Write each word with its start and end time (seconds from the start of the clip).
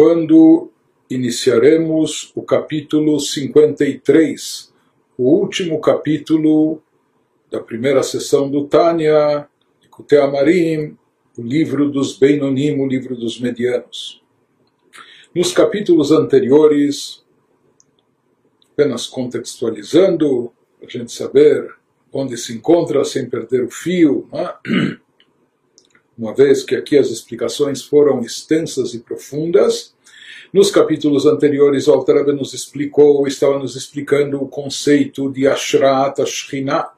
quando 0.00 0.72
iniciaremos 1.10 2.32
o 2.34 2.40
capítulo 2.40 3.20
53, 3.20 4.72
o 5.18 5.24
último 5.24 5.78
capítulo 5.78 6.82
da 7.50 7.60
primeira 7.60 8.02
sessão 8.02 8.50
do 8.50 8.66
Tânia, 8.66 9.46
de 10.08 10.16
Amarim, 10.16 10.96
o 11.36 11.42
livro 11.42 11.90
dos 11.90 12.18
Beinonim, 12.18 12.80
o 12.80 12.86
livro 12.86 13.14
dos 13.14 13.38
medianos. 13.38 14.22
Nos 15.34 15.52
capítulos 15.52 16.10
anteriores, 16.10 17.22
apenas 18.72 19.06
contextualizando, 19.06 20.50
para 20.78 20.88
a 20.88 20.90
gente 20.90 21.12
saber 21.12 21.74
onde 22.10 22.38
se 22.38 22.54
encontra 22.54 23.04
sem 23.04 23.28
perder 23.28 23.64
o 23.64 23.70
fio, 23.70 24.26
é? 24.32 24.54
uma 26.20 26.34
vez 26.34 26.62
que 26.62 26.76
aqui 26.76 26.98
as 26.98 27.08
explicações 27.08 27.80
foram 27.80 28.20
extensas 28.20 28.92
e 28.92 28.98
profundas. 28.98 29.94
Nos 30.52 30.70
capítulos 30.70 31.24
anteriores, 31.24 31.88
o 31.88 31.92
Alter 31.92 32.26
nos 32.26 32.52
explicou, 32.52 33.26
estava 33.26 33.58
nos 33.58 33.74
explicando 33.74 34.42
o 34.42 34.46
conceito 34.46 35.32
de 35.32 35.48
Ashrat 35.48 36.20
Ashkinah, 36.20 36.90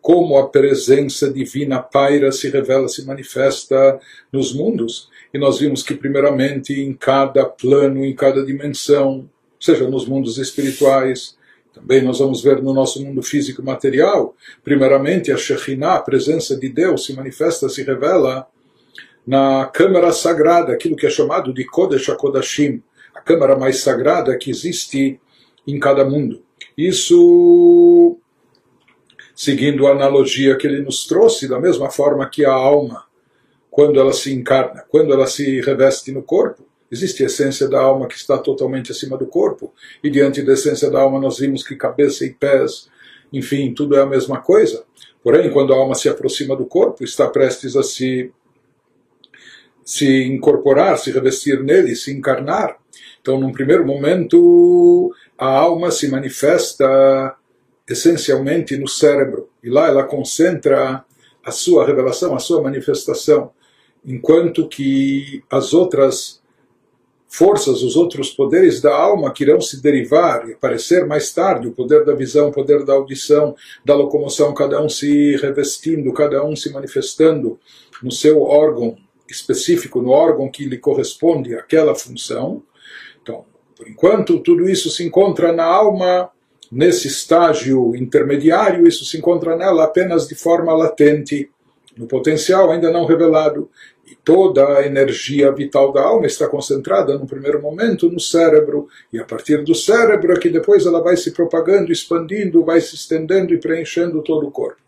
como 0.00 0.36
a 0.36 0.48
presença 0.48 1.32
divina 1.32 1.78
paira, 1.78 2.32
se 2.32 2.50
revela, 2.50 2.88
se 2.88 3.06
manifesta 3.06 4.00
nos 4.32 4.52
mundos. 4.52 5.08
E 5.32 5.38
nós 5.38 5.60
vimos 5.60 5.84
que, 5.84 5.94
primeiramente, 5.94 6.72
em 6.72 6.92
cada 6.92 7.44
plano, 7.44 8.04
em 8.04 8.14
cada 8.16 8.44
dimensão, 8.44 9.30
seja 9.60 9.88
nos 9.88 10.06
mundos 10.06 10.38
espirituais, 10.38 11.36
também 11.72 12.02
nós 12.02 12.18
vamos 12.18 12.42
ver 12.42 12.62
no 12.62 12.74
nosso 12.74 13.04
mundo 13.04 13.22
físico 13.22 13.62
material, 13.62 14.34
primeiramente 14.62 15.30
a 15.30 15.36
Shekhinah, 15.36 15.94
a 15.94 16.02
presença 16.02 16.56
de 16.56 16.68
Deus, 16.68 17.06
se 17.06 17.14
manifesta, 17.14 17.68
se 17.68 17.82
revela 17.82 18.46
na 19.26 19.66
câmara 19.66 20.12
sagrada, 20.12 20.72
aquilo 20.72 20.96
que 20.96 21.06
é 21.06 21.10
chamado 21.10 21.52
de 21.52 21.64
Kodesh 21.64 22.08
HaKodashim, 22.08 22.82
a 23.14 23.20
câmara 23.20 23.56
mais 23.56 23.80
sagrada 23.80 24.36
que 24.36 24.50
existe 24.50 25.20
em 25.66 25.78
cada 25.78 26.04
mundo. 26.04 26.42
Isso 26.76 28.18
seguindo 29.34 29.86
a 29.86 29.92
analogia 29.92 30.56
que 30.56 30.66
ele 30.66 30.82
nos 30.82 31.06
trouxe, 31.06 31.48
da 31.48 31.58
mesma 31.58 31.90
forma 31.90 32.28
que 32.28 32.44
a 32.44 32.52
alma, 32.52 33.04
quando 33.70 33.98
ela 33.98 34.12
se 34.12 34.34
encarna, 34.34 34.84
quando 34.88 35.12
ela 35.12 35.26
se 35.26 35.60
reveste 35.60 36.12
no 36.12 36.22
corpo, 36.22 36.62
Existe 36.90 37.22
a 37.22 37.26
essência 37.26 37.68
da 37.68 37.80
alma 37.80 38.08
que 38.08 38.16
está 38.16 38.36
totalmente 38.36 38.90
acima 38.90 39.16
do 39.16 39.26
corpo, 39.26 39.72
e 40.02 40.10
diante 40.10 40.42
da 40.42 40.54
essência 40.54 40.90
da 40.90 41.00
alma 41.00 41.20
nós 41.20 41.38
vimos 41.38 41.66
que 41.66 41.76
cabeça 41.76 42.24
e 42.24 42.32
pés, 42.32 42.88
enfim, 43.32 43.72
tudo 43.72 43.96
é 43.96 44.00
a 44.00 44.06
mesma 44.06 44.40
coisa. 44.40 44.84
Porém, 45.22 45.50
quando 45.50 45.72
a 45.72 45.76
alma 45.76 45.94
se 45.94 46.08
aproxima 46.08 46.56
do 46.56 46.66
corpo, 46.66 47.04
está 47.04 47.28
prestes 47.28 47.76
a 47.76 47.82
se, 47.82 48.32
se 49.84 50.24
incorporar, 50.24 50.98
se 50.98 51.12
revestir 51.12 51.62
nele, 51.62 51.94
se 51.94 52.10
encarnar. 52.12 52.76
Então, 53.20 53.38
num 53.38 53.52
primeiro 53.52 53.86
momento, 53.86 55.14
a 55.38 55.46
alma 55.46 55.90
se 55.90 56.08
manifesta 56.08 57.36
essencialmente 57.88 58.76
no 58.76 58.88
cérebro, 58.88 59.48
e 59.62 59.68
lá 59.68 59.86
ela 59.86 60.04
concentra 60.04 61.04
a 61.44 61.50
sua 61.50 61.86
revelação, 61.86 62.34
a 62.34 62.38
sua 62.38 62.62
manifestação, 62.62 63.52
enquanto 64.04 64.68
que 64.68 65.42
as 65.50 65.74
outras 65.74 66.39
forças, 67.30 67.84
os 67.84 67.94
outros 67.94 68.30
poderes 68.30 68.80
da 68.80 68.92
alma 68.92 69.32
que 69.32 69.44
irão 69.44 69.60
se 69.60 69.80
derivar 69.80 70.48
e 70.48 70.52
aparecer 70.52 71.06
mais 71.06 71.32
tarde, 71.32 71.68
o 71.68 71.72
poder 71.72 72.04
da 72.04 72.12
visão, 72.12 72.48
o 72.48 72.52
poder 72.52 72.84
da 72.84 72.94
audição, 72.94 73.54
da 73.84 73.94
locomoção, 73.94 74.52
cada 74.52 74.82
um 74.82 74.88
se 74.88 75.36
revestindo, 75.36 76.12
cada 76.12 76.44
um 76.44 76.56
se 76.56 76.72
manifestando 76.72 77.58
no 78.02 78.10
seu 78.10 78.42
órgão 78.42 78.96
específico, 79.28 80.02
no 80.02 80.10
órgão 80.10 80.50
que 80.50 80.64
lhe 80.64 80.76
corresponde 80.76 81.54
àquela 81.54 81.94
função. 81.94 82.64
Então, 83.22 83.44
por 83.76 83.88
enquanto, 83.88 84.40
tudo 84.40 84.68
isso 84.68 84.90
se 84.90 85.04
encontra 85.04 85.52
na 85.52 85.64
alma, 85.64 86.28
nesse 86.70 87.06
estágio 87.06 87.94
intermediário, 87.94 88.88
isso 88.88 89.04
se 89.04 89.16
encontra 89.16 89.54
nela 89.54 89.84
apenas 89.84 90.26
de 90.26 90.34
forma 90.34 90.74
latente, 90.74 91.48
no 91.96 92.08
potencial 92.08 92.70
ainda 92.70 92.90
não 92.90 93.06
revelado 93.06 93.70
toda 94.30 94.78
a 94.78 94.86
energia 94.86 95.50
vital 95.50 95.92
da 95.92 96.02
alma 96.02 96.24
está 96.24 96.46
concentrada 96.46 97.18
no 97.18 97.26
primeiro 97.26 97.60
momento 97.60 98.08
no 98.08 98.20
cérebro, 98.20 98.86
e 99.12 99.18
a 99.18 99.24
partir 99.24 99.64
do 99.64 99.74
cérebro 99.74 100.32
é 100.32 100.38
que 100.38 100.48
depois 100.48 100.86
ela 100.86 101.02
vai 101.02 101.16
se 101.16 101.32
propagando, 101.32 101.90
expandindo, 101.90 102.64
vai 102.64 102.80
se 102.80 102.94
estendendo 102.94 103.52
e 103.52 103.58
preenchendo 103.58 104.22
todo 104.22 104.46
o 104.46 104.50
corpo. 104.52 104.80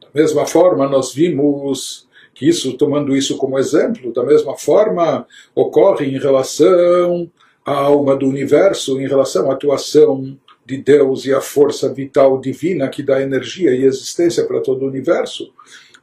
Da 0.00 0.08
mesma 0.14 0.46
forma, 0.46 0.88
nós 0.88 1.12
vimos 1.12 2.08
que 2.34 2.48
isso, 2.48 2.72
tomando 2.78 3.14
isso 3.14 3.36
como 3.36 3.58
exemplo, 3.58 4.10
da 4.14 4.24
mesma 4.24 4.56
forma 4.56 5.26
ocorre 5.54 6.06
em 6.06 6.18
relação 6.18 7.30
à 7.66 7.72
alma 7.72 8.16
do 8.16 8.26
universo, 8.26 8.98
em 8.98 9.06
relação 9.06 9.50
à 9.50 9.52
atuação 9.52 10.38
de 10.64 10.78
Deus 10.78 11.26
e 11.26 11.34
à 11.34 11.40
força 11.42 11.92
vital 11.92 12.40
divina 12.40 12.88
que 12.88 13.02
dá 13.02 13.20
energia 13.20 13.72
e 13.72 13.84
existência 13.84 14.46
para 14.46 14.62
todo 14.62 14.86
o 14.86 14.88
universo 14.88 15.52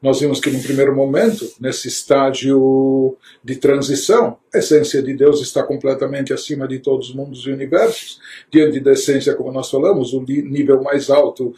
nós 0.01 0.19
vimos 0.21 0.39
que, 0.39 0.49
no 0.49 0.61
primeiro 0.61 0.95
momento, 0.95 1.45
nesse 1.59 1.89
estágio 1.89 3.17
de 3.43 3.57
transição, 3.57 4.37
a 4.53 4.57
essência 4.59 5.03
de 5.03 5.13
Deus 5.13 5.41
está 5.41 5.61
completamente 5.61 6.31
acima 6.31 6.67
de 6.67 6.79
todos 6.79 7.09
os 7.09 7.15
mundos 7.15 7.45
e 7.45 7.51
universos. 7.51 8.19
Diante 8.49 8.79
da 8.79 8.93
essência, 8.93 9.35
como 9.35 9.51
nós 9.51 9.69
falamos, 9.69 10.13
o 10.13 10.21
nível 10.21 10.81
mais 10.81 11.09
alto, 11.09 11.53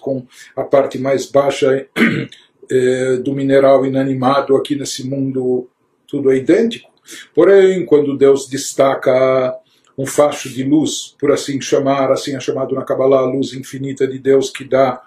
com 0.00 0.26
a 0.54 0.62
parte 0.62 0.98
mais 0.98 1.26
baixa 1.26 1.86
eh, 2.70 3.16
do 3.16 3.32
mineral 3.32 3.86
inanimado 3.86 4.54
aqui 4.54 4.76
nesse 4.76 5.08
mundo, 5.08 5.68
tudo 6.06 6.30
é 6.30 6.36
idêntico. 6.36 6.90
Porém, 7.34 7.84
quando 7.86 8.16
Deus 8.16 8.46
destaca 8.46 9.54
um 9.96 10.06
facho 10.06 10.48
de 10.48 10.64
luz, 10.64 11.14
por 11.18 11.30
assim 11.30 11.60
chamar, 11.60 12.10
assim 12.10 12.34
é 12.34 12.40
chamado 12.40 12.74
na 12.74 12.84
Kabbalah, 12.84 13.20
a 13.20 13.30
luz 13.30 13.52
infinita 13.54 14.06
de 14.06 14.18
Deus 14.18 14.50
que 14.50 14.64
dá 14.64 15.00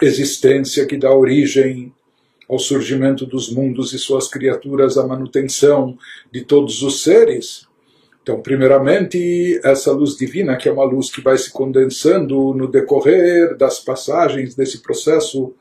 existência 0.00 0.86
que 0.86 0.96
dá 0.96 1.14
origem 1.14 1.92
ao 2.48 2.58
surgimento 2.58 3.24
dos 3.24 3.50
mundos 3.50 3.92
e 3.92 3.98
suas 3.98 4.28
criaturas, 4.28 4.98
à 4.98 5.06
manutenção 5.06 5.96
de 6.30 6.42
todos 6.42 6.82
os 6.82 7.02
seres. 7.02 7.66
Então, 8.22 8.40
primeiramente, 8.40 9.60
essa 9.62 9.92
luz 9.92 10.16
divina, 10.16 10.56
que 10.56 10.68
é 10.68 10.72
uma 10.72 10.84
luz 10.84 11.10
que 11.10 11.20
vai 11.20 11.36
se 11.36 11.50
condensando 11.50 12.54
no 12.54 12.66
decorrer 12.66 13.56
das 13.56 13.78
passagens 13.78 14.54
desse 14.54 14.82
processo 14.82 15.54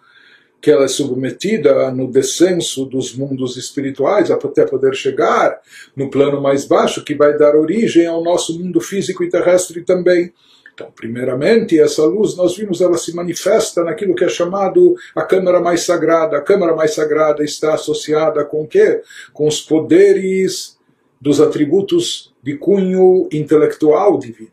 que 0.61 0.71
ela 0.71 0.85
é 0.85 0.87
submetida 0.87 1.91
no 1.91 2.09
descenso 2.09 2.85
dos 2.85 3.13
mundos 3.13 3.57
espirituais 3.57 4.31
até 4.31 4.65
poder 4.65 4.95
chegar 4.95 5.59
no 5.93 6.09
plano 6.09 6.41
mais 6.41 6.63
baixo 6.63 7.03
que 7.03 7.13
vai 7.13 7.37
dar 7.37 7.53
origem 7.53 8.07
ao 8.07 8.23
nosso 8.23 8.57
mundo 8.57 8.79
físico 8.79 9.25
e 9.25 9.29
terrestre 9.29 9.83
também. 9.83 10.31
Então, 10.73 10.91
primeiramente, 10.95 11.79
essa 11.79 12.03
luz, 12.03 12.35
nós 12.35 12.57
vimos, 12.57 12.81
ela 12.81 12.97
se 12.97 13.15
manifesta 13.15 13.83
naquilo 13.83 14.15
que 14.15 14.23
é 14.23 14.29
chamado 14.29 14.95
a 15.15 15.21
Câmara 15.21 15.61
mais 15.61 15.81
Sagrada. 15.81 16.37
A 16.37 16.41
Câmara 16.41 16.75
mais 16.75 16.95
Sagrada 16.95 17.43
está 17.43 17.75
associada 17.75 18.43
com 18.43 18.63
o 18.63 18.67
quê? 18.67 19.01
Com 19.31 19.47
os 19.47 19.61
poderes 19.61 20.77
dos 21.21 21.39
atributos 21.39 22.33
de 22.41 22.57
cunho 22.57 23.29
intelectual 23.31 24.17
divino. 24.17 24.51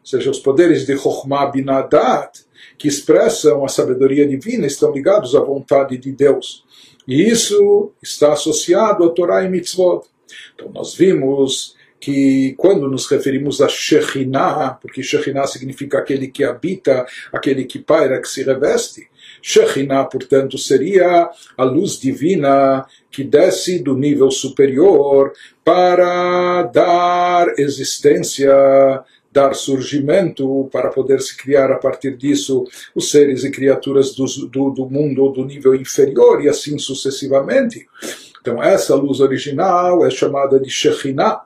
Ou 0.00 0.06
seja, 0.06 0.30
os 0.30 0.38
poderes 0.38 0.84
de 0.84 0.96
Chokhmah 0.96 1.46
Binadat, 1.46 2.40
que 2.76 2.86
expressam 2.86 3.64
a 3.64 3.68
sabedoria 3.68 4.26
divina, 4.26 4.66
estão 4.66 4.92
ligados 4.92 5.34
à 5.34 5.40
vontade 5.40 5.96
de 5.96 6.12
Deus. 6.12 6.64
E 7.08 7.22
isso 7.22 7.92
está 8.02 8.34
associado 8.34 9.04
a 9.04 9.10
Torá 9.10 9.42
e 9.42 9.48
Mitzvot. 9.48 10.06
Então, 10.54 10.70
nós 10.70 10.94
vimos 10.94 11.76
que 12.02 12.54
quando 12.58 12.90
nos 12.90 13.08
referimos 13.08 13.60
a 13.60 13.68
Shekhinah, 13.68 14.76
porque 14.82 15.04
Shekhinah 15.04 15.46
significa 15.46 15.98
aquele 15.98 16.26
que 16.26 16.42
habita, 16.42 17.06
aquele 17.32 17.64
que 17.64 17.78
paira, 17.78 18.20
que 18.20 18.28
se 18.28 18.42
reveste, 18.42 19.06
Shekhinah, 19.40 20.06
portanto, 20.06 20.58
seria 20.58 21.30
a 21.56 21.62
luz 21.62 22.00
divina 22.00 22.84
que 23.08 23.22
desce 23.22 23.78
do 23.78 23.96
nível 23.96 24.32
superior 24.32 25.32
para 25.64 26.64
dar 26.64 27.54
existência, 27.56 28.52
dar 29.30 29.54
surgimento, 29.54 30.68
para 30.72 30.90
poder 30.90 31.20
se 31.20 31.36
criar 31.36 31.70
a 31.70 31.78
partir 31.78 32.16
disso 32.16 32.64
os 32.96 33.12
seres 33.12 33.44
e 33.44 33.50
criaturas 33.52 34.12
do, 34.12 34.24
do, 34.48 34.70
do 34.70 34.90
mundo 34.90 35.28
do 35.28 35.44
nível 35.44 35.72
inferior 35.76 36.42
e 36.42 36.48
assim 36.48 36.76
sucessivamente. 36.78 37.86
Então, 38.40 38.60
essa 38.60 38.96
luz 38.96 39.20
original 39.20 40.04
é 40.04 40.10
chamada 40.10 40.58
de 40.58 40.68
Shekhinah 40.68 41.42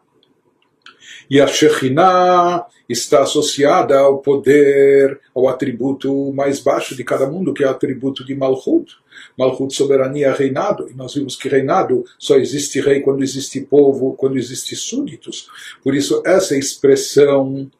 e 1.29 1.41
a 1.41 1.47
Shekhinah 1.47 2.67
está 2.89 3.23
associada 3.23 3.99
ao 3.99 4.19
poder, 4.19 5.21
ao 5.35 5.49
atributo 5.49 6.33
mais 6.33 6.61
baixo 6.61 6.95
de 6.95 7.03
cada 7.03 7.27
mundo, 7.27 7.53
que 7.53 7.65
é 7.65 7.67
o 7.67 7.71
atributo 7.71 8.25
de 8.25 8.35
Malchut. 8.35 8.97
Malchut, 9.37 9.75
soberania, 9.75 10.33
reinado. 10.33 10.89
E 10.91 10.95
nós 10.95 11.15
vimos 11.15 11.37
que 11.37 11.49
reinado 11.49 12.05
só 12.19 12.37
existe 12.37 12.81
rei 12.81 13.01
quando 13.01 13.23
existe 13.23 13.61
povo, 13.61 14.15
quando 14.15 14.39
existe 14.39 14.77
súditos. 14.77 15.49
Por 15.83 15.95
isso, 15.95 16.23
essa 16.25 16.57
expressão 16.57 17.71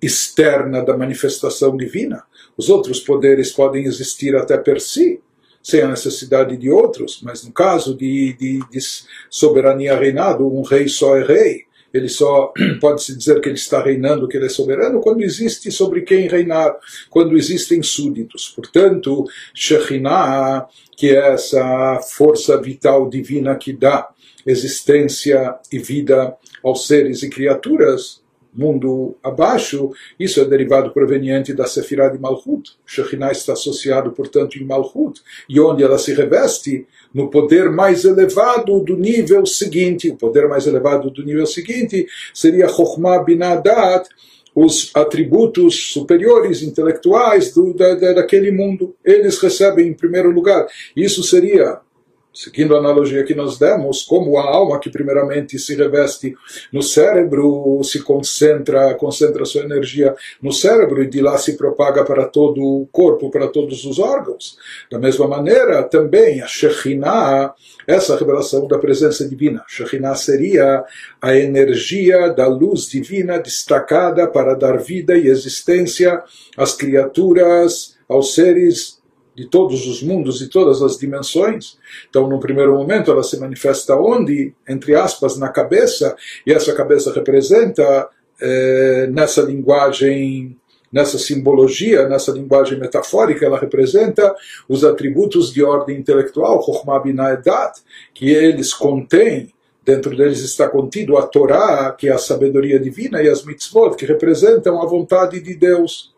externa 0.00 0.84
da 0.84 0.96
manifestação 0.96 1.76
divina. 1.76 2.22
Os 2.56 2.68
outros 2.68 3.00
poderes 3.00 3.50
podem 3.50 3.84
existir 3.84 4.36
até 4.36 4.56
per 4.56 4.80
si, 4.80 5.20
sem 5.62 5.82
a 5.82 5.88
necessidade 5.88 6.56
de 6.56 6.70
outros, 6.70 7.20
mas 7.22 7.44
no 7.44 7.52
caso 7.52 7.94
de, 7.94 8.32
de, 8.34 8.60
de 8.70 8.78
soberania 9.28 9.98
reinado, 9.98 10.46
um 10.46 10.62
rei 10.62 10.88
só 10.88 11.16
é 11.16 11.24
rei, 11.24 11.67
ele 11.98 12.08
só 12.08 12.52
pode 12.80 13.02
se 13.02 13.16
dizer 13.16 13.40
que 13.40 13.48
ele 13.48 13.56
está 13.56 13.82
reinando, 13.82 14.28
que 14.28 14.36
ele 14.36 14.46
é 14.46 14.48
soberano, 14.48 15.00
quando 15.00 15.22
existe 15.22 15.70
sobre 15.70 16.02
quem 16.02 16.28
reinar, 16.28 16.76
quando 17.10 17.36
existem 17.36 17.82
súditos. 17.82 18.48
Portanto, 18.48 19.24
Shekhinah, 19.54 20.66
que 20.96 21.10
é 21.10 21.32
essa 21.34 22.00
força 22.02 22.60
vital 22.60 23.08
divina 23.08 23.54
que 23.56 23.72
dá 23.72 24.08
existência 24.46 25.56
e 25.70 25.78
vida 25.78 26.34
aos 26.62 26.86
seres 26.86 27.22
e 27.22 27.28
criaturas, 27.28 28.22
mundo 28.58 29.16
abaixo, 29.22 29.90
isso 30.18 30.40
é 30.40 30.44
derivado 30.44 30.90
proveniente 30.90 31.54
da 31.54 31.66
Sefirah 31.66 32.08
de 32.08 32.18
Malchut. 32.18 32.72
Shekhinah 32.84 33.30
está 33.30 33.52
associado, 33.52 34.10
portanto, 34.10 34.58
em 34.58 34.64
Malchut, 34.64 35.22
e 35.48 35.60
onde 35.60 35.84
ela 35.84 35.98
se 35.98 36.12
reveste 36.12 36.86
no 37.14 37.30
poder 37.30 37.70
mais 37.70 38.04
elevado 38.04 38.80
do 38.80 38.96
nível 38.96 39.46
seguinte. 39.46 40.10
O 40.10 40.16
poder 40.16 40.48
mais 40.48 40.66
elevado 40.66 41.10
do 41.10 41.24
nível 41.24 41.46
seguinte 41.46 42.06
seria 42.34 42.68
Chokhmah 42.68 43.22
Binadat, 43.22 44.08
os 44.54 44.90
atributos 44.92 45.92
superiores 45.92 46.62
intelectuais 46.62 47.52
do, 47.52 47.72
da, 47.72 47.94
da, 47.94 48.14
daquele 48.14 48.50
mundo. 48.50 48.94
Eles 49.04 49.38
recebem 49.38 49.86
em 49.86 49.94
primeiro 49.94 50.30
lugar. 50.32 50.66
Isso 50.96 51.22
seria 51.22 51.78
seguindo 52.38 52.76
a 52.76 52.78
analogia 52.78 53.24
que 53.24 53.34
nós 53.34 53.58
demos, 53.58 54.04
como 54.04 54.38
a 54.38 54.44
alma 54.44 54.78
que 54.78 54.88
primeiramente 54.88 55.58
se 55.58 55.74
reveste 55.74 56.36
no 56.72 56.84
cérebro, 56.84 57.82
se 57.82 58.00
concentra, 58.00 58.94
concentra 58.94 59.44
sua 59.44 59.62
energia 59.62 60.14
no 60.40 60.52
cérebro 60.52 61.02
e 61.02 61.08
de 61.08 61.20
lá 61.20 61.36
se 61.36 61.56
propaga 61.56 62.04
para 62.04 62.26
todo 62.26 62.62
o 62.62 62.86
corpo, 62.92 63.28
para 63.28 63.48
todos 63.48 63.84
os 63.84 63.98
órgãos. 63.98 64.56
Da 64.88 65.00
mesma 65.00 65.26
maneira, 65.26 65.82
também 65.82 66.40
a 66.40 66.46
Shekhinah, 66.46 67.54
essa 67.88 68.16
revelação 68.16 68.68
da 68.68 68.78
presença 68.78 69.28
divina. 69.28 69.64
Shekhinah 69.66 70.14
seria 70.14 70.84
a 71.20 71.34
energia 71.34 72.28
da 72.28 72.46
luz 72.46 72.86
divina 72.86 73.40
destacada 73.40 74.28
para 74.28 74.54
dar 74.54 74.78
vida 74.78 75.18
e 75.18 75.26
existência 75.26 76.22
às 76.56 76.72
criaturas, 76.72 77.96
aos 78.08 78.34
seres 78.34 78.97
de 79.38 79.46
todos 79.46 79.86
os 79.86 80.02
mundos 80.02 80.42
e 80.42 80.48
todas 80.48 80.82
as 80.82 80.98
dimensões. 80.98 81.78
Então, 82.10 82.28
no 82.28 82.40
primeiro 82.40 82.74
momento, 82.74 83.12
ela 83.12 83.22
se 83.22 83.38
manifesta 83.38 83.94
onde? 83.94 84.52
Entre 84.68 84.96
aspas, 84.96 85.38
na 85.38 85.48
cabeça, 85.48 86.16
e 86.44 86.52
essa 86.52 86.74
cabeça 86.74 87.12
representa, 87.12 88.08
eh, 88.42 89.08
nessa 89.12 89.40
linguagem, 89.42 90.56
nessa 90.92 91.18
simbologia, 91.18 92.08
nessa 92.08 92.32
linguagem 92.32 92.80
metafórica, 92.80 93.46
ela 93.46 93.60
representa 93.60 94.34
os 94.68 94.82
atributos 94.84 95.52
de 95.52 95.62
ordem 95.62 95.96
intelectual, 95.96 96.60
Chokhmah 96.64 97.32
Edat, 97.32 97.78
que 98.12 98.30
eles 98.30 98.74
contêm 98.74 99.54
dentro 99.84 100.14
deles 100.14 100.40
está 100.40 100.68
contido 100.68 101.16
a 101.16 101.26
Torá, 101.26 101.94
que 101.96 102.08
é 102.08 102.12
a 102.12 102.18
sabedoria 102.18 102.78
divina, 102.78 103.22
e 103.22 103.28
as 103.28 103.42
mitzvot, 103.42 103.96
que 103.96 104.04
representam 104.04 104.82
a 104.82 104.84
vontade 104.84 105.40
de 105.40 105.54
Deus. 105.54 106.12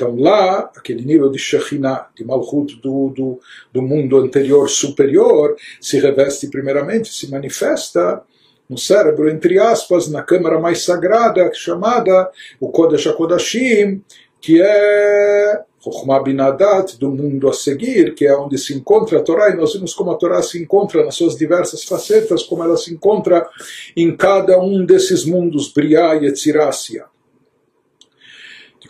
Então 0.00 0.16
lá, 0.16 0.70
aquele 0.74 1.04
nível 1.04 1.28
de 1.28 1.38
Shekhinah, 1.38 2.08
de 2.16 2.24
Malchut 2.24 2.80
do, 2.80 3.10
do, 3.10 3.40
do 3.70 3.82
mundo 3.82 4.16
anterior 4.16 4.66
superior, 4.70 5.54
se 5.78 6.00
reveste 6.00 6.48
primeiramente, 6.48 7.12
se 7.12 7.30
manifesta 7.30 8.22
no 8.66 8.78
cérebro, 8.78 9.28
entre 9.28 9.58
aspas, 9.58 10.08
na 10.08 10.22
câmara 10.22 10.58
mais 10.58 10.84
sagrada, 10.84 11.50
chamada 11.52 12.30
o 12.58 12.70
Kodesh 12.70 13.08
HaKodashim, 13.08 14.02
que 14.40 14.62
é 14.62 15.60
Chokhmah 15.84 16.22
Binadat, 16.22 16.96
do 16.98 17.10
mundo 17.10 17.46
a 17.46 17.52
seguir, 17.52 18.14
que 18.14 18.26
é 18.26 18.34
onde 18.34 18.56
se 18.56 18.72
encontra 18.72 19.18
a 19.18 19.22
Torá, 19.22 19.50
e 19.50 19.54
nós 19.54 19.74
vimos 19.74 19.92
como 19.92 20.12
a 20.12 20.16
Torá 20.16 20.40
se 20.40 20.62
encontra 20.62 21.04
nas 21.04 21.14
suas 21.14 21.36
diversas 21.36 21.84
facetas, 21.84 22.42
como 22.42 22.64
ela 22.64 22.78
se 22.78 22.90
encontra 22.90 23.46
em 23.94 24.16
cada 24.16 24.58
um 24.58 24.82
desses 24.82 25.26
mundos, 25.26 25.70
Briá 25.70 26.16
e 26.16 26.24
Etzirácia 26.24 27.04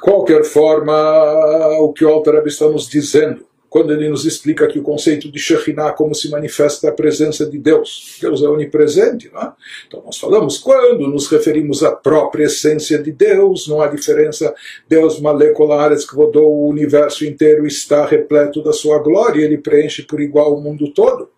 qualquer 0.00 0.44
forma, 0.44 0.94
o 1.80 1.92
que 1.92 2.04
o 2.04 2.08
Alter 2.08 2.42
está 2.46 2.68
nos 2.68 2.88
dizendo, 2.88 3.44
quando 3.70 3.92
ele 3.92 4.08
nos 4.08 4.26
explica 4.26 4.64
aqui 4.64 4.80
o 4.80 4.82
conceito 4.82 5.30
de 5.30 5.38
Shekhinah, 5.38 5.92
como 5.92 6.12
se 6.12 6.28
manifesta 6.28 6.88
a 6.88 6.92
presença 6.92 7.46
de 7.46 7.56
Deus. 7.56 8.18
Deus 8.20 8.42
é 8.42 8.48
onipresente, 8.48 9.30
não 9.32 9.40
é? 9.40 9.52
Então 9.86 10.02
nós 10.04 10.18
falamos 10.18 10.58
quando 10.58 11.06
nos 11.06 11.28
referimos 11.28 11.84
à 11.84 11.92
própria 11.92 12.46
essência 12.46 12.98
de 12.98 13.12
Deus, 13.12 13.68
não 13.68 13.80
há 13.80 13.86
diferença. 13.86 14.52
Deus 14.88 15.20
moleculares 15.20 16.04
que 16.04 16.16
rodou 16.16 16.52
o 16.52 16.68
universo 16.68 17.24
inteiro 17.24 17.64
está 17.64 18.04
repleto 18.04 18.60
da 18.60 18.72
sua 18.72 18.98
glória, 18.98 19.44
ele 19.44 19.56
preenche 19.56 20.02
por 20.02 20.20
igual 20.20 20.56
o 20.56 20.60
mundo 20.60 20.92
todo. 20.92 21.30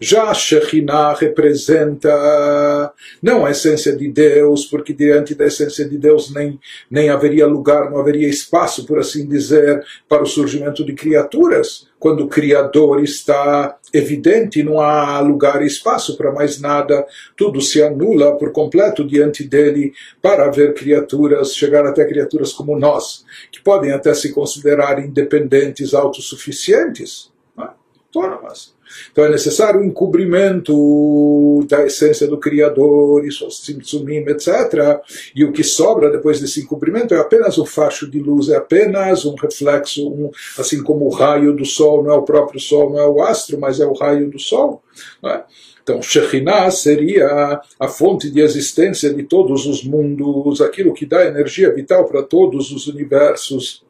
Já 0.00 0.30
a 0.30 0.34
Shekhinah 0.34 1.14
representa 1.14 2.92
não 3.22 3.44
a 3.44 3.50
essência 3.50 3.94
de 3.94 4.08
Deus, 4.08 4.64
porque 4.64 4.92
diante 4.92 5.34
da 5.34 5.46
essência 5.46 5.84
de 5.88 5.98
Deus 5.98 6.32
nem, 6.32 6.58
nem 6.90 7.10
haveria 7.10 7.46
lugar, 7.46 7.90
não 7.90 7.98
haveria 7.98 8.28
espaço, 8.28 8.86
por 8.86 8.98
assim 8.98 9.26
dizer, 9.26 9.84
para 10.08 10.22
o 10.22 10.26
surgimento 10.26 10.84
de 10.84 10.94
criaturas. 10.94 11.86
Quando 11.98 12.24
o 12.24 12.28
Criador 12.28 13.02
está 13.02 13.76
evidente, 13.92 14.62
não 14.62 14.80
há 14.80 15.18
lugar 15.20 15.62
e 15.62 15.66
espaço 15.66 16.16
para 16.16 16.32
mais 16.32 16.60
nada, 16.60 17.04
tudo 17.36 17.60
se 17.60 17.82
anula 17.82 18.36
por 18.38 18.52
completo 18.52 19.04
diante 19.04 19.42
dele 19.42 19.92
para 20.22 20.46
haver 20.46 20.74
criaturas, 20.74 21.54
chegar 21.54 21.84
até 21.84 22.04
criaturas 22.04 22.52
como 22.52 22.78
nós, 22.78 23.24
que 23.50 23.60
podem 23.60 23.90
até 23.90 24.14
se 24.14 24.32
considerar 24.32 25.04
independentes, 25.04 25.92
autossuficientes, 25.92 27.32
é? 27.58 27.68
autônomas 28.06 28.77
então 29.10 29.24
é 29.24 29.30
necessário 29.30 29.80
o 29.80 29.84
encobrimento 29.84 31.64
da 31.68 31.84
essência 31.84 32.26
do 32.26 32.38
Criador, 32.38 33.24
suas 33.32 33.60
tzimtzumim, 33.60 34.24
etc. 34.28 35.00
E 35.34 35.44
o 35.44 35.52
que 35.52 35.62
sobra 35.62 36.10
depois 36.10 36.40
desse 36.40 36.60
encobrimento 36.60 37.14
é 37.14 37.18
apenas 37.18 37.58
um 37.58 37.66
facho 37.66 38.10
de 38.10 38.18
luz, 38.18 38.48
é 38.48 38.56
apenas 38.56 39.24
um 39.24 39.34
reflexo, 39.34 40.08
um, 40.08 40.30
assim 40.58 40.82
como 40.82 41.06
o 41.06 41.10
raio 41.10 41.54
do 41.54 41.64
Sol, 41.64 42.02
não 42.02 42.12
é 42.12 42.14
o 42.14 42.22
próprio 42.22 42.60
Sol, 42.60 42.90
não 42.90 42.98
é 42.98 43.06
o 43.06 43.22
astro, 43.22 43.58
mas 43.58 43.80
é 43.80 43.86
o 43.86 43.92
raio 43.92 44.30
do 44.30 44.38
Sol. 44.38 44.82
É? 45.24 45.42
Então, 45.82 46.02
Shekhinah 46.02 46.70
seria 46.70 47.62
a 47.80 47.88
fonte 47.88 48.30
de 48.30 48.40
existência 48.40 49.12
de 49.12 49.22
todos 49.22 49.64
os 49.64 49.82
mundos, 49.82 50.60
aquilo 50.60 50.92
que 50.92 51.06
dá 51.06 51.24
energia 51.24 51.72
vital 51.72 52.04
para 52.04 52.22
todos 52.22 52.70
os 52.70 52.86
universos. 52.88 53.82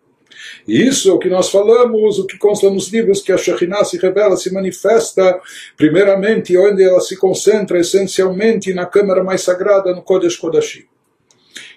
Isso 0.69 1.09
é 1.09 1.12
o 1.15 1.19
que 1.19 1.31
nós 1.31 1.49
falamos, 1.49 2.19
o 2.19 2.26
que 2.26 2.37
consta 2.37 2.70
nos 2.70 2.93
livros, 2.93 3.23
que 3.23 3.32
a 3.32 3.38
Shekhinah 3.38 3.85
se 3.85 3.97
revela, 3.97 4.37
se 4.37 4.52
manifesta, 4.52 5.40
primeiramente, 5.78 6.54
onde 6.59 6.83
ela 6.83 7.00
se 7.00 7.16
concentra 7.16 7.81
essencialmente 7.81 8.75
na 8.75 8.85
câmara 8.85 9.25
mais 9.25 9.40
sagrada, 9.40 9.95
no 9.95 10.02
Kodesh 10.02 10.37
Kodashim. 10.37 10.85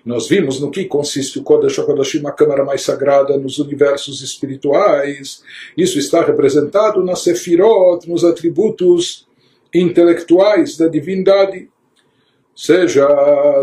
Nós 0.05 0.27
vimos 0.27 0.59
no 0.59 0.69
que 0.69 0.83
consiste 0.83 1.39
o 1.39 1.43
Kodesh 1.43 1.77
Kodashim, 1.77 2.21
a 2.25 2.31
câmara 2.33 2.65
mais 2.65 2.81
sagrada 2.81 3.37
nos 3.37 3.59
universos 3.59 4.21
espirituais. 4.21 5.41
Isso 5.77 5.97
está 5.97 6.21
representado 6.21 7.01
na 7.01 7.15
Sefirot, 7.15 8.09
nos 8.09 8.25
atributos 8.25 9.25
intelectuais 9.73 10.75
da 10.75 10.89
divindade. 10.89 11.69
Seja, 12.53 13.07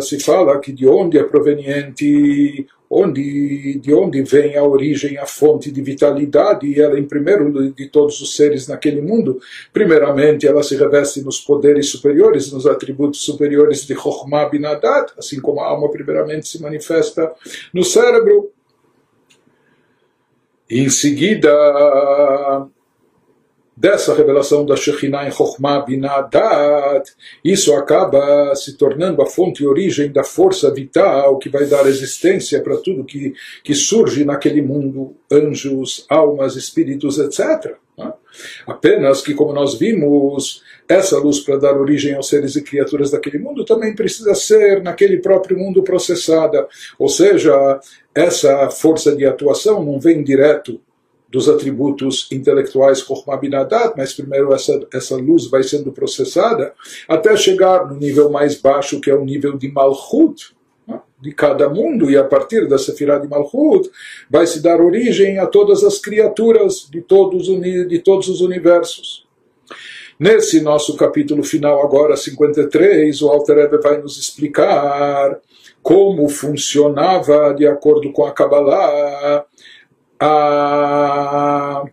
se 0.01 0.19
fala 0.21 0.59
que 0.59 0.73
de 0.73 0.87
onde 0.87 1.19
é 1.19 1.23
proveniente 1.23 2.67
onde, 2.91 3.79
de 3.79 3.93
onde 3.93 4.23
vem 4.23 4.57
a 4.57 4.65
origem, 4.65 5.19
a 5.19 5.27
fonte 5.27 5.71
de 5.71 5.83
vitalidade, 5.83 6.67
e 6.67 6.81
ela, 6.81 6.99
em 6.99 7.05
primeiro 7.05 7.73
de 7.73 7.87
todos 7.89 8.21
os 8.21 8.35
seres 8.35 8.67
naquele 8.67 9.01
mundo, 9.01 9.41
primeiramente 9.73 10.47
ela 10.47 10.63
se 10.63 10.77
reveste 10.77 11.21
nos 11.23 11.41
poderes 11.41 11.91
superiores, 11.91 12.51
nos 12.51 12.67
atributos 12.67 13.23
superiores 13.23 13.87
de 13.87 13.95
Chokhmah 13.95 14.49
Binadat, 14.49 15.13
assim 15.19 15.41
como 15.41 15.61
a 15.61 15.67
alma 15.67 15.91
primeiramente 15.91 16.49
se 16.49 16.63
manifesta 16.63 17.33
no 17.73 17.85
cérebro. 17.85 18.51
Em 20.71 20.89
seguida, 20.89 21.51
dessa 23.79 24.13
revelação 24.13 24.67
da 24.67 24.75
Shekhinah 24.75 25.29
em 25.29 25.31
Chokhmah 25.31 25.81
Binadat, 25.81 27.13
isso 27.45 27.73
acaba 27.75 28.53
se 28.57 28.77
tornando 28.77 29.23
a 29.23 29.27
fonte 29.27 29.63
e 29.63 29.67
origem 29.67 30.11
da 30.11 30.25
força 30.25 30.73
vital 30.75 31.39
que 31.39 31.49
vai 31.49 31.65
dar 31.65 31.87
existência 31.87 32.61
para 32.61 32.77
tudo 32.79 33.05
que, 33.05 33.35
que 33.63 33.75
surge 33.77 34.25
naquele 34.25 34.61
mundo, 34.61 35.15
anjos, 35.31 36.05
almas, 36.09 36.57
espíritos, 36.57 37.21
etc. 37.21 37.77
Né? 37.97 38.13
Apenas 38.67 39.21
que, 39.23 39.33
como 39.33 39.53
nós 39.53 39.79
vimos, 39.79 40.61
essa 40.89 41.17
luz 41.17 41.39
para 41.39 41.57
dar 41.57 41.77
origem 41.77 42.15
aos 42.15 42.29
seres 42.29 42.57
e 42.57 42.63
criaturas 42.63 43.13
daquele 43.13 43.39
mundo 43.39 43.65
também 43.65 43.95
precisa 43.95 44.35
ser 44.35 44.83
naquele 44.83 45.19
próprio 45.19 45.57
mundo 45.57 45.85
processada. 45.85 46.67
Ou 46.99 47.09
seja, 47.09 47.79
essa 48.13 48.71
força 48.71 49.15
de 49.15 49.25
atuação 49.25 49.85
não 49.85 50.01
vem 50.01 50.25
direto 50.25 50.81
dos 51.29 51.49
atributos 51.49 52.27
intelectuais 52.33 53.01
Chokhmah 53.01 53.41
mas 53.97 54.15
primeiro 54.15 54.53
essa, 54.55 54.81
essa 54.93 55.17
luz 55.17 55.47
vai 55.47 55.63
sendo 55.63 55.93
processada 55.93 56.73
até 57.07 57.37
chegar 57.37 57.87
no 57.87 57.97
nível 57.97 58.31
mais 58.31 58.59
baixo, 58.61 59.01
que 59.01 59.11
é 59.11 59.15
o 59.15 59.25
nível 59.25 59.57
de 59.57 59.71
Malchut. 59.71 60.57
Né? 60.87 61.01
de 61.21 61.33
cada 61.33 61.69
mundo, 61.69 62.11
e 62.11 62.17
a 62.17 62.25
partir 62.25 62.67
da 62.67 62.79
Sefirah 62.79 63.19
de 63.19 63.29
Malchut 63.29 63.91
vai 64.31 64.47
se 64.47 64.63
dar 64.63 64.81
origem 64.81 65.39
a 65.39 65.47
todas 65.47 65.85
as 65.85 65.99
criaturas 65.99 66.89
de 66.91 67.03
todos, 67.03 67.47
de 67.47 67.99
todos 67.99 68.29
os 68.29 68.41
universos. 68.41 69.27
Nesse 70.19 70.61
nosso 70.61 70.97
capítulo 70.97 71.45
final, 71.45 71.85
agora 71.85 72.17
53, 72.17 73.23
o 73.23 73.29
Alter 73.29 73.57
Rebbe 73.57 73.79
vai 73.79 74.01
nos 74.01 74.19
explicar 74.19 75.39
como 75.81 76.29
funcionava, 76.29 77.55
de 77.55 77.67
acordo 77.67 78.11
com 78.13 78.25
a 78.25 78.33
Kabbalah, 78.33 79.45
a, 80.21 81.85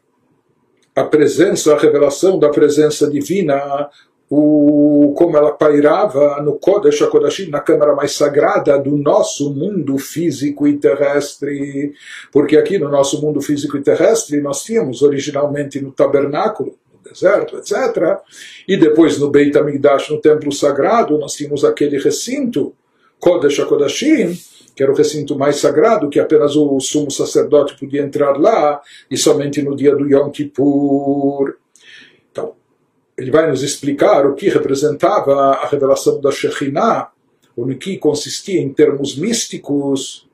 a 0.95 1.03
presença, 1.03 1.73
a 1.73 1.79
revelação 1.79 2.39
da 2.39 2.49
presença 2.49 3.09
divina 3.09 3.89
o, 4.29 5.13
como 5.15 5.37
ela 5.37 5.51
pairava 5.51 6.41
no 6.41 6.57
Kodesh 6.57 7.01
HaKodashim, 7.01 7.49
na 7.49 7.59
câmara 7.59 7.93
mais 7.95 8.13
sagrada 8.13 8.77
do 8.79 8.97
nosso 8.97 9.53
mundo 9.53 9.97
físico 9.97 10.67
e 10.67 10.77
terrestre. 10.77 11.93
Porque 12.31 12.57
aqui 12.57 12.79
no 12.79 12.89
nosso 12.89 13.21
mundo 13.21 13.41
físico 13.41 13.77
e 13.77 13.81
terrestre 13.81 14.41
nós 14.41 14.63
tínhamos 14.63 15.01
originalmente 15.01 15.79
no 15.79 15.91
tabernáculo, 15.91 16.75
no 16.91 17.09
deserto, 17.09 17.57
etc. 17.57 18.19
E 18.67 18.77
depois 18.77 19.19
no 19.19 19.29
Beit 19.29 19.55
HaMikdash, 19.55 20.09
no 20.09 20.19
templo 20.19 20.51
sagrado, 20.51 21.17
nós 21.17 21.33
tínhamos 21.33 21.63
aquele 21.63 21.99
recinto, 21.99 22.73
Kodesh 23.19 23.59
HaKodashim, 23.59 24.37
que 24.75 24.83
era 24.83 24.91
o 24.91 24.95
recinto 24.95 25.37
mais 25.37 25.57
sagrado, 25.57 26.09
que 26.09 26.19
apenas 26.19 26.55
o 26.55 26.79
sumo 26.79 27.09
sacerdote 27.09 27.77
podia 27.79 28.01
entrar 28.01 28.37
lá, 28.37 28.81
e 29.09 29.17
somente 29.17 29.61
no 29.61 29.75
dia 29.75 29.95
do 29.95 30.07
Yom 30.07 30.29
Kippur. 30.29 31.55
Ele 33.17 33.31
vai 33.31 33.49
nos 33.49 33.63
explicar 33.63 34.25
o 34.25 34.35
que 34.35 34.49
representava 34.49 35.33
a 35.51 35.67
revelação 35.67 36.19
da 36.19 36.31
Shekhinah, 36.31 37.09
o 37.55 37.65
que 37.75 37.97
consistia 37.97 38.59
em 38.59 38.73
termos 38.73 39.17
místicos, 39.17 40.27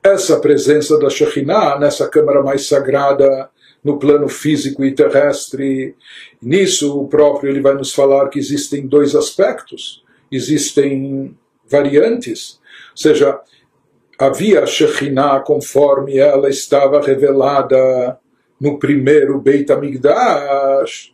essa 0.00 0.38
presença 0.38 0.96
da 0.98 1.10
Shekhinah 1.10 1.78
nessa 1.80 2.08
câmara 2.08 2.42
mais 2.42 2.66
sagrada, 2.66 3.50
no 3.82 3.98
plano 3.98 4.28
físico 4.28 4.84
e 4.84 4.94
terrestre. 4.94 5.96
Nisso, 6.40 7.00
o 7.00 7.08
próprio 7.08 7.50
ele 7.50 7.60
vai 7.60 7.74
nos 7.74 7.92
falar 7.92 8.28
que 8.28 8.38
existem 8.38 8.86
dois 8.86 9.14
aspectos, 9.14 10.04
existem 10.30 11.36
variantes, 11.68 12.60
ou 12.92 12.96
seja, 12.96 13.40
havia 14.18 14.62
a 14.62 14.66
Shekhinah 14.66 15.40
conforme 15.40 16.18
ela 16.18 16.48
estava 16.48 17.00
revelada 17.00 18.18
no 18.60 18.78
primeiro 18.78 19.40
Beit 19.40 19.70
HaMikdash, 19.72 21.12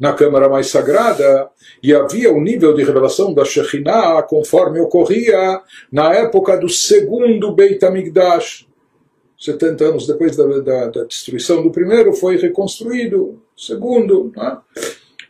na 0.00 0.14
Câmara 0.14 0.48
mais 0.48 0.68
Sagrada, 0.68 1.48
e 1.82 1.94
havia 1.94 2.32
o 2.32 2.40
nível 2.40 2.74
de 2.74 2.82
revelação 2.82 3.34
da 3.34 3.44
Shekhinah 3.44 4.22
conforme 4.22 4.80
ocorria 4.80 5.60
na 5.92 6.12
época 6.14 6.56
do 6.56 6.68
segundo 6.68 7.52
Beit 7.52 7.84
HaMikdash. 7.84 8.66
70 9.38 9.84
anos 9.84 10.06
depois 10.06 10.36
da, 10.36 10.46
da, 10.46 10.86
da, 10.86 11.04
destruição 11.04 11.62
do 11.62 11.70
primeiro, 11.70 12.12
foi 12.12 12.36
reconstruído 12.36 13.40
o 13.56 13.60
segundo. 13.60 14.32
Né? 14.36 14.58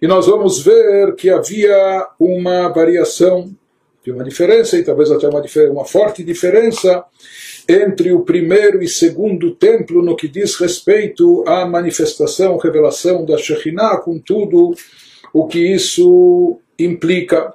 E 0.02 0.06
nós 0.06 0.26
vamos 0.26 0.62
ver 0.62 1.14
que 1.16 1.30
havia 1.30 2.08
uma 2.20 2.68
variação, 2.68 3.50
de 4.03 4.11
uma 4.11 4.23
diferença, 4.23 4.77
e 4.77 4.83
talvez 4.83 5.11
até 5.11 5.27
uma, 5.27 5.43
uma 5.71 5.85
forte 5.85 6.23
diferença, 6.23 7.03
entre 7.67 8.13
o 8.13 8.21
primeiro 8.21 8.81
e 8.81 8.87
segundo 8.87 9.53
templo 9.55 10.01
no 10.01 10.15
que 10.15 10.27
diz 10.27 10.55
respeito 10.55 11.43
à 11.45 11.65
manifestação, 11.65 12.57
revelação 12.57 13.25
da 13.25 13.37
Shekhinah, 13.37 13.97
com 13.97 14.17
tudo 14.17 14.73
o 15.33 15.45
que 15.45 15.59
isso 15.59 16.59
implica. 16.79 17.53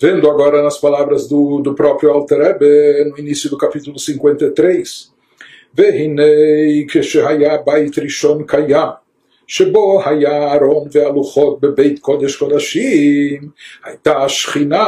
Vendo 0.00 0.30
agora 0.30 0.62
nas 0.62 0.78
palavras 0.78 1.26
do, 1.26 1.60
do 1.60 1.74
próprio 1.74 2.10
Alter 2.10 2.38
Rebbe, 2.38 3.10
no 3.10 3.18
início 3.18 3.50
do 3.50 3.58
capítulo 3.58 3.98
53, 3.98 5.12
והנה 5.74 6.22
כשהיה 6.88 7.56
בית 7.66 7.98
ראשון 7.98 8.46
קיים 8.46 8.88
שבו 9.46 10.02
היה 10.04 10.54
ארון 10.54 10.88
והלוחות 10.92 11.60
בבית 11.60 11.98
קודש 11.98 12.36
קודשים, 12.36 13.48
הייתה 13.84 14.18
השכינה 14.18 14.86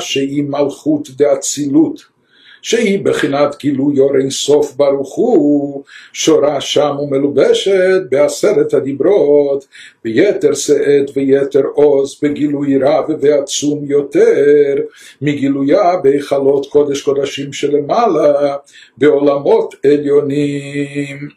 שהיא 0.00 0.44
מלכות 0.44 1.10
דאצילות, 1.10 2.18
שהיא 2.62 3.04
בחינת 3.04 3.56
גילוי 3.58 3.98
אור 3.98 4.16
אינסוף 4.16 4.74
ברוך 4.76 5.14
הוא, 5.14 5.84
שורה 6.12 6.60
שם 6.60 6.96
ומלובשת 7.02 8.00
בעשרת 8.10 8.74
הדיברות, 8.74 9.66
ביתר 10.04 10.54
שאת 10.54 11.10
ויתר 11.16 11.62
עוז, 11.74 12.20
בגילוי 12.22 12.78
רב 12.78 13.04
ועצום 13.20 13.84
יותר, 13.84 14.74
מגילויה 15.22 15.96
בהיכלות 16.02 16.66
קודש 16.66 17.02
קודשים 17.02 17.52
שלמעלה, 17.52 18.56
בעולמות 18.98 19.74
עליונים. 19.84 21.28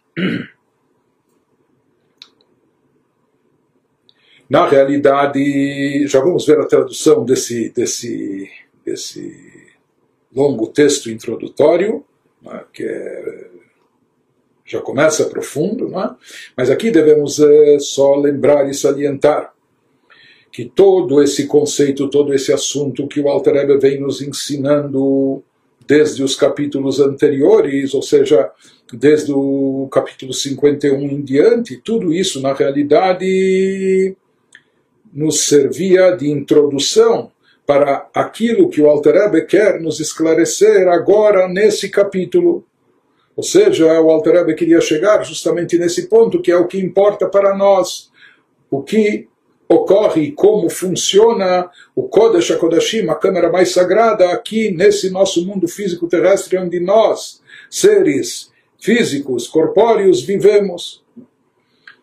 Na 4.48 4.68
realidade, 4.68 6.06
já 6.06 6.20
vamos 6.20 6.46
ver 6.46 6.60
a 6.60 6.66
tradução 6.66 7.24
desse, 7.24 7.70
desse, 7.70 8.48
desse 8.84 9.66
longo 10.34 10.68
texto 10.68 11.10
introdutório, 11.10 12.04
né, 12.40 12.62
que 12.72 12.84
é, 12.84 13.48
já 14.64 14.80
começa 14.80 15.24
profundo, 15.26 15.88
né, 15.88 16.14
mas 16.56 16.70
aqui 16.70 16.92
devemos 16.92 17.40
é, 17.40 17.78
só 17.80 18.14
lembrar 18.14 18.68
e 18.70 18.74
salientar 18.74 19.52
que 20.52 20.64
todo 20.64 21.22
esse 21.22 21.46
conceito, 21.46 22.08
todo 22.08 22.32
esse 22.32 22.52
assunto 22.52 23.06
que 23.08 23.20
o 23.20 23.28
Alter 23.28 23.54
Rebbe 23.54 23.78
vem 23.78 24.00
nos 24.00 24.22
ensinando 24.22 25.42
desde 25.86 26.22
os 26.22 26.34
capítulos 26.34 27.00
anteriores, 27.00 27.94
ou 27.94 28.02
seja, 28.02 28.50
desde 28.92 29.32
o 29.32 29.88
capítulo 29.92 30.32
51 30.32 30.98
em 31.02 31.20
diante, 31.20 31.76
tudo 31.76 32.12
isso 32.12 32.40
na 32.40 32.52
realidade 32.52 34.16
nos 35.16 35.46
servia 35.46 36.14
de 36.14 36.30
introdução 36.30 37.32
para 37.66 38.06
aquilo 38.14 38.68
que 38.68 38.82
o 38.82 38.87
Alter 38.87 39.14
Rebbe 39.14 39.46
quer 39.46 39.80
nos 39.80 39.99
esclarecer 39.99 40.87
agora 40.88 41.49
nesse 41.49 41.88
capítulo. 41.88 42.66
Ou 43.35 43.42
seja, 43.42 43.87
o 43.99 44.11
Alter 44.11 44.35
Rebbe 44.35 44.54
queria 44.54 44.80
chegar 44.80 45.25
justamente 45.25 45.78
nesse 45.78 46.06
ponto, 46.06 46.42
que 46.42 46.52
é 46.52 46.56
o 46.56 46.66
que 46.66 46.78
importa 46.78 47.26
para 47.26 47.56
nós. 47.56 48.11
O 48.70 48.82
que 48.82 49.26
ocorre, 49.66 50.32
como 50.32 50.68
funciona 50.68 51.70
o 51.94 52.04
Kodesh 52.04 52.50
HaKodashim, 52.50 53.08
a 53.08 53.14
câmara 53.14 53.50
mais 53.50 53.73
sagrada 53.73 54.30
aqui 54.30 54.70
nesse 54.70 55.08
nosso 55.08 55.46
mundo 55.46 55.66
físico 55.66 56.06
terrestre, 56.06 56.58
onde 56.58 56.78
nós, 56.78 57.40
seres 57.70 58.52
físicos, 58.78 59.49
corpóreos, 59.49 60.23
vivemos. 60.23 61.02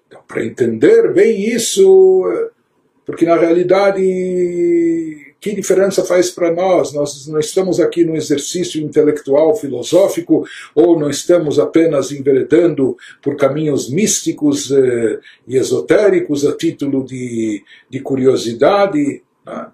Então, 0.08 0.22
para 0.28 0.44
entender 0.44 1.14
bem 1.14 1.42
isso, 1.42 2.52
porque 3.06 3.26
na 3.26 3.36
realidade, 3.36 4.02
que 5.40 5.54
diferença 5.54 6.06
faz 6.06 6.32
para 6.32 6.54
nós? 6.54 6.94
Nós 6.94 7.28
não 7.28 7.40
estamos 7.40 7.80
aqui 7.80 8.06
no 8.06 8.16
exercício 8.16 8.82
intelectual, 8.82 9.56
filosófico, 9.56 10.46
ou 10.74 10.98
não 10.98 11.10
estamos 11.10 11.60
apenas 11.60 12.12
enveredando 12.12 12.96
por 13.22 13.36
caminhos 13.36 13.90
místicos 13.90 14.72
eh, 14.72 15.20
e 15.48 15.58
esotéricos 15.58 16.46
a 16.46 16.56
título 16.56 17.04
de, 17.04 17.64
de 17.90 18.00
curiosidade. 18.00 19.22
Né? 19.46 19.68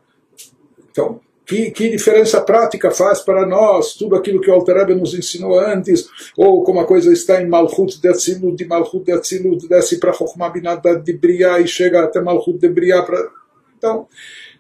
Então, 0.90 1.22
que, 1.50 1.72
que, 1.72 1.90
diferença 1.90 2.40
prática 2.40 2.92
faz 2.92 3.22
para 3.22 3.44
nós 3.44 3.96
tudo 3.96 4.16
aquilo 4.16 4.40
que 4.40 4.52
o 4.52 4.54
Alter 4.54 4.96
nos 4.96 5.16
ensinou 5.16 5.60
antes, 5.60 6.08
ou 6.38 6.64
como 6.64 6.80
a 6.80 6.86
coisa 6.86 7.12
está 7.12 7.42
em 7.42 7.48
Malchut 7.48 8.00
de 8.00 8.08
Atzilut, 8.08 8.56
de 8.56 8.68
Malchut 8.68 9.04
de 9.04 9.12
Atzilut, 9.12 9.68
desce 9.68 10.00
para 10.00 10.14
Chokhmah 10.14 10.50
Binat 10.50 10.84
de 11.04 11.14
Briá 11.14 11.60
e 11.60 11.68
chega 11.68 12.04
até 12.04 12.22
Malchut 12.22 12.60
de 12.60 12.70
Briá. 12.70 13.02
Pra... 13.02 13.18
Então, 13.76 14.08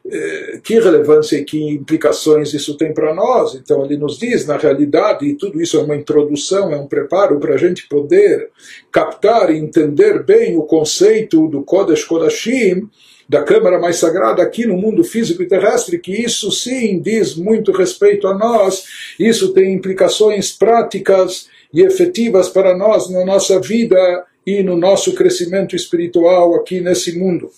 eh, 0.04 0.60
que 0.64 0.80
relevância 0.80 1.38
e 1.38 1.46
que 1.46 1.64
implicações 1.76 2.56
isso 2.56 2.76
tem 2.76 2.92
para 2.92 3.14
nós? 3.14 3.54
Então, 3.54 3.86
ele 3.86 3.96
nos 3.96 4.18
diz, 4.18 4.48
na 4.48 4.58
realidade, 4.58 5.36
tudo 5.36 5.62
isso 5.62 5.78
é 5.78 5.84
uma 5.84 5.96
introdução, 5.96 6.74
é 6.74 6.78
um 6.78 6.88
preparo 6.88 7.40
para 7.40 7.54
a 7.54 7.58
gente 7.58 7.88
poder 7.88 8.50
captar 8.92 9.52
e 9.52 9.60
entender 9.60 10.24
bem 10.24 10.58
o 10.58 10.64
conceito 10.64 11.48
do 11.48 11.62
Kodesh 11.62 12.04
Kodashim, 12.04 12.90
da 13.30 13.44
Câmara 13.44 13.80
mais 13.80 13.98
Sagrada 13.98 14.42
aqui 14.42 14.66
no 14.66 14.76
mundo 14.76 15.04
físico 15.04 15.44
e 15.44 15.48
terrestre, 15.48 16.00
que 16.00 16.12
isso 16.12 16.52
sim 16.52 17.00
diz 17.00 17.36
muito 17.36 17.72
respeito 17.72 18.28
a 18.28 18.36
nós, 18.36 18.86
isso 19.20 19.54
tem 19.54 19.72
implicações 19.72 20.52
práticas 20.52 21.48
e 21.72 21.84
efetivas 21.84 22.50
para 22.50 22.76
nós 22.76 23.08
na 23.08 23.24
nossa 23.24 23.60
vida 23.60 24.26
e 24.44 24.64
no 24.64 24.76
nosso 24.76 25.14
crescimento 25.14 25.76
espiritual 25.76 26.56
aqui 26.56 26.82
nesse 26.82 27.20
mundo. 27.20 27.52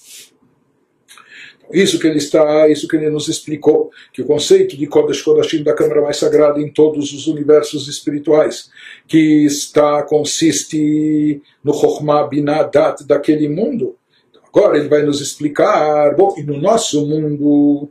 Isso 1.72 1.98
que 2.00 2.08
ele 2.08 2.18
está, 2.18 2.68
isso 2.68 2.86
que 2.86 2.98
ele 2.98 3.10
nos 3.10 3.30
explicou, 3.30 3.92
que 4.12 4.22
o 4.22 4.26
conceito 4.26 4.76
de 4.76 4.88
Kodesh 4.88 5.22
Kodashim 5.22 5.64
da 5.64 5.74
Câmara 5.74 6.02
mais 6.02 6.18
Sagrada 6.18 6.60
em 6.60 6.70
todos 6.70 7.14
os 7.14 7.28
universos 7.28 7.88
espirituais, 7.88 8.70
que 9.08 9.46
está 9.46 10.04
consiste 10.04 11.42
no 11.64 11.74
Chokhmah 11.74 12.28
Binadat 12.28 13.06
daquele 13.06 13.48
mundo, 13.48 13.96
Agora 14.54 14.78
ele 14.78 14.90
vai 14.90 15.04
nos 15.04 15.22
explicar, 15.22 16.14
bom, 16.16 16.36
e 16.38 16.44
no 16.44 16.60
nosso 16.60 17.06
mundo, 17.08 17.90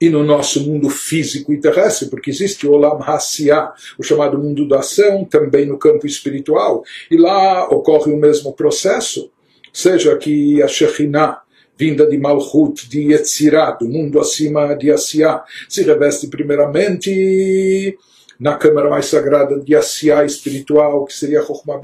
e 0.00 0.08
no 0.08 0.22
nosso 0.22 0.60
mundo 0.60 0.88
físico 0.88 1.52
e 1.52 1.60
terrestre, 1.60 2.08
porque 2.08 2.30
existe 2.30 2.66
o 2.66 2.72
Olam 2.72 3.02
Hassiah, 3.02 3.72
o 3.98 4.02
chamado 4.02 4.38
mundo 4.38 4.66
da 4.66 4.78
ação, 4.78 5.24
também 5.24 5.66
no 5.66 5.76
campo 5.76 6.06
espiritual, 6.06 6.84
e 7.10 7.16
lá 7.16 7.68
ocorre 7.68 8.12
o 8.12 8.16
mesmo 8.16 8.52
processo, 8.52 9.30
seja 9.72 10.16
que 10.16 10.62
a 10.62 10.68
Shekhinah, 10.68 11.40
vinda 11.76 12.06
de 12.06 12.16
Malchut, 12.16 12.88
de 12.88 13.12
Yetzirah, 13.12 13.72
do 13.72 13.88
mundo 13.88 14.20
acima 14.20 14.74
de 14.74 14.90
Asiá, 14.90 15.44
se 15.68 15.82
reveste 15.82 16.28
primeiramente 16.28 17.96
na 18.38 18.56
câmara 18.56 18.88
mais 18.88 19.06
sagrada 19.06 19.58
de 19.58 19.74
Asiá 19.74 20.24
espiritual, 20.24 21.04
que 21.04 21.14
seria 21.14 21.42
Chokhmah. 21.42 21.80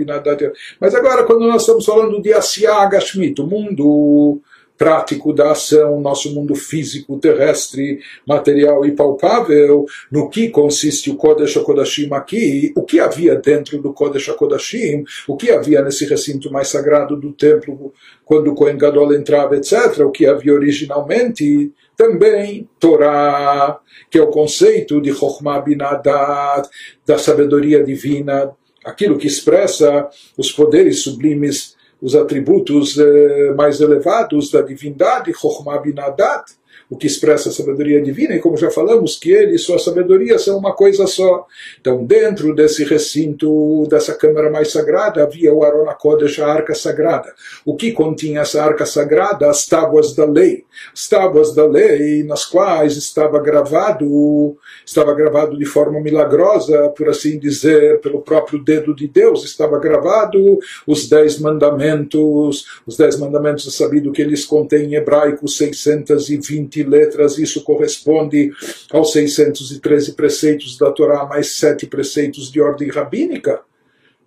Mas 0.80 0.94
agora, 0.94 1.24
quando 1.24 1.46
nós 1.46 1.62
estamos 1.62 1.84
falando 1.84 2.20
de 2.22 2.32
Asiá 2.32 2.84
Gashmit, 2.86 3.40
o 3.40 3.46
mundo 3.46 4.40
prático 4.76 5.32
da 5.32 5.52
ação, 5.52 6.00
nosso 6.00 6.34
mundo 6.34 6.54
físico, 6.54 7.18
terrestre, 7.18 8.00
material 8.26 8.84
e 8.84 8.92
palpável, 8.92 9.86
no 10.10 10.28
que 10.28 10.48
consiste 10.48 11.10
o 11.10 11.16
Kodesh 11.16 11.56
HaKodashim 11.56 12.08
aqui, 12.12 12.72
o 12.76 12.82
que 12.82 12.98
havia 12.98 13.36
dentro 13.36 13.80
do 13.80 13.92
Kodesh 13.92 14.28
HaKodashim, 14.28 15.04
o 15.28 15.36
que 15.36 15.50
havia 15.50 15.82
nesse 15.82 16.04
recinto 16.06 16.50
mais 16.50 16.68
sagrado 16.68 17.16
do 17.16 17.32
templo, 17.32 17.92
quando 18.24 18.50
o 18.50 18.54
Kohen 18.54 18.76
Gadol 18.76 19.14
entrava, 19.14 19.56
etc., 19.56 20.00
o 20.00 20.10
que 20.10 20.26
havia 20.26 20.52
originalmente, 20.52 21.72
também 21.96 22.68
Torá, 22.78 23.78
que 24.10 24.18
é 24.18 24.22
o 24.22 24.30
conceito 24.30 25.00
de 25.00 25.12
Chokhmah 25.12 25.60
Binadat, 25.60 26.68
da 27.06 27.18
sabedoria 27.18 27.82
divina, 27.82 28.50
aquilo 28.84 29.18
que 29.18 29.26
expressa 29.26 30.08
os 30.36 30.52
poderes 30.52 31.02
sublimes 31.02 31.74
os 32.04 32.14
atributos 32.14 32.98
eh, 32.98 33.54
mais 33.56 33.80
elevados 33.80 34.50
da 34.50 34.60
divindade, 34.60 35.32
Chokhmah 35.32 35.78
Binadat, 35.78 36.52
o 36.90 36.96
que 36.96 37.06
expressa 37.06 37.48
a 37.48 37.52
sabedoria 37.52 38.02
divina, 38.02 38.34
e 38.34 38.40
como 38.40 38.58
já 38.58 38.70
falamos, 38.70 39.16
que 39.16 39.32
ele 39.32 39.54
e 39.54 39.58
sua 39.58 39.78
sabedoria 39.78 40.38
são 40.38 40.58
uma 40.58 40.74
coisa 40.74 41.06
só. 41.06 41.46
Então, 41.80 42.04
dentro 42.04 42.54
desse 42.54 42.84
recinto, 42.84 43.86
dessa 43.88 44.14
câmara 44.14 44.50
mais 44.50 44.70
sagrada, 44.70 45.22
havia 45.22 45.52
o 45.52 45.64
Arona 45.64 45.94
Kodesh, 45.94 46.38
a 46.40 46.46
arca 46.46 46.74
sagrada. 46.74 47.32
O 47.64 47.74
que 47.74 47.90
continha 47.92 48.40
essa 48.40 48.62
arca 48.62 48.84
sagrada? 48.84 49.48
As 49.48 49.66
tábuas 49.66 50.14
da 50.14 50.26
lei. 50.26 50.64
As 50.92 51.08
tábuas 51.08 51.54
da 51.54 51.66
lei 51.66 52.22
nas 52.24 52.44
quais 52.44 52.96
estava 52.96 53.40
gravado, 53.40 54.56
estava 54.84 55.14
gravado 55.14 55.58
de 55.58 55.64
forma 55.64 56.00
milagrosa, 56.00 56.88
por 56.90 57.08
assim 57.08 57.38
dizer, 57.38 58.00
pelo 58.00 58.22
próprio 58.22 58.62
dedo 58.62 58.94
de 58.94 59.08
Deus, 59.08 59.44
estava 59.44 59.78
gravado 59.78 60.58
os 60.86 61.08
dez 61.08 61.38
mandamentos. 61.38 62.66
Os 62.86 62.96
dez 62.96 63.18
mandamentos 63.18 63.66
é 63.66 63.70
sabido 63.70 64.12
que 64.12 64.22
eles 64.22 64.44
contêm 64.44 64.84
em 64.90 64.94
hebraico 64.94 65.48
620 65.48 66.64
20 66.64 66.82
letras, 66.84 67.38
isso 67.38 67.62
corresponde 67.62 68.52
aos 68.90 69.12
613 69.12 70.12
preceitos 70.12 70.78
da 70.78 70.90
Torá, 70.90 71.24
mais 71.26 71.56
sete 71.56 71.86
preceitos 71.86 72.50
de 72.50 72.60
ordem 72.60 72.88
rabínica. 72.88 73.60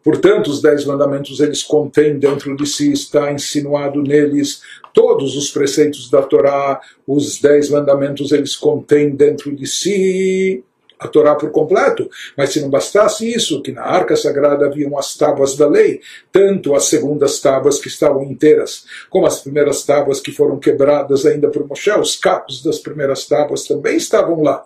Portanto, 0.07 0.47
os 0.47 0.61
dez 0.61 0.85
mandamentos 0.85 1.41
eles 1.41 1.61
contêm 1.61 2.17
dentro 2.17 2.55
de 2.55 2.65
si, 2.65 2.93
está 2.93 3.29
insinuado 3.29 4.01
neles 4.01 4.61
todos 4.93 5.35
os 5.35 5.51
preceitos 5.51 6.09
da 6.09 6.21
Torá, 6.21 6.79
os 7.05 7.41
dez 7.41 7.69
mandamentos 7.69 8.31
eles 8.31 8.55
contêm 8.55 9.09
dentro 9.09 9.53
de 9.53 9.67
si 9.67 10.63
a 10.97 11.09
Torá 11.09 11.35
por 11.35 11.51
completo. 11.51 12.09
Mas 12.37 12.51
se 12.51 12.61
não 12.61 12.69
bastasse 12.69 13.29
isso, 13.29 13.61
que 13.61 13.73
na 13.73 13.81
arca 13.81 14.15
sagrada 14.15 14.67
haviam 14.67 14.97
as 14.97 15.13
tábuas 15.17 15.57
da 15.57 15.67
lei, 15.67 15.99
tanto 16.31 16.73
as 16.73 16.85
segundas 16.85 17.41
tábuas 17.41 17.77
que 17.77 17.89
estavam 17.89 18.23
inteiras, 18.23 18.85
como 19.09 19.25
as 19.25 19.41
primeiras 19.41 19.83
tábuas 19.83 20.21
que 20.21 20.31
foram 20.31 20.57
quebradas 20.57 21.25
ainda 21.25 21.49
por 21.49 21.67
Moshe, 21.67 21.91
os 21.91 22.15
capos 22.15 22.63
das 22.63 22.79
primeiras 22.79 23.27
tábuas 23.27 23.65
também 23.65 23.97
estavam 23.97 24.41
lá 24.41 24.63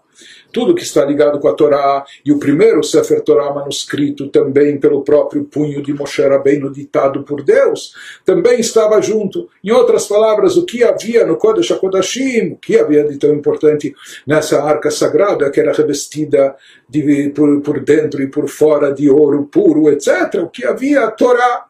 tudo 0.52 0.76
que 0.76 0.84
está 0.84 1.04
ligado 1.06 1.40
com 1.40 1.48
a 1.48 1.54
Torá, 1.54 2.04
e 2.26 2.32
o 2.32 2.40
primeiro 2.40 2.84
Sefer 2.84 3.22
Torá 3.22 3.54
manuscrito 3.54 4.30
também 4.30 4.80
pelo 4.80 5.04
próprio 5.04 5.44
punho 5.44 5.82
de 5.82 5.94
Moshe 5.94 6.22
Rabbeinu 6.22 6.72
ditado 6.72 7.24
por 7.24 7.44
Deus, 7.44 7.94
também 8.26 8.60
estava 8.60 9.02
junto. 9.02 9.50
Em 9.64 9.72
outras 9.72 10.08
palavras, 10.08 10.58
o 10.58 10.66
que 10.66 10.84
havia 10.84 11.26
no 11.26 11.38
Kodesh 11.38 11.72
HaKodashim, 11.72 12.54
o 12.54 12.58
que 12.58 12.78
havia 12.78 13.04
de 13.04 13.18
tão 13.18 13.34
importante 13.34 13.94
nessa 14.26 14.62
arca 14.62 14.92
sagrada 14.92 15.50
que 15.50 15.60
era 15.60 15.74
revestida 15.74 16.56
de, 16.88 17.30
por, 17.30 17.62
por 17.62 17.80
dentro 17.80 18.22
e 18.22 18.28
por 18.28 18.48
fora 18.48 18.94
de 18.94 19.10
ouro 19.10 19.48
puro, 19.52 19.90
etc., 19.90 20.42
o 20.44 20.50
que 20.50 20.66
havia 20.66 21.06
a 21.06 21.12
Torá. 21.12 21.66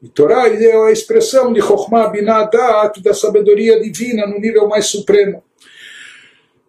E 0.00 0.08
Torá 0.08 0.46
é 0.48 0.86
a 0.86 0.92
expressão 0.92 1.52
de 1.52 1.60
Chokhmah 1.60 2.08
Binadat, 2.08 3.02
da 3.02 3.12
sabedoria 3.12 3.80
divina 3.80 4.26
no 4.26 4.38
nível 4.38 4.68
mais 4.68 4.86
supremo. 4.86 5.42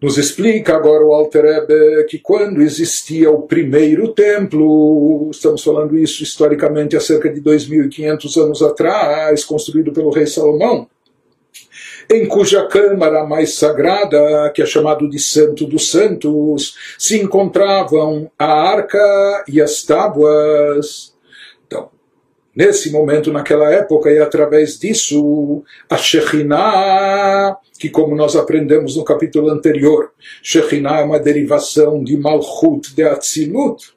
Nos 0.02 0.18
explica 0.18 0.76
agora 0.76 1.04
o 1.04 1.14
Alter 1.14 1.44
Ebe 1.44 2.06
que 2.06 2.20
quando 2.20 2.62
existia 2.62 3.30
o 3.30 3.42
primeiro 3.42 4.14
templo, 4.14 5.30
estamos 5.30 5.62
falando 5.62 5.98
isso 5.98 6.24
historicamente 6.24 6.96
há 6.96 7.02
cerca 7.02 7.30
de 7.30 7.42
2.500 7.42 8.42
anos 8.42 8.62
atrás, 8.62 9.44
construído 9.44 9.92
pelo 9.92 10.10
rei 10.10 10.26
Salomão, 10.26 10.88
em 12.10 12.26
cuja 12.28 12.66
câmara 12.66 13.26
mais 13.26 13.56
sagrada, 13.56 14.50
que 14.56 14.62
é 14.62 14.66
chamado 14.66 15.10
de 15.10 15.20
Santo 15.20 15.66
dos 15.66 15.92
Santos, 15.92 16.76
se 16.98 17.20
encontravam 17.20 18.32
a 18.40 18.46
arca 18.46 19.44
e 19.50 19.62
as 19.62 19.84
tábuas. 19.84 21.14
Nesse 22.60 22.92
momento, 22.92 23.32
naquela 23.32 23.72
época, 23.72 24.12
e 24.12 24.20
através 24.20 24.78
disso, 24.78 25.64
a 25.90 25.96
Shekhinah 25.96 27.58
que 27.80 27.90
como 27.90 28.14
nós 28.14 28.36
aprendemos 28.36 28.98
no 28.98 29.06
capítulo 29.06 29.50
anterior, 29.50 30.12
Shekhinah 30.44 31.00
é 31.00 31.04
uma 31.06 31.18
derivação 31.18 32.04
de 32.04 32.18
Malchut 32.18 32.94
de 32.94 33.04
Atzilut, 33.04 33.94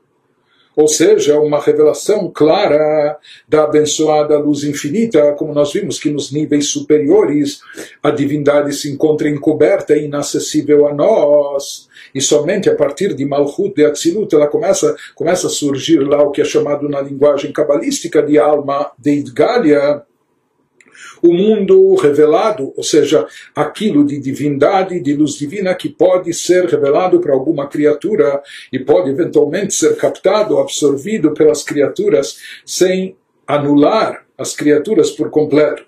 ou 0.77 0.87
seja, 0.87 1.39
uma 1.39 1.61
revelação 1.61 2.31
clara 2.33 3.19
da 3.49 3.65
abençoada 3.65 4.39
luz 4.39 4.63
infinita, 4.63 5.33
como 5.33 5.53
nós 5.53 5.73
vimos 5.73 5.99
que 5.99 6.11
nos 6.11 6.31
níveis 6.31 6.69
superiores 6.69 7.61
a 8.03 8.11
divindade 8.11 8.73
se 8.73 8.91
encontra 8.91 9.29
encoberta 9.29 9.97
e 9.97 10.05
inacessível 10.05 10.87
a 10.87 10.95
nós, 10.95 11.89
e 12.15 12.21
somente 12.21 12.69
a 12.69 12.75
partir 12.75 13.15
de 13.15 13.25
Malchut 13.25 13.75
de 13.75 13.85
Atzilut 13.85 14.35
ela 14.35 14.47
começa, 14.47 14.95
começa 15.15 15.47
a 15.47 15.51
surgir 15.51 15.99
lá 15.99 16.23
o 16.23 16.31
que 16.31 16.41
é 16.41 16.45
chamado 16.45 16.89
na 16.89 17.01
linguagem 17.01 17.53
cabalística 17.53 18.23
de 18.23 18.39
alma 18.39 18.91
de 18.99 19.13
Idgalia, 19.13 20.03
o 21.23 21.33
mundo 21.33 21.95
revelado, 21.95 22.73
ou 22.77 22.83
seja, 22.83 23.27
aquilo 23.55 24.05
de 24.05 24.19
divindade, 24.19 25.01
de 25.01 25.15
luz 25.15 25.35
divina 25.35 25.75
que 25.75 25.89
pode 25.89 26.35
ser 26.35 26.67
revelado 26.67 27.21
para 27.21 27.33
alguma 27.33 27.69
criatura 27.69 28.43
e 28.73 28.79
pode 28.79 29.11
eventualmente 29.11 29.73
ser 29.73 29.97
captado, 29.97 30.59
absorvido 30.59 31.33
pelas 31.33 31.63
criaturas 31.63 32.39
sem 32.67 33.17
anular 33.47 34.27
as 34.37 34.55
criaturas 34.55 35.11
por 35.11 35.31
completo. 35.31 35.85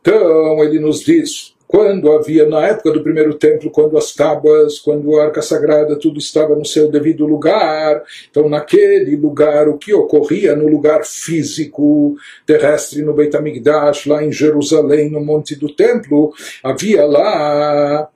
Então, 0.00 0.62
ele 0.62 0.78
nos 0.78 1.00
diz: 1.00 1.54
quando 1.72 2.12
havia, 2.12 2.46
na 2.46 2.66
época 2.66 2.90
do 2.90 3.02
primeiro 3.02 3.32
templo, 3.32 3.70
quando 3.70 3.96
as 3.96 4.12
tábuas, 4.12 4.78
quando 4.78 5.18
a 5.18 5.24
arca 5.24 5.40
sagrada, 5.40 5.96
tudo 5.96 6.18
estava 6.18 6.54
no 6.54 6.66
seu 6.66 6.90
devido 6.90 7.24
lugar. 7.24 8.02
Então, 8.30 8.46
naquele 8.46 9.16
lugar, 9.16 9.66
o 9.68 9.78
que 9.78 9.94
ocorria 9.94 10.54
no 10.54 10.68
lugar 10.68 11.02
físico, 11.02 12.14
terrestre, 12.44 13.00
no 13.00 13.14
Beit 13.14 13.34
HaMikdash, 13.34 14.04
lá 14.04 14.22
em 14.22 14.30
Jerusalém, 14.30 15.10
no 15.10 15.24
Monte 15.24 15.56
do 15.56 15.74
Templo, 15.74 16.34
havia 16.62 17.06
lá 17.06 18.06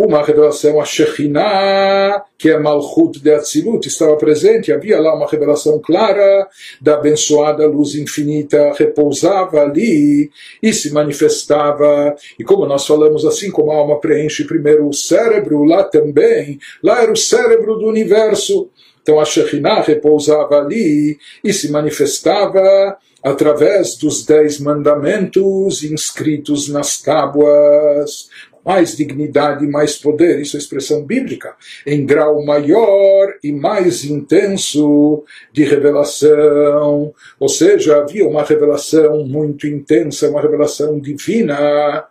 uma 0.00 0.22
revelação 0.22 0.80
a 0.80 0.84
Shekhinah, 0.84 2.22
que 2.38 2.48
é 2.48 2.58
Malchut 2.58 3.20
de 3.20 3.32
Atzilut, 3.32 3.84
estava 3.88 4.16
presente, 4.16 4.72
havia 4.72 5.00
lá 5.00 5.12
uma 5.12 5.26
revelação 5.26 5.80
clara 5.80 6.46
da 6.80 6.94
abençoada 6.94 7.66
luz 7.66 7.96
infinita, 7.96 8.72
repousava 8.76 9.60
ali 9.60 10.30
e 10.62 10.72
se 10.72 10.92
manifestava. 10.92 12.14
E 12.38 12.44
como 12.44 12.64
nós 12.64 12.86
falamos, 12.86 13.24
assim 13.24 13.50
como 13.50 13.72
a 13.72 13.76
alma 13.76 14.00
preenche 14.00 14.44
primeiro 14.44 14.88
o 14.88 14.92
cérebro, 14.92 15.64
lá 15.64 15.82
também, 15.82 16.60
lá 16.80 17.02
era 17.02 17.10
o 17.10 17.16
cérebro 17.16 17.76
do 17.76 17.88
universo. 17.88 18.70
Então 19.02 19.18
a 19.18 19.24
Shekhinah 19.24 19.80
repousava 19.80 20.58
ali 20.58 21.18
e 21.42 21.52
se 21.52 21.72
manifestava 21.72 22.96
através 23.22 23.96
dos 23.96 24.24
dez 24.24 24.60
mandamentos 24.60 25.82
inscritos 25.82 26.68
nas 26.68 27.00
tábuas 27.00 28.28
mais 28.68 28.94
dignidade, 28.94 29.66
mais 29.66 29.96
poder, 29.96 30.38
isso 30.38 30.54
é 30.54 30.60
expressão 30.60 31.02
bíblica, 31.02 31.56
em 31.86 32.04
grau 32.04 32.44
maior 32.44 33.32
e 33.42 33.50
mais 33.50 34.04
intenso 34.04 35.24
de 35.50 35.64
revelação. 35.64 37.14
Ou 37.40 37.48
seja, 37.48 37.96
havia 37.96 38.28
uma 38.28 38.42
revelação 38.42 39.24
muito 39.24 39.66
intensa, 39.66 40.28
uma 40.28 40.42
revelação 40.42 41.00
divina, 41.00 42.04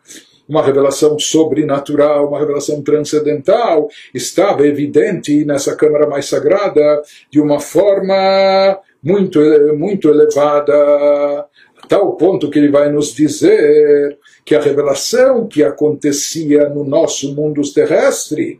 uma 0.49 0.63
revelação 0.63 1.19
sobrenatural, 1.19 2.27
uma 2.27 2.39
revelação 2.39 2.81
transcendental, 2.81 3.87
estava 4.11 4.65
evidente 4.65 5.45
nessa 5.45 5.75
câmara 5.75 6.07
mais 6.07 6.25
sagrada 6.25 7.03
de 7.29 7.39
uma 7.39 7.59
forma 7.59 8.79
muito, 9.03 9.39
muito 9.77 10.09
elevada 10.09 11.45
tal 11.87 12.15
ponto 12.15 12.49
que 12.49 12.59
ele 12.59 12.69
vai 12.69 12.91
nos 12.91 13.13
dizer 13.13 14.17
que 14.45 14.55
a 14.55 14.61
revelação 14.61 15.47
que 15.47 15.63
acontecia 15.63 16.69
no 16.69 16.83
nosso 16.83 17.33
mundo 17.35 17.61
terrestre 17.73 18.59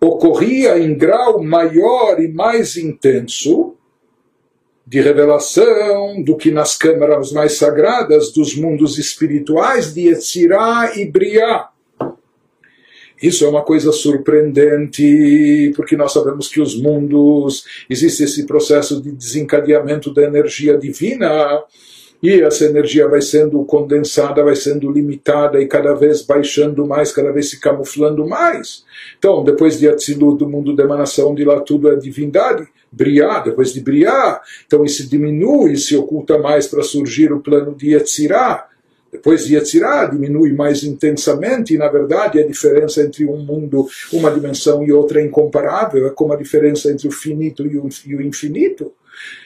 ocorria 0.00 0.78
em 0.78 0.96
grau 0.96 1.42
maior 1.42 2.20
e 2.20 2.28
mais 2.28 2.76
intenso 2.76 3.74
de 4.86 5.00
revelação 5.00 6.22
do 6.22 6.36
que 6.36 6.50
nas 6.50 6.76
câmaras 6.76 7.30
mais 7.30 7.52
sagradas 7.52 8.32
dos 8.32 8.56
mundos 8.56 8.98
espirituais 8.98 9.94
de 9.94 10.08
Etzirá 10.08 10.92
e 10.96 11.04
Briá. 11.04 11.68
Isso 13.22 13.44
é 13.44 13.48
uma 13.48 13.62
coisa 13.62 13.92
surpreendente, 13.92 15.72
porque 15.76 15.94
nós 15.94 16.12
sabemos 16.12 16.48
que 16.48 16.60
os 16.60 16.74
mundos, 16.74 17.64
existe 17.88 18.24
esse 18.24 18.46
processo 18.46 19.00
de 19.00 19.12
desencadeamento 19.12 20.12
da 20.12 20.22
energia 20.22 20.76
divina, 20.78 21.62
e 22.22 22.40
essa 22.42 22.64
energia 22.66 23.08
vai 23.08 23.22
sendo 23.22 23.64
condensada, 23.64 24.44
vai 24.44 24.54
sendo 24.54 24.90
limitada 24.90 25.60
e 25.60 25.66
cada 25.66 25.94
vez 25.94 26.22
baixando 26.22 26.86
mais, 26.86 27.12
cada 27.12 27.32
vez 27.32 27.48
se 27.48 27.58
camuflando 27.58 28.26
mais. 28.26 28.84
Então, 29.18 29.42
depois 29.42 29.78
de 29.78 29.88
Atzilut, 29.88 30.38
do 30.38 30.48
mundo 30.48 30.74
da 30.74 30.84
emanação, 30.84 31.34
de 31.34 31.44
lá 31.44 31.60
tudo 31.60 31.90
é 31.90 31.96
divindade, 31.96 32.68
Briá, 32.92 33.38
depois 33.38 33.72
de 33.72 33.80
Briá, 33.80 34.40
então 34.66 34.84
isso 34.84 35.08
diminui, 35.08 35.76
se 35.76 35.96
oculta 35.96 36.38
mais 36.38 36.66
para 36.66 36.82
surgir 36.82 37.32
o 37.32 37.40
plano 37.40 37.74
de 37.74 37.94
Yetzirah, 37.94 38.66
depois 39.12 39.44
de 39.44 39.56
Yetzirah 39.56 40.06
diminui 40.06 40.52
mais 40.52 40.84
intensamente, 40.84 41.74
e 41.74 41.78
na 41.78 41.88
verdade 41.88 42.38
a 42.38 42.46
diferença 42.46 43.02
entre 43.02 43.26
um 43.26 43.38
mundo, 43.38 43.88
uma 44.12 44.30
dimensão 44.30 44.84
e 44.84 44.92
outra 44.92 45.20
é 45.20 45.24
incomparável, 45.24 46.06
é 46.06 46.10
como 46.10 46.32
a 46.32 46.36
diferença 46.36 46.90
entre 46.90 47.08
o 47.08 47.10
finito 47.10 47.66
e 47.66 47.76
o 47.76 48.22
infinito. 48.22 48.92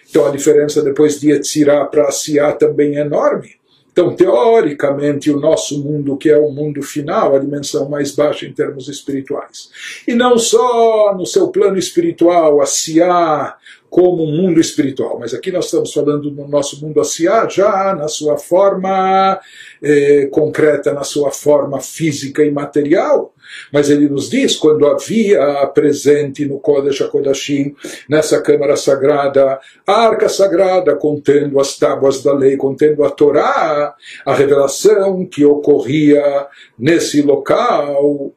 Então 0.08 0.26
a 0.26 0.30
diferença 0.30 0.82
depois 0.82 1.20
de 1.20 1.30
Yetzirah 1.32 1.86
para 1.86 2.08
Asiá 2.08 2.52
também 2.52 2.96
é 2.96 3.00
enorme. 3.00 3.56
Então, 3.94 4.12
teoricamente, 4.12 5.30
o 5.30 5.38
nosso 5.38 5.80
mundo, 5.80 6.16
que 6.16 6.28
é 6.28 6.36
o 6.36 6.50
mundo 6.50 6.82
final, 6.82 7.36
a 7.36 7.38
dimensão 7.38 7.88
mais 7.88 8.10
baixa 8.10 8.44
em 8.44 8.52
termos 8.52 8.88
espirituais. 8.88 9.70
E 10.08 10.14
não 10.14 10.36
só 10.36 11.14
no 11.16 11.24
seu 11.24 11.46
plano 11.46 11.78
espiritual, 11.78 12.60
Asiá, 12.60 13.56
como 13.88 14.24
um 14.24 14.36
mundo 14.36 14.60
espiritual. 14.60 15.18
Mas 15.20 15.32
aqui 15.32 15.52
nós 15.52 15.66
estamos 15.66 15.92
falando 15.92 16.28
no 16.28 16.48
nosso 16.48 16.84
mundo 16.84 17.00
Asiá, 17.00 17.46
já 17.48 17.94
na 17.94 18.08
sua 18.08 18.36
forma 18.36 19.40
eh, 19.80 20.26
concreta, 20.32 20.92
na 20.92 21.04
sua 21.04 21.30
forma 21.30 21.80
física 21.80 22.44
e 22.44 22.50
material. 22.50 23.32
Mas 23.72 23.90
ele 23.90 24.08
nos 24.08 24.28
diz, 24.28 24.56
quando 24.56 24.86
havia 24.86 25.66
presente 25.68 26.44
no 26.44 26.58
Kodesh 26.58 27.02
HaKodashim, 27.02 27.74
nessa 28.08 28.40
câmara 28.40 28.76
sagrada, 28.76 29.58
a 29.86 29.92
arca 29.92 30.28
sagrada 30.28 30.94
contendo 30.96 31.58
as 31.60 31.76
tábuas 31.76 32.22
da 32.22 32.32
lei, 32.32 32.56
contendo 32.56 33.04
a 33.04 33.10
Torá, 33.10 33.94
a 34.24 34.34
revelação 34.34 35.24
que 35.26 35.44
ocorria 35.44 36.46
nesse 36.78 37.22
local, 37.22 38.32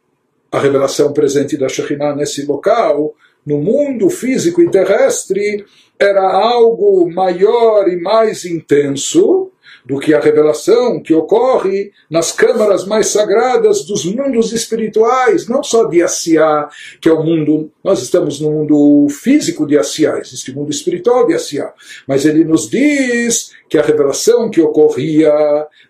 a 0.51 0.59
revelação 0.59 1.13
presente 1.13 1.57
da 1.57 1.69
Shekhinah 1.69 2.15
nesse 2.15 2.45
local, 2.45 3.13
no 3.45 3.57
mundo 3.59 4.09
físico 4.09 4.61
e 4.61 4.69
terrestre, 4.69 5.65
era 5.99 6.21
algo 6.21 7.09
maior 7.09 7.87
e 7.87 7.95
mais 7.99 8.45
intenso 8.45 9.46
do 9.87 9.99
que 9.99 10.13
a 10.13 10.19
revelação 10.19 11.01
que 11.01 11.13
ocorre 11.13 11.91
nas 12.09 12.33
câmaras 12.33 12.85
mais 12.85 13.07
sagradas 13.07 13.85
dos 13.85 14.03
mundos 14.03 14.51
espirituais, 14.51 15.47
não 15.47 15.63
só 15.63 15.85
de 15.85 16.03
Asiá, 16.03 16.67
que 16.99 17.07
é 17.07 17.13
o 17.13 17.23
mundo, 17.23 17.71
nós 17.81 18.01
estamos 18.01 18.41
no 18.41 18.51
mundo 18.51 19.07
físico 19.09 19.65
de 19.65 19.77
Asiá, 19.77 20.17
existe 20.19 20.51
o 20.51 20.55
mundo 20.55 20.71
espiritual 20.71 21.25
de 21.25 21.33
Asiá, 21.33 21.73
mas 22.05 22.25
ele 22.25 22.43
nos 22.43 22.69
diz 22.69 23.53
que 23.69 23.77
a 23.77 23.81
revelação 23.81 24.49
que 24.49 24.59
ocorria 24.59 25.31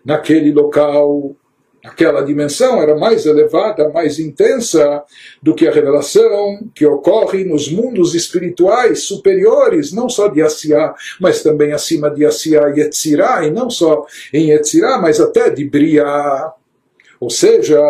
naquele 0.04 0.52
local 0.52 1.34
aquela 1.88 2.22
dimensão 2.22 2.80
era 2.80 2.96
mais 2.96 3.26
elevada, 3.26 3.88
mais 3.88 4.18
intensa 4.18 5.02
do 5.42 5.54
que 5.54 5.66
a 5.66 5.72
revelação 5.72 6.60
que 6.74 6.86
ocorre 6.86 7.44
nos 7.44 7.70
mundos 7.70 8.14
espirituais 8.14 9.04
superiores, 9.04 9.92
não 9.92 10.08
só 10.08 10.28
de 10.28 10.42
Asiá, 10.42 10.94
mas 11.20 11.42
também 11.42 11.72
acima 11.72 12.10
de 12.10 12.24
Asiá 12.24 12.72
e 12.74 12.80
Etzirá, 12.80 13.44
e 13.44 13.50
não 13.50 13.70
só 13.70 14.06
em 14.32 14.50
Etzirá, 14.50 14.98
mas 14.98 15.20
até 15.20 15.50
de 15.50 15.64
Briá. 15.64 16.52
Ou 17.20 17.30
seja, 17.30 17.80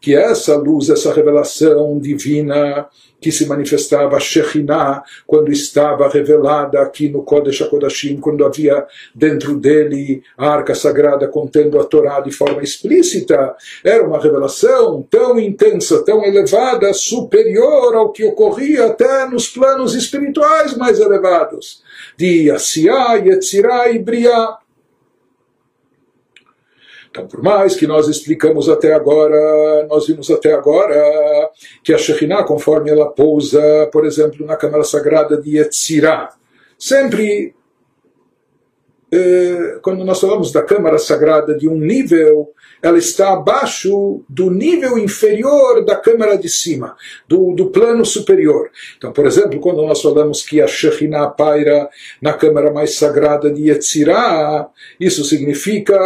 que 0.00 0.14
essa 0.14 0.56
luz, 0.56 0.88
essa 0.88 1.12
revelação 1.12 1.98
divina 1.98 2.88
que 3.24 3.32
se 3.32 3.46
manifestava 3.46 4.20
Shekhinah 4.20 5.02
quando 5.26 5.50
estava 5.50 6.06
revelada 6.10 6.82
aqui 6.82 7.08
no 7.08 7.22
Kodesh 7.22 7.62
HaKodashim, 7.62 8.18
quando 8.18 8.44
havia 8.44 8.86
dentro 9.14 9.56
dele 9.58 10.22
a 10.36 10.50
arca 10.50 10.74
sagrada 10.74 11.26
contendo 11.26 11.80
a 11.80 11.84
Torá 11.84 12.20
de 12.20 12.30
forma 12.30 12.62
explícita, 12.62 13.56
era 13.82 14.06
uma 14.06 14.20
revelação 14.20 15.06
tão 15.10 15.40
intensa, 15.40 16.04
tão 16.04 16.22
elevada, 16.22 16.92
superior 16.92 17.94
ao 17.94 18.12
que 18.12 18.24
ocorria 18.24 18.88
até 18.88 19.26
nos 19.26 19.48
planos 19.48 19.94
espirituais 19.94 20.76
mais 20.76 21.00
elevados, 21.00 21.82
de 22.18 22.50
Asiá, 22.50 23.14
Yetzirah 23.14 23.90
e 23.90 23.98
Briah. 24.00 24.58
Então, 27.14 27.28
por 27.28 27.40
mais 27.44 27.76
que 27.76 27.86
nós 27.86 28.08
explicamos 28.08 28.68
até 28.68 28.92
agora, 28.92 29.86
nós 29.88 30.04
vimos 30.04 30.28
até 30.32 30.52
agora 30.52 31.48
que 31.84 31.94
a 31.94 31.96
Shekhinah, 31.98 32.42
conforme 32.42 32.90
ela 32.90 33.08
pousa, 33.08 33.88
por 33.92 34.04
exemplo, 34.04 34.44
na 34.44 34.56
Câmara 34.56 34.82
Sagrada 34.82 35.40
de 35.40 35.56
Yetzirah, 35.56 36.30
sempre 36.76 37.54
eh, 39.12 39.78
quando 39.80 40.04
nós 40.04 40.20
falamos 40.20 40.50
da 40.50 40.60
Câmara 40.60 40.98
Sagrada 40.98 41.56
de 41.56 41.68
um 41.68 41.76
nível, 41.76 42.50
ela 42.84 42.98
está 42.98 43.32
abaixo 43.32 44.22
do 44.28 44.50
nível 44.50 44.98
inferior 44.98 45.82
da 45.86 45.96
Câmara 45.96 46.36
de 46.36 46.50
cima, 46.50 46.94
do, 47.26 47.54
do 47.54 47.70
plano 47.70 48.04
superior. 48.04 48.70
Então, 48.98 49.10
por 49.10 49.24
exemplo, 49.24 49.58
quando 49.58 49.80
nós 49.80 50.02
falamos 50.02 50.42
que 50.42 50.60
a 50.60 50.66
Shekhinah 50.66 51.30
paira 51.30 51.88
na 52.20 52.34
Câmara 52.34 52.70
mais 52.70 52.96
Sagrada 52.96 53.50
de 53.50 53.70
Yetzirah, 53.70 54.68
isso 55.00 55.24
significa 55.24 55.96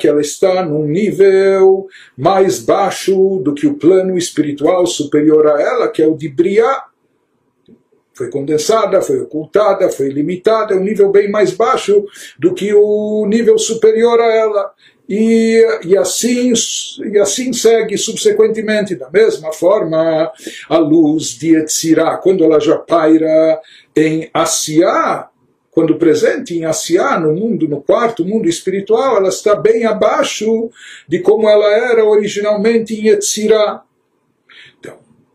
que 0.00 0.08
ela 0.08 0.20
está 0.20 0.64
num 0.64 0.84
nível 0.84 1.86
mais 2.18 2.58
baixo 2.58 3.38
do 3.38 3.54
que 3.54 3.68
o 3.68 3.74
plano 3.74 4.18
espiritual 4.18 4.88
superior 4.88 5.46
a 5.46 5.62
ela, 5.62 5.86
que 5.86 6.02
é 6.02 6.06
o 6.08 6.16
de 6.16 6.28
Briah 6.28 6.82
foi 8.14 8.30
condensada, 8.30 9.02
foi 9.02 9.20
ocultada, 9.20 9.90
foi 9.90 10.08
limitada, 10.08 10.72
é 10.72 10.76
um 10.76 10.84
nível 10.84 11.10
bem 11.10 11.28
mais 11.28 11.52
baixo 11.52 12.06
do 12.38 12.54
que 12.54 12.72
o 12.72 13.26
nível 13.26 13.58
superior 13.58 14.20
a 14.20 14.32
ela. 14.32 14.72
E, 15.08 15.62
e, 15.84 15.96
assim, 15.98 16.52
e 17.12 17.18
assim 17.18 17.52
segue 17.52 17.98
subsequentemente, 17.98 18.94
da 18.94 19.10
mesma 19.10 19.52
forma, 19.52 20.32
a 20.68 20.78
luz 20.78 21.38
de 21.38 21.56
Etzirá, 21.56 22.16
quando 22.16 22.42
ela 22.42 22.58
já 22.58 22.78
paira 22.78 23.60
em 23.94 24.30
Asiá, 24.32 25.28
quando 25.70 25.98
presente 25.98 26.54
em 26.54 26.64
Asiá, 26.64 27.18
no 27.20 27.34
mundo, 27.34 27.68
no 27.68 27.82
quarto 27.82 28.24
mundo 28.24 28.48
espiritual, 28.48 29.18
ela 29.18 29.28
está 29.28 29.54
bem 29.54 29.84
abaixo 29.84 30.70
de 31.06 31.18
como 31.18 31.48
ela 31.48 31.66
era 31.66 32.04
originalmente 32.04 32.94
em 32.94 33.08
Etzirá. 33.08 33.82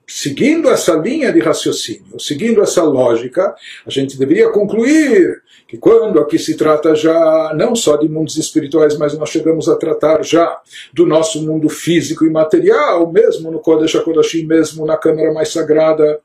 Seguindo 0.08 0.68
essa 0.72 0.96
linha 0.96 1.32
de 1.32 1.40
raciocínio, 1.40 2.20
seguindo 2.20 2.64
essa 2.64 2.82
lógica, 2.82 3.54
a 3.86 3.90
gente 3.92 4.18
deveria 4.18 4.50
concluir 4.50 5.44
que 5.70 5.78
quando 5.78 6.20
aqui 6.20 6.40
se 6.40 6.58
trata 6.58 6.96
já 6.96 7.54
não 7.56 7.76
só 7.76 7.96
de 7.96 8.10
mundos 8.10 8.38
espirituais, 8.38 8.98
mas 8.98 9.16
nós 9.16 9.30
chegamos 9.30 9.70
a 9.70 9.76
tratar 9.76 10.24
já 10.24 10.60
do 10.92 11.06
nosso 11.06 11.46
mundo 11.46 11.70
físico 11.70 12.26
e 12.26 12.30
material, 12.32 13.12
mesmo 13.12 13.52
no 13.52 13.60
Kodesh 13.60 13.96
HaKodashim, 13.96 14.48
mesmo 14.48 14.84
na 14.84 14.98
Câmara 14.98 15.32
mais 15.32 15.54
Sagrada, 15.54 16.20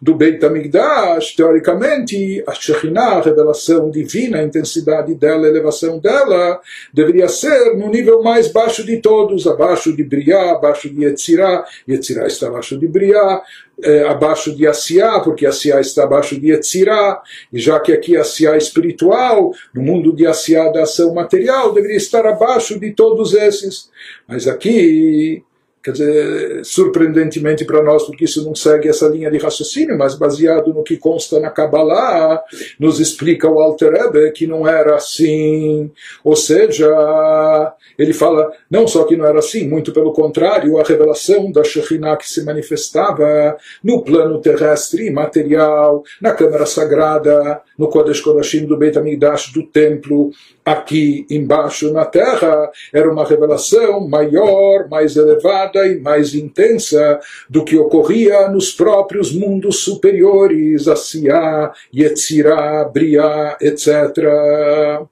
do 0.00 0.14
Beit 0.14 0.44
HaMikdash, 0.44 1.34
teoricamente, 1.34 2.42
a 2.46 2.52
Shekhinah, 2.52 3.18
a 3.18 3.22
revelação 3.22 3.90
divina, 3.90 4.38
a 4.38 4.44
intensidade 4.44 5.14
dela, 5.14 5.46
a 5.46 5.50
elevação 5.50 5.98
dela, 5.98 6.60
deveria 6.92 7.28
ser 7.28 7.76
no 7.76 7.90
nível 7.90 8.22
mais 8.22 8.48
baixo 8.48 8.84
de 8.84 8.98
todos, 8.98 9.46
abaixo 9.46 9.94
de 9.94 10.04
Briá, 10.04 10.52
abaixo 10.52 10.88
de 10.88 11.04
Yetzirah, 11.04 11.64
Yetzirah 11.88 12.26
está 12.26 12.46
abaixo 12.46 12.78
de 12.78 12.86
Briá, 12.86 13.42
é, 13.82 14.08
abaixo 14.08 14.54
de 14.54 14.66
Asiá, 14.66 15.20
porque 15.20 15.46
Asiá 15.46 15.80
está 15.80 16.04
abaixo 16.04 16.38
de 16.38 16.50
Yetzirah, 16.50 17.20
e 17.52 17.58
já 17.58 17.78
que 17.80 17.92
aqui 17.92 18.16
Asiá 18.16 18.54
é 18.54 18.58
espiritual, 18.58 19.52
no 19.74 19.82
mundo 19.82 20.14
de 20.14 20.26
Asiá 20.26 20.68
da 20.68 20.82
ação 20.82 21.14
material, 21.14 21.72
deveria 21.72 21.96
estar 21.96 22.26
abaixo 22.26 22.78
de 22.78 22.92
todos 22.92 23.34
esses. 23.34 23.90
Mas 24.26 24.46
aqui 24.46 25.44
Quer 25.88 25.92
dizer, 25.92 26.64
surpreendentemente 26.66 27.64
para 27.64 27.82
nós, 27.82 28.04
porque 28.04 28.26
isso 28.26 28.44
não 28.44 28.54
segue 28.54 28.90
essa 28.90 29.08
linha 29.08 29.30
de 29.30 29.38
raciocínio, 29.38 29.96
mas 29.96 30.14
baseado 30.14 30.74
no 30.74 30.82
que 30.82 30.98
consta 30.98 31.40
na 31.40 31.48
Kabbalah, 31.48 32.42
nos 32.78 33.00
explica 33.00 33.48
o 33.48 33.58
Alter 33.58 33.92
Rebbe 33.92 34.30
que 34.32 34.46
não 34.46 34.68
era 34.68 34.96
assim. 34.96 35.90
Ou 36.22 36.36
seja, 36.36 37.74
ele 37.98 38.12
fala 38.12 38.52
não 38.70 38.86
só 38.86 39.04
que 39.04 39.16
não 39.16 39.24
era 39.24 39.38
assim, 39.38 39.66
muito 39.66 39.92
pelo 39.92 40.12
contrário, 40.12 40.76
a 40.76 40.82
revelação 40.82 41.50
da 41.50 41.64
Shekhinah 41.64 42.18
que 42.18 42.28
se 42.28 42.44
manifestava 42.44 43.56
no 43.82 44.02
plano 44.02 44.42
terrestre 44.42 45.10
material, 45.10 46.02
na 46.20 46.32
Câmara 46.32 46.66
Sagrada, 46.66 47.62
no 47.78 47.88
Kodesh 47.88 48.20
Kodashim 48.20 48.66
do 48.66 48.76
Beit 48.76 48.98
HaMikdash, 48.98 49.52
do 49.54 49.62
templo, 49.62 50.32
aqui 50.64 51.26
embaixo 51.30 51.90
na 51.92 52.04
terra, 52.04 52.70
era 52.92 53.10
uma 53.10 53.24
revelação 53.24 54.06
maior, 54.06 54.88
mais 54.88 55.16
elevada 55.16 55.77
e 55.86 56.00
mais 56.00 56.34
intensa 56.34 57.20
do 57.48 57.64
que 57.64 57.76
ocorria 57.76 58.48
nos 58.48 58.72
próprios 58.72 59.32
mundos 59.32 59.80
superiores, 59.80 60.88
Asiá, 60.88 61.72
Yetzirah, 61.94 62.84
Briá, 62.84 63.56
etc. 63.60 65.06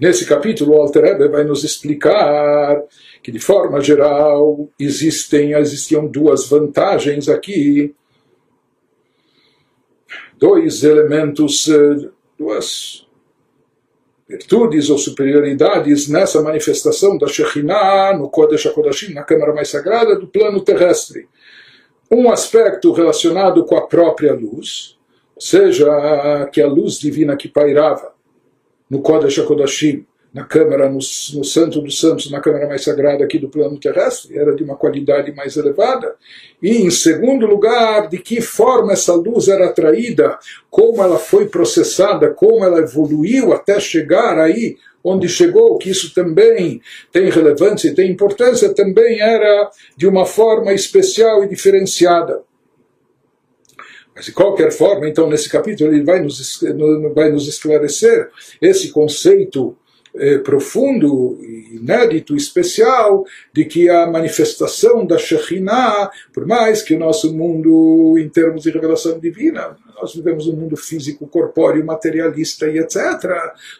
Nesse 0.00 0.26
capítulo, 0.26 0.72
o 0.72 0.80
Alter 0.80 1.02
Rebbe 1.02 1.28
vai 1.28 1.44
nos 1.44 1.62
explicar 1.62 2.82
que, 3.22 3.30
de 3.30 3.38
forma 3.38 3.80
geral, 3.80 4.68
existem, 4.78 5.52
existiam 5.52 6.06
duas 6.06 6.48
vantagens 6.48 7.28
aqui, 7.28 7.94
dois 10.38 10.82
elementos, 10.82 11.68
eh, 11.68 12.10
duas 12.36 13.03
virtudes 14.34 14.90
ou 14.90 14.98
superioridades 14.98 16.08
nessa 16.08 16.42
manifestação 16.42 17.16
da 17.16 17.28
Shekhinah 17.28 18.16
no 18.18 18.28
Kodesh 18.28 18.66
HaKodashim, 18.66 19.14
na 19.14 19.22
Câmara 19.22 19.54
Mais 19.54 19.68
Sagrada 19.68 20.16
do 20.16 20.26
plano 20.26 20.60
terrestre. 20.60 21.28
Um 22.10 22.30
aspecto 22.30 22.92
relacionado 22.92 23.64
com 23.64 23.76
a 23.76 23.86
própria 23.86 24.34
luz, 24.34 24.98
ou 25.36 25.40
seja, 25.40 25.86
que 26.52 26.60
a 26.60 26.66
luz 26.66 26.98
divina 26.98 27.36
que 27.36 27.48
pairava 27.48 28.12
no 28.90 29.00
Kodesh 29.00 29.38
HaKodashim, 29.38 30.04
na 30.34 30.44
câmara, 30.44 30.88
no, 30.88 30.94
no 30.96 31.44
Santo 31.44 31.80
dos 31.80 32.00
Santos, 32.00 32.28
na 32.28 32.40
câmara 32.40 32.66
mais 32.66 32.82
sagrada 32.82 33.24
aqui 33.24 33.38
do 33.38 33.48
plano 33.48 33.78
terrestre, 33.78 34.36
era 34.36 34.52
de 34.52 34.64
uma 34.64 34.74
qualidade 34.74 35.32
mais 35.32 35.56
elevada. 35.56 36.16
E, 36.60 36.78
em 36.78 36.90
segundo 36.90 37.46
lugar, 37.46 38.08
de 38.08 38.18
que 38.18 38.40
forma 38.40 38.92
essa 38.92 39.14
luz 39.14 39.46
era 39.46 39.66
atraída, 39.66 40.36
como 40.68 41.00
ela 41.00 41.20
foi 41.20 41.46
processada, 41.46 42.30
como 42.30 42.64
ela 42.64 42.80
evoluiu 42.80 43.52
até 43.52 43.78
chegar 43.78 44.36
aí 44.36 44.76
onde 45.04 45.28
chegou, 45.28 45.78
que 45.78 45.90
isso 45.90 46.12
também 46.12 46.80
tem 47.12 47.30
relevância 47.30 47.88
e 47.88 47.94
tem 47.94 48.10
importância, 48.10 48.74
também 48.74 49.20
era 49.20 49.70
de 49.96 50.08
uma 50.08 50.26
forma 50.26 50.72
especial 50.72 51.44
e 51.44 51.48
diferenciada. 51.48 52.42
Mas 54.16 54.24
de 54.24 54.32
qualquer 54.32 54.72
forma, 54.72 55.08
então, 55.08 55.28
nesse 55.28 55.48
capítulo, 55.48 55.92
ele 55.92 56.02
vai 56.02 56.20
nos, 56.20 56.60
vai 57.14 57.30
nos 57.30 57.46
esclarecer 57.46 58.30
esse 58.60 58.90
conceito 58.90 59.76
eh, 60.16 60.38
profundo, 60.38 61.38
inédito, 61.72 62.36
especial, 62.36 63.24
de 63.52 63.64
que 63.64 63.88
a 63.88 64.06
manifestação 64.06 65.04
da 65.04 65.18
Shekhinah, 65.18 66.10
por 66.32 66.46
mais 66.46 66.82
que 66.82 66.94
o 66.94 66.98
nosso 66.98 67.34
mundo, 67.34 68.16
em 68.18 68.28
termos 68.28 68.62
de 68.62 68.70
revelação 68.70 69.18
divina, 69.18 69.76
nós 70.00 70.14
vivemos 70.14 70.46
um 70.46 70.54
mundo 70.54 70.76
físico, 70.76 71.26
corpóreo, 71.26 71.84
materialista 71.84 72.68
e 72.68 72.78
etc. 72.78 72.96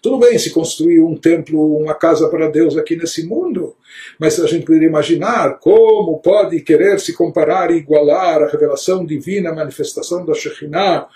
Tudo 0.03 0.19
bem 0.19 0.39
se 0.39 0.51
construir 0.51 1.01
um 1.01 1.17
templo, 1.17 1.77
uma 1.77 1.95
casa 1.95 2.29
para 2.29 2.49
Deus 2.49 2.77
aqui 2.77 2.97
nesse 2.97 3.27
mundo, 3.27 3.75
mas 4.19 4.41
a 4.41 4.47
gente 4.47 4.65
poderia 4.65 4.89
imaginar 4.89 5.59
como 5.59 6.19
pode 6.19 6.61
querer 6.61 6.99
se 6.99 7.13
comparar 7.13 7.71
e 7.71 7.77
igualar 7.77 8.43
a 8.43 8.49
revelação 8.49 9.05
divina, 9.05 9.51
a 9.51 9.55
manifestação 9.55 10.25
da 10.25 10.35
Shekhinah, 10.35 11.07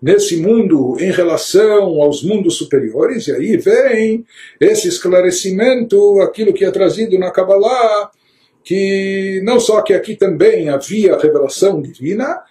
nesse 0.00 0.36
mundo 0.36 0.96
em 0.98 1.10
relação 1.10 2.00
aos 2.00 2.22
mundos 2.22 2.56
superiores, 2.56 3.28
e 3.28 3.32
aí 3.32 3.56
vem 3.56 4.24
esse 4.58 4.88
esclarecimento, 4.88 6.20
aquilo 6.20 6.54
que 6.54 6.64
é 6.64 6.70
trazido 6.70 7.18
na 7.18 7.30
Kabbalah, 7.30 8.10
que 8.64 9.40
não 9.44 9.60
só 9.60 9.82
que 9.82 9.92
aqui 9.92 10.16
também 10.16 10.68
havia 10.68 11.18
revelação 11.18 11.80
divina, 11.80 12.42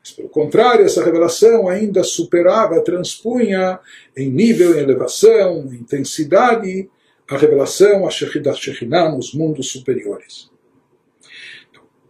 mas 0.00 0.12
pelo 0.12 0.28
contrário, 0.28 0.84
essa 0.84 1.04
revelação 1.04 1.68
ainda 1.68 2.02
superava, 2.02 2.82
transpunha 2.82 3.78
em 4.16 4.30
nível, 4.30 4.78
em 4.78 4.82
elevação, 4.82 5.66
em 5.72 5.76
intensidade, 5.76 6.88
a 7.28 7.36
revelação 7.36 8.06
a 8.06 8.10
Shekhinah 8.10 9.10
nos 9.10 9.34
mundos 9.34 9.70
superiores. 9.70 10.48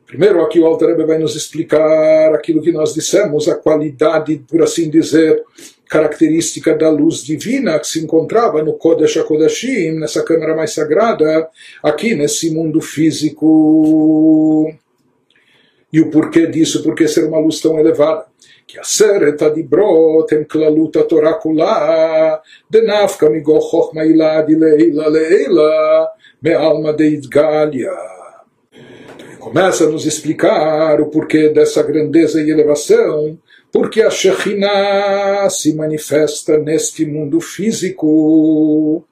Primeiro 0.07 0.41
aqui 0.41 0.59
o 0.59 0.65
Alter 0.65 0.89
Rebbe 0.89 1.05
vai 1.05 1.17
nos 1.17 1.35
explicar 1.35 2.35
aquilo 2.35 2.61
que 2.61 2.71
nós 2.71 2.93
dissemos, 2.93 3.47
a 3.47 3.55
qualidade, 3.55 4.43
por 4.47 4.61
assim 4.61 4.89
dizer, 4.89 5.43
característica 5.89 6.75
da 6.75 6.89
luz 6.89 7.23
divina 7.23 7.79
que 7.79 7.87
se 7.87 8.03
encontrava 8.03 8.61
no 8.61 8.73
Kodesh 8.73 9.17
HaKodashim, 9.17 9.99
nessa 9.99 10.23
câmara 10.23 10.55
mais 10.55 10.71
sagrada, 10.73 11.49
aqui 11.81 12.13
nesse 12.15 12.51
mundo 12.51 12.79
físico. 12.79 14.71
E 15.91 15.99
o 15.99 16.11
porquê 16.11 16.47
disso, 16.47 16.83
por 16.83 16.95
que 16.95 17.07
ser 17.07 17.25
uma 17.25 17.39
luz 17.39 17.59
tão 17.59 17.79
elevada? 17.79 18.25
כי 18.67 18.79
עשרת 18.79 19.41
הדיברות 19.41 20.31
הם 20.31 20.43
כללות 20.43 20.95
התורה 20.95 21.33
כולה, 21.33 22.35
דנפקא 22.71 23.25
מגו 23.25 23.61
חוכמה 23.61 24.01
הילה 24.01 24.41
דלעילא 24.41 25.07
לעילא, 25.07 25.63
מעלמא 26.41 26.91
דאיתגליה 26.91 27.91
começa 29.48 29.84
a 29.84 29.88
nos 29.88 30.04
explicar 30.04 31.00
o 31.00 31.06
porquê 31.06 31.48
dessa 31.48 31.82
grandeza 31.82 32.42
e 32.42 32.50
elevação, 32.50 33.38
porque 33.72 34.02
a 34.02 34.10
Shekhinah 34.10 35.48
se 35.48 35.74
manifesta 35.74 36.58
neste 36.58 37.06
mundo 37.06 37.40
físico 37.40 39.02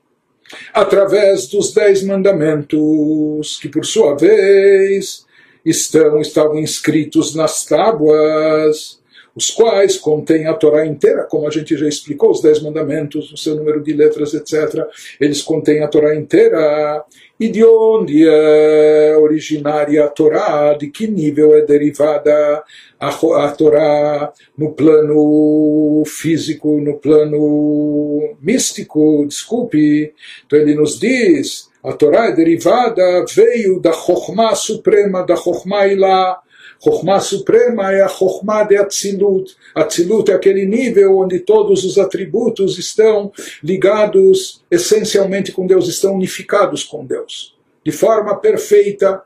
através 0.75 1.47
dos 1.47 1.73
dez 1.73 2.03
mandamentos, 2.03 3.59
que 3.61 3.69
por 3.69 3.87
sua 3.87 4.15
vez 4.15 5.25
estão, 5.65 6.21
estavam 6.21 6.59
inscritos 6.59 7.35
nas 7.35 7.65
tábuas, 7.65 9.01
os 9.37 9.51
quais 9.51 9.99
contêm 9.99 10.47
a 10.47 10.55
Torá 10.55 10.87
inteira, 10.87 11.25
como 11.25 11.47
a 11.47 11.51
gente 11.51 11.77
já 11.77 11.87
explicou, 11.87 12.31
os 12.31 12.41
dez 12.41 12.63
mandamentos, 12.63 13.31
o 13.31 13.37
seu 13.37 13.55
número 13.55 13.83
de 13.83 13.93
letras, 13.93 14.33
etc. 14.33 14.87
Eles 15.21 15.43
contêm 15.43 15.85
a 15.85 15.89
Torá 15.89 16.17
inteira. 16.17 17.05
E 17.39 17.51
de 17.51 17.63
onde 17.63 18.27
é 18.27 19.15
originária 19.19 20.05
a 20.05 20.09
Torá? 20.09 20.73
De 20.73 20.89
que 20.89 21.07
nível 21.07 21.55
é 21.55 21.61
derivada 21.61 22.65
a, 22.99 23.09
a 23.09 23.51
Torá 23.51 24.33
no 24.57 24.73
plano 24.73 26.03
físico, 26.07 26.81
no 26.81 26.95
plano 26.95 28.37
místico? 28.41 29.27
Desculpe. 29.29 30.15
Então 30.47 30.59
ele 30.59 30.75
nos 30.75 30.99
diz. 30.99 31.69
A 31.85 31.93
Torá 31.93 32.29
é 32.29 32.33
derivada, 32.33 33.25
veio 33.33 33.79
da 33.81 33.93
Chokhmah 33.93 34.55
suprema, 34.55 35.23
da 35.23 35.37
Chokhmah 35.37 35.87
Ilah, 35.87 36.41
Chokhmah 36.83 37.21
suprema 37.21 37.93
é 37.93 38.03
a 38.03 38.09
Chokhmah 38.09 38.65
de 38.65 38.77
Atzilut. 38.77 39.57
Atzilut 39.75 40.31
é 40.31 40.35
aquele 40.35 40.67
nível 40.67 41.19
onde 41.19 41.41
todos 41.41 41.85
os 41.85 41.99
atributos 41.99 42.79
estão 42.79 43.33
ligados 43.63 44.63
essencialmente 44.71 45.53
com 45.53 45.67
Deus, 45.67 45.89
estão 45.89 46.15
unificados 46.15 46.85
com 46.85 47.05
Deus. 47.05 47.55
De 47.85 47.93
forma 47.93 48.37
perfeita, 48.37 49.23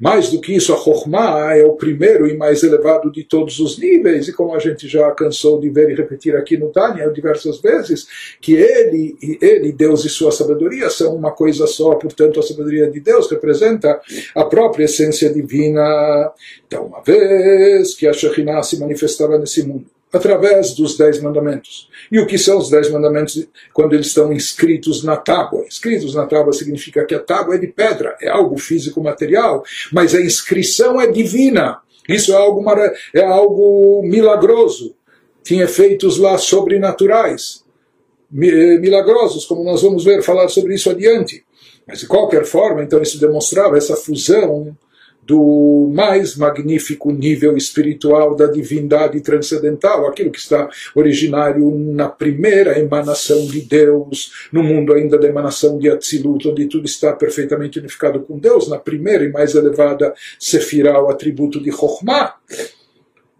mais 0.00 0.30
do 0.30 0.40
que 0.40 0.54
isso, 0.54 0.72
a 0.72 0.76
Chokhmah 0.76 1.56
é 1.56 1.64
o 1.64 1.72
primeiro 1.72 2.26
e 2.26 2.36
mais 2.36 2.62
elevado 2.62 3.10
de 3.10 3.24
todos 3.24 3.58
os 3.60 3.78
níveis, 3.78 4.28
e 4.28 4.32
como 4.32 4.54
a 4.54 4.58
gente 4.58 4.86
já 4.86 5.10
cansou 5.12 5.58
de 5.58 5.70
ver 5.70 5.90
e 5.90 5.94
repetir 5.94 6.36
aqui 6.36 6.56
no 6.56 6.68
Tânia 6.68 7.10
diversas 7.10 7.60
vezes, 7.60 8.06
que 8.40 8.54
ele, 8.54 9.16
ele, 9.40 9.72
Deus 9.72 10.04
e 10.04 10.08
sua 10.08 10.30
sabedoria 10.30 10.90
são 10.90 11.16
uma 11.16 11.32
coisa 11.32 11.66
só, 11.66 11.94
portanto 11.94 12.38
a 12.40 12.42
sabedoria 12.42 12.90
de 12.90 13.00
Deus 13.00 13.30
representa 13.30 14.00
a 14.34 14.44
própria 14.44 14.84
essência 14.84 15.32
divina. 15.32 16.32
Então, 16.66 16.86
uma 16.86 17.02
vez 17.02 17.94
que 17.94 18.06
a 18.06 18.12
Shekhinah 18.12 18.62
se 18.62 18.78
manifestava 18.78 19.38
nesse 19.38 19.66
mundo, 19.66 19.86
através 20.12 20.74
dos 20.74 20.96
Dez 20.96 21.20
Mandamentos. 21.20 21.88
E 22.10 22.18
o 22.18 22.26
que 22.26 22.38
são 22.38 22.58
os 22.58 22.70
Dez 22.70 22.90
Mandamentos 22.90 23.46
quando 23.72 23.94
eles 23.94 24.06
estão 24.06 24.32
inscritos 24.32 25.02
na 25.04 25.16
tábua? 25.16 25.64
Inscritos 25.66 26.14
na 26.14 26.26
tábua 26.26 26.52
significa 26.52 27.04
que 27.04 27.14
a 27.14 27.20
tábua 27.20 27.56
é 27.56 27.58
de 27.58 27.66
pedra, 27.66 28.16
é 28.20 28.28
algo 28.28 28.56
físico 28.58 29.02
material, 29.02 29.64
mas 29.92 30.14
a 30.14 30.20
inscrição 30.20 31.00
é 31.00 31.06
divina. 31.06 31.80
Isso 32.08 32.32
é 32.32 32.36
algo, 32.36 32.64
é 33.12 33.24
algo 33.24 34.02
milagroso. 34.04 34.94
Tinha 35.42 35.64
efeitos 35.64 36.18
lá 36.18 36.38
sobrenaturais, 36.38 37.64
milagrosos, 38.30 39.44
como 39.44 39.64
nós 39.64 39.82
vamos 39.82 40.04
ver 40.04 40.22
falar 40.22 40.48
sobre 40.48 40.74
isso 40.74 40.90
adiante. 40.90 41.44
Mas 41.86 42.00
de 42.00 42.06
qualquer 42.06 42.44
forma, 42.44 42.82
então 42.82 43.00
isso 43.00 43.20
demonstrava 43.20 43.76
essa 43.76 43.96
fusão 43.96 44.76
do 45.26 45.90
mais 45.92 46.36
magnífico 46.36 47.10
nível 47.10 47.56
espiritual 47.56 48.36
da 48.36 48.46
divindade 48.46 49.20
transcendental, 49.20 50.06
aquilo 50.06 50.30
que 50.30 50.38
está 50.38 50.70
originário 50.94 51.68
na 51.76 52.08
primeira 52.08 52.78
emanação 52.78 53.44
de 53.46 53.60
Deus, 53.62 54.48
no 54.52 54.62
mundo 54.62 54.92
ainda 54.92 55.18
da 55.18 55.26
emanação 55.26 55.78
de 55.78 55.90
Atzilut, 55.90 56.48
onde 56.48 56.66
tudo 56.66 56.86
está 56.86 57.12
perfeitamente 57.12 57.80
unificado 57.80 58.20
com 58.20 58.38
Deus, 58.38 58.68
na 58.68 58.78
primeira 58.78 59.24
e 59.24 59.32
mais 59.32 59.54
elevada 59.56 60.14
Sefirah, 60.38 61.02
o 61.02 61.08
atributo 61.08 61.60
de 61.60 61.72
Chokhmah. 61.72 62.34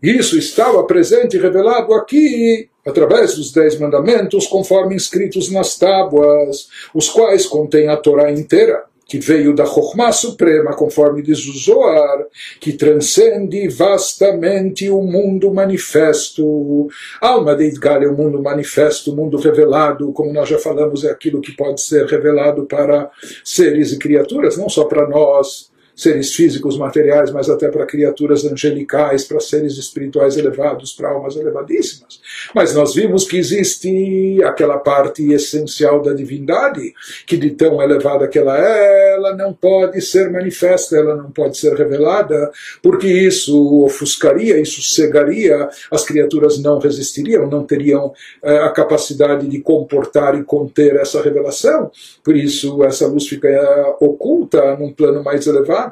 Isso 0.03 0.37
estava 0.37 0.83
presente 0.85 1.37
e 1.37 1.41
revelado 1.41 1.95
aqui 1.95 2.69
através 2.85 3.37
dos 3.37 3.53
Dez 3.53 3.79
Mandamentos, 3.79 4.47
conforme 4.47 4.95
inscritos 4.95 5.51
nas 5.51 5.79
tábuas, 5.79 6.69
os 6.93 7.09
quais 7.09 7.47
contêm 7.47 7.89
a 7.89 7.97
Torá 7.97 8.31
inteira 8.33 8.85
que 9.07 9.19
veio 9.19 9.55
da 9.55 9.65
Chokhmah 9.65 10.13
Suprema, 10.13 10.75
conforme 10.75 11.23
diz 11.23 11.47
o 11.47 11.57
Zohar, 11.57 12.27
que 12.61 12.73
transcende 12.73 13.69
vastamente 13.69 14.91
o 14.91 15.01
mundo 15.01 15.55
manifesto. 15.55 16.89
Alma 17.21 17.55
de 17.55 17.69
Idgal 17.69 18.03
é 18.03 18.09
o 18.09 18.17
mundo 18.17 18.43
manifesto, 18.43 19.13
o 19.13 19.17
mundo 19.17 19.37
revelado, 19.39 20.13
como 20.13 20.33
nós 20.33 20.49
já 20.49 20.59
falamos, 20.59 21.05
é 21.05 21.11
aquilo 21.11 21.41
que 21.41 21.53
pode 21.53 21.81
ser 21.81 22.07
revelado 22.07 22.67
para 22.67 23.09
seres 23.45 23.93
e 23.93 23.99
criaturas, 23.99 24.57
não 24.57 24.69
só 24.69 24.85
para 24.85 25.09
nós, 25.09 25.71
seres 25.97 26.35
físicos, 26.35 26.77
materiais, 26.77 27.33
mas 27.33 27.49
até 27.49 27.69
para 27.69 27.87
criaturas 27.87 28.45
angelicais, 28.45 29.25
para 29.25 29.41
seres 29.41 29.79
espirituais 29.79 30.37
elevados, 30.37 30.93
para 30.93 31.09
almas 31.09 31.37
elevadíssimas. 31.37 32.21
Mas 32.55 32.75
nós 32.75 32.95
vimos 32.95 33.25
que 33.25 33.39
existe 33.39 34.43
aquela 34.45 34.79
parte 34.79 35.33
essencial 35.33 36.03
da 36.03 36.13
divindade, 36.13 36.93
que 37.27 37.37
de 37.37 37.51
tão 37.51 37.83
elevada 37.83 38.29
que 38.29 38.39
ela 38.39 38.59
é, 38.59 39.15
ela 39.15 39.35
não 39.35 39.53
pode 39.53 40.01
ser 40.03 40.31
manifesta, 40.31 40.97
ela 40.97 41.17
não 41.17 41.31
pode 41.31 41.57
ser 41.57 41.75
revelada, 41.75 42.51
porque 42.83 43.07
isso 43.07 43.83
ofuscaria, 43.85 44.61
isso 44.61 44.83
cegaria, 44.83 45.69
as 45.91 46.05
criaturas 46.05 46.59
não 46.59 46.79
resistiriam, 46.79 47.49
não 47.49 47.65
teriam 47.65 48.13
eh, 48.43 48.59
a 48.59 48.71
capacidade 48.71 49.47
de 49.49 49.61
comportar 49.61 50.39
e 50.39 50.45
conter 50.45 50.97
essa 50.97 51.23
revelação. 51.23 51.91
Por 52.23 52.37
isso, 52.37 52.83
essa 52.85 53.07
luz 53.07 53.27
fica 53.27 53.49
eh, 53.49 53.97
oculta 54.01 54.77
num 54.77 54.93
plano 54.93 55.23
mais 55.23 55.47
elevado. 55.47 55.86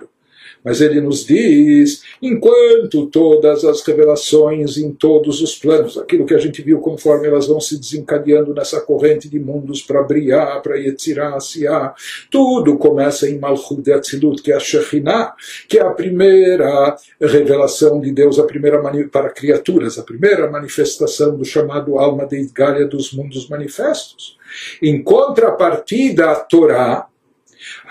Mas 0.64 0.80
ele 0.80 1.00
nos 1.00 1.26
diz, 1.26 2.02
enquanto 2.22 3.06
todas 3.06 3.64
as 3.64 3.82
revelações 3.82 4.78
em 4.78 4.90
todos 4.92 5.42
os 5.42 5.54
planos, 5.54 5.98
aquilo 5.98 6.24
que 6.24 6.34
a 6.34 6.38
gente 6.38 6.62
viu 6.62 6.80
conforme 6.80 7.26
elas 7.26 7.46
vão 7.46 7.60
se 7.60 7.78
desencadeando 7.78 8.54
nessa 8.54 8.80
corrente 8.80 9.28
de 9.28 9.38
mundos 9.38 9.82
para 9.82 10.02
Briá, 10.02 10.60
para 10.60 10.76
Yetzirah, 10.76 11.38
Siá, 11.38 11.92
tudo 12.30 12.78
começa 12.78 13.28
em 13.28 13.38
Malchut 13.38 13.82
de 13.82 13.92
Atzilut, 13.92 14.42
que 14.42 14.52
é 14.52 14.56
a 14.56 14.60
Shekhinah, 14.60 15.34
que 15.68 15.78
é 15.78 15.82
a 15.82 15.90
primeira 15.90 16.96
revelação 17.20 18.00
de 18.00 18.10
Deus, 18.10 18.38
a 18.38 18.44
primeira 18.44 18.80
para 19.10 19.30
criaturas, 19.30 19.98
a 19.98 20.02
primeira 20.02 20.50
manifestação 20.50 21.36
do 21.36 21.44
chamado 21.44 21.98
alma 21.98 22.26
de 22.26 22.40
Idgália 22.40 22.86
dos 22.86 23.12
mundos 23.12 23.48
manifestos. 23.48 24.38
Em 24.80 25.02
contrapartida, 25.02 26.30
a 26.30 26.36
Torá, 26.36 27.08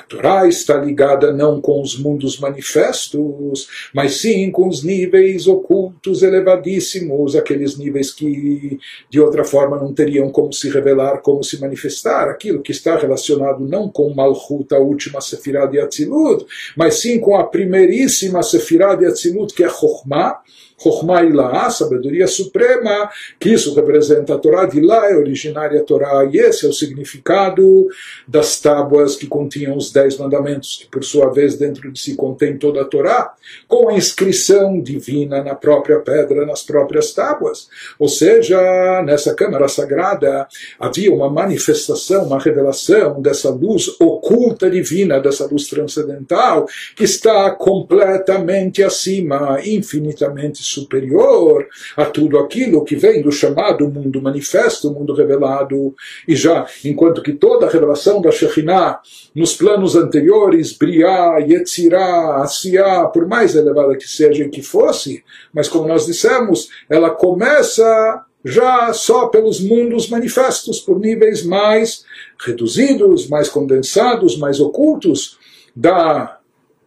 Torá 0.08 0.48
está 0.48 0.78
ligada 0.78 1.32
não 1.32 1.62
com 1.62 1.82
os 1.82 1.98
mundos 1.98 2.40
manifestos, 2.40 3.68
mas 3.94 4.16
sim 4.16 4.52
com 4.52 4.68
os 4.68 4.84
níveis 4.84 5.48
ocultos 5.48 6.22
elevadíssimos, 6.22 7.36
aqueles 7.36 7.78
níveis 7.78 8.12
que 8.12 8.80
de 9.10 9.20
outra 9.20 9.44
forma 9.44 9.78
não 9.78 9.94
teriam 9.94 10.30
como 10.30 10.54
se 10.54 10.70
revelar, 10.70 11.22
como 11.22 11.44
se 11.44 11.60
manifestar, 11.60 12.30
aquilo 12.30 12.62
que 12.62 12.72
está 12.72 12.98
relacionado 12.98 13.68
não 13.68 13.90
com 13.90 14.14
Malchut, 14.14 14.74
a 14.74 14.80
última 14.80 15.22
Sefirah 15.22 15.66
de 15.66 15.80
Atzilut, 15.80 16.46
mas 16.76 16.96
sim 16.96 17.20
com 17.20 17.36
a 17.36 17.46
primeiríssima 17.46 18.44
Sefirah 18.44 18.96
de 18.96 19.06
Atzilut, 19.06 19.54
que 19.54 19.64
é 19.64 19.70
Chokhmah, 19.70 20.42
Chokhmah 20.82 21.24
Ilá, 21.24 21.70
sabedoria 21.70 22.28
suprema, 22.28 23.10
que 23.40 23.50
isso 23.50 23.74
representa 23.74 24.36
a 24.36 24.38
Torá 24.38 24.66
de 24.66 24.82
lá, 24.82 25.10
é 25.10 25.16
originária 25.16 25.80
a 25.80 25.84
Torá, 25.84 26.26
e 26.32 26.38
esse 26.38 26.66
é 26.66 26.70
o 26.70 26.74
significado 26.74 27.88
das 28.28 28.60
tábuas 28.60 29.16
que 29.16 29.28
continham 29.28 29.78
os 29.78 29.92
dez 29.92 30.18
mandamentos, 30.18 30.80
que 30.82 30.88
por 30.90 31.04
sua 31.04 31.32
vez 31.32 31.58
dentro 31.58 31.92
de 31.92 32.00
si 32.00 32.16
contém 32.16 32.58
toda 32.58 32.82
a 32.82 32.86
Torá, 32.86 33.34
com 33.68 33.90
a 33.90 33.94
inscrição 33.94 34.82
divina 34.82 35.44
na 35.44 35.56
própria 35.56 36.00
pedra, 36.00 36.46
nas 36.46 36.64
próprias 36.64 37.14
tábuas. 37.14 37.68
Ou 38.00 38.08
seja, 38.08 39.02
nessa 39.04 39.34
câmara 39.34 39.68
sagrada 39.68 40.48
havia 40.80 41.14
uma 41.14 41.30
manifestação, 41.30 42.26
uma 42.26 42.40
revelação 42.40 43.22
dessa 43.22 43.50
luz 43.50 43.90
oculta 44.00 44.70
divina, 44.70 45.20
dessa 45.20 45.46
luz 45.46 45.68
transcendental, 45.68 46.68
que 46.96 47.04
está 47.04 47.52
completamente 47.52 48.84
acima, 48.84 49.60
infinitamente 49.64 50.63
superior 50.64 51.68
a 51.96 52.06
tudo 52.06 52.40
aquilo 52.40 52.84
que 52.84 52.96
vem 52.96 53.22
do 53.22 53.32
chamado 53.32 53.88
mundo 53.88 54.22
manifesto, 54.22 54.92
mundo 54.92 55.14
revelado, 55.14 55.94
e 56.28 56.36
já 56.36 56.66
enquanto 56.84 57.22
que 57.22 57.34
toda 57.34 57.66
a 57.66 57.70
revelação 57.70 58.22
da 58.22 58.32
Shekhinah 58.32 59.00
nos 59.36 59.56
planos 59.56 59.96
anteriores, 59.96 60.74
Briá, 60.74 61.38
Yetzirah, 61.40 62.42
Asiá, 62.42 63.06
por 63.08 63.28
mais 63.28 63.56
elevada 63.56 63.96
que 63.96 64.08
seja 64.08 64.44
e 64.44 64.50
que 64.50 64.62
fosse, 64.62 65.24
mas 65.54 65.68
como 65.68 65.88
nós 65.88 66.06
dissemos, 66.06 66.70
ela 66.90 67.10
começa 67.10 68.26
já 68.44 68.92
só 68.92 69.28
pelos 69.28 69.62
mundos 69.62 70.10
manifestos, 70.10 70.80
por 70.80 71.00
níveis 71.00 71.44
mais 71.46 72.04
reduzidos, 72.40 73.28
mais 73.28 73.48
condensados, 73.48 74.38
mais 74.38 74.60
ocultos 74.60 75.38
da 75.76 76.40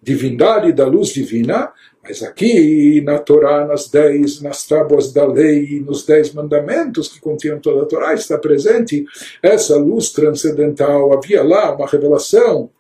divindade, 0.03 0.73
da 0.73 0.87
luz 0.87 1.09
divina, 1.09 1.73
mas 2.07 2.23
aqui 2.23 3.01
na 3.01 3.19
Torá, 3.19 3.67
nas 3.67 3.89
dez, 3.89 4.41
nas 4.41 4.65
tábuas 4.65 5.13
da 5.13 5.27
lei, 5.27 5.83
nos 5.85 6.07
dez 6.07 6.33
mandamentos 6.33 7.09
que 7.09 7.21
continham 7.21 7.59
toda 7.59 7.83
a 7.83 7.87
Torá, 7.87 8.15
está 8.15 8.39
presente 8.39 9.05
essa 9.43 9.77
luz 9.77 10.11
transcendental. 10.11 11.13
Havia 11.13 11.43
lá 11.43 11.75
uma 11.75 11.87
revelação 11.87 12.71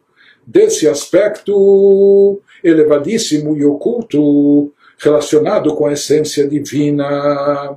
desse 0.46 0.88
aspecto 0.88 2.40
elevadíssimo 2.62 3.56
e 3.56 3.64
oculto 3.64 4.72
relacionado 4.98 5.74
com 5.74 5.86
a 5.86 5.92
essência 5.92 6.46
divina. 6.46 7.76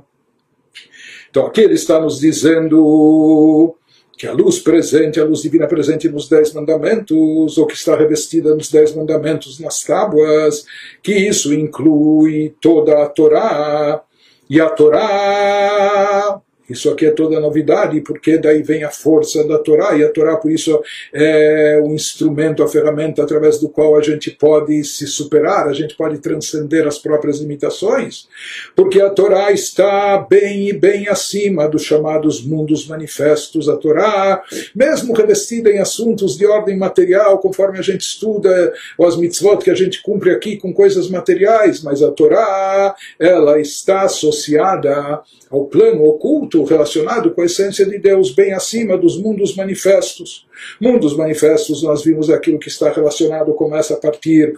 Então 1.28 1.46
aqui 1.46 1.62
ele 1.62 1.74
está 1.74 2.00
nos 2.00 2.20
dizendo 2.20 3.74
que 4.20 4.26
a 4.26 4.34
luz 4.34 4.58
presente, 4.58 5.18
a 5.18 5.24
luz 5.24 5.40
divina 5.40 5.66
presente 5.66 6.06
nos 6.06 6.28
Dez 6.28 6.52
Mandamentos, 6.52 7.56
ou 7.56 7.66
que 7.66 7.72
está 7.72 7.96
revestida 7.96 8.54
nos 8.54 8.70
Dez 8.70 8.94
Mandamentos 8.94 9.58
nas 9.58 9.82
tábuas, 9.82 10.66
que 11.02 11.14
isso 11.14 11.54
inclui 11.54 12.54
toda 12.60 13.02
a 13.02 13.08
Torá, 13.08 14.02
e 14.50 14.60
a 14.60 14.68
Torá 14.68 16.38
isso 16.70 16.88
aqui 16.88 17.06
é 17.06 17.10
toda 17.10 17.40
novidade, 17.40 18.00
porque 18.00 18.38
daí 18.38 18.62
vem 18.62 18.84
a 18.84 18.90
força 18.90 19.46
da 19.46 19.58
Torá, 19.58 19.96
e 19.96 20.04
a 20.04 20.08
Torá, 20.08 20.36
por 20.36 20.50
isso, 20.50 20.80
é 21.12 21.80
o 21.82 21.92
instrumento, 21.92 22.62
a 22.62 22.68
ferramenta 22.68 23.22
através 23.22 23.58
do 23.58 23.68
qual 23.68 23.96
a 23.96 24.02
gente 24.02 24.30
pode 24.30 24.84
se 24.84 25.06
superar, 25.06 25.68
a 25.68 25.72
gente 25.72 25.96
pode 25.96 26.18
transcender 26.18 26.86
as 26.86 26.98
próprias 26.98 27.40
limitações, 27.40 28.28
porque 28.76 29.00
a 29.00 29.10
Torá 29.10 29.50
está 29.50 30.18
bem 30.18 30.68
e 30.68 30.72
bem 30.72 31.08
acima 31.08 31.68
dos 31.68 31.82
chamados 31.82 32.42
mundos 32.44 32.86
manifestos. 32.86 33.68
A 33.68 33.76
Torá, 33.76 34.42
mesmo 34.74 35.12
revestida 35.12 35.70
em 35.70 35.78
assuntos 35.78 36.36
de 36.36 36.46
ordem 36.46 36.76
material, 36.76 37.38
conforme 37.38 37.78
a 37.78 37.82
gente 37.82 38.02
estuda, 38.02 38.72
ou 38.96 39.06
as 39.06 39.16
mitzvot 39.16 39.58
que 39.58 39.70
a 39.70 39.74
gente 39.74 40.02
cumpre 40.02 40.30
aqui 40.30 40.56
com 40.56 40.72
coisas 40.72 41.08
materiais, 41.08 41.82
mas 41.82 42.02
a 42.02 42.10
Torá, 42.10 42.94
ela 43.18 43.60
está 43.60 44.02
associada 44.02 45.20
ao 45.50 45.64
plano 45.64 46.04
oculto 46.04 46.59
relacionado 46.64 47.30
com 47.32 47.42
a 47.42 47.44
essência 47.46 47.86
de 47.86 47.98
Deus, 47.98 48.30
bem 48.32 48.52
acima 48.52 48.96
dos 48.96 49.20
mundos 49.20 49.54
manifestos. 49.54 50.46
Mundos 50.80 51.16
manifestos, 51.16 51.82
nós 51.82 52.04
vimos 52.04 52.30
aquilo 52.30 52.58
que 52.58 52.68
está 52.68 52.90
relacionado, 52.90 53.54
começa 53.54 53.94
a 53.94 53.96
partir 53.96 54.54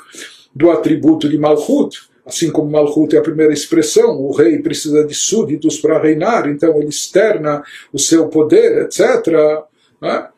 do 0.55 0.71
atributo 0.71 1.29
de 1.29 1.39
Malchut, 1.39 1.99
assim 2.25 2.51
como 2.51 2.71
Malchut 2.71 3.15
é 3.17 3.19
a 3.19 3.23
primeira 3.23 3.53
expressão, 3.53 4.21
o 4.21 4.33
rei 4.33 4.59
precisa 4.59 5.05
de 5.05 5.15
súditos 5.15 5.79
para 5.79 6.01
reinar, 6.01 6.49
então 6.49 6.79
ele 6.79 6.89
externa 6.89 7.63
o 7.93 7.99
seu 7.99 8.29
poder, 8.29 8.83
etc. 8.83 9.27
Né? 10.01 10.29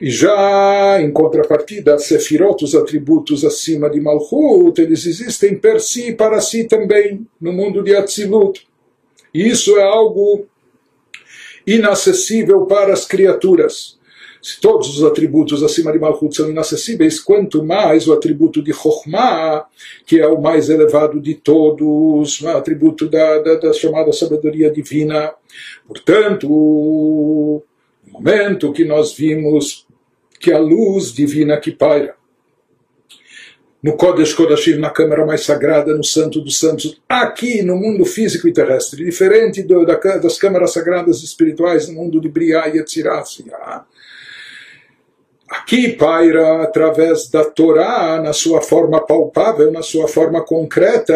E 0.00 0.10
já 0.10 1.00
em 1.00 1.12
contrapartida, 1.12 1.98
Sefirot, 1.98 2.64
os 2.64 2.74
atributos 2.74 3.44
acima 3.44 3.88
de 3.88 4.00
Malchut, 4.00 4.80
eles 4.80 5.06
existem 5.06 5.56
per 5.56 5.80
si, 5.80 6.12
para 6.12 6.40
si 6.40 6.64
também, 6.64 7.26
no 7.40 7.52
mundo 7.52 7.82
de 7.82 7.94
Atzilut. 7.94 8.66
E 9.32 9.48
isso 9.48 9.78
é 9.78 9.82
algo 9.82 10.46
inacessível 11.66 12.66
para 12.66 12.92
as 12.92 13.04
criaturas. 13.04 13.98
Se 14.40 14.60
todos 14.60 14.98
os 14.98 15.04
atributos 15.04 15.62
acima 15.62 15.92
de 15.92 16.00
Malchut 16.00 16.34
são 16.34 16.50
inacessíveis, 16.50 17.20
quanto 17.20 17.62
mais 17.62 18.08
o 18.08 18.12
atributo 18.12 18.60
de 18.60 18.72
Chokhmah, 18.72 19.66
que 20.04 20.18
é 20.18 20.26
o 20.26 20.40
mais 20.40 20.68
elevado 20.68 21.20
de 21.20 21.34
todos, 21.34 22.40
o 22.40 22.48
atributo 22.48 23.08
da, 23.08 23.38
da, 23.38 23.54
da 23.54 23.72
chamada 23.72 24.12
sabedoria 24.12 24.68
divina. 24.68 25.32
Portanto, 25.86 26.48
no 26.48 27.62
momento 28.12 28.72
que 28.72 28.84
nós 28.84 29.12
vimos 29.14 29.86
que 30.40 30.52
a 30.52 30.58
luz 30.58 31.12
divina 31.12 31.56
que 31.60 31.70
paira 31.70 32.16
no 33.82 33.96
Kodesh 33.96 34.32
Kodashim, 34.32 34.76
na 34.76 34.90
câmara 34.90 35.26
mais 35.26 35.44
sagrada, 35.44 35.94
no 35.94 36.04
Santo 36.04 36.40
dos 36.40 36.58
Santos, 36.58 37.00
aqui 37.08 37.62
no 37.62 37.76
mundo 37.76 38.04
físico 38.04 38.46
e 38.46 38.52
terrestre, 38.52 39.04
diferente 39.04 39.62
do, 39.62 39.84
da, 39.84 39.96
das 39.96 40.38
câmaras 40.38 40.72
sagradas 40.72 41.22
espirituais 41.22 41.88
no 41.88 41.94
mundo 41.94 42.20
de 42.20 42.28
Briah 42.28 42.68
e 42.68 42.78
Yetzirah. 42.78 43.24
Aqui 45.50 45.90
paira 45.90 46.62
através 46.62 47.28
da 47.28 47.44
Torá, 47.44 48.20
na 48.22 48.32
sua 48.32 48.62
forma 48.62 49.04
palpável, 49.04 49.70
na 49.70 49.82
sua 49.82 50.08
forma 50.08 50.40
concreta, 50.42 51.14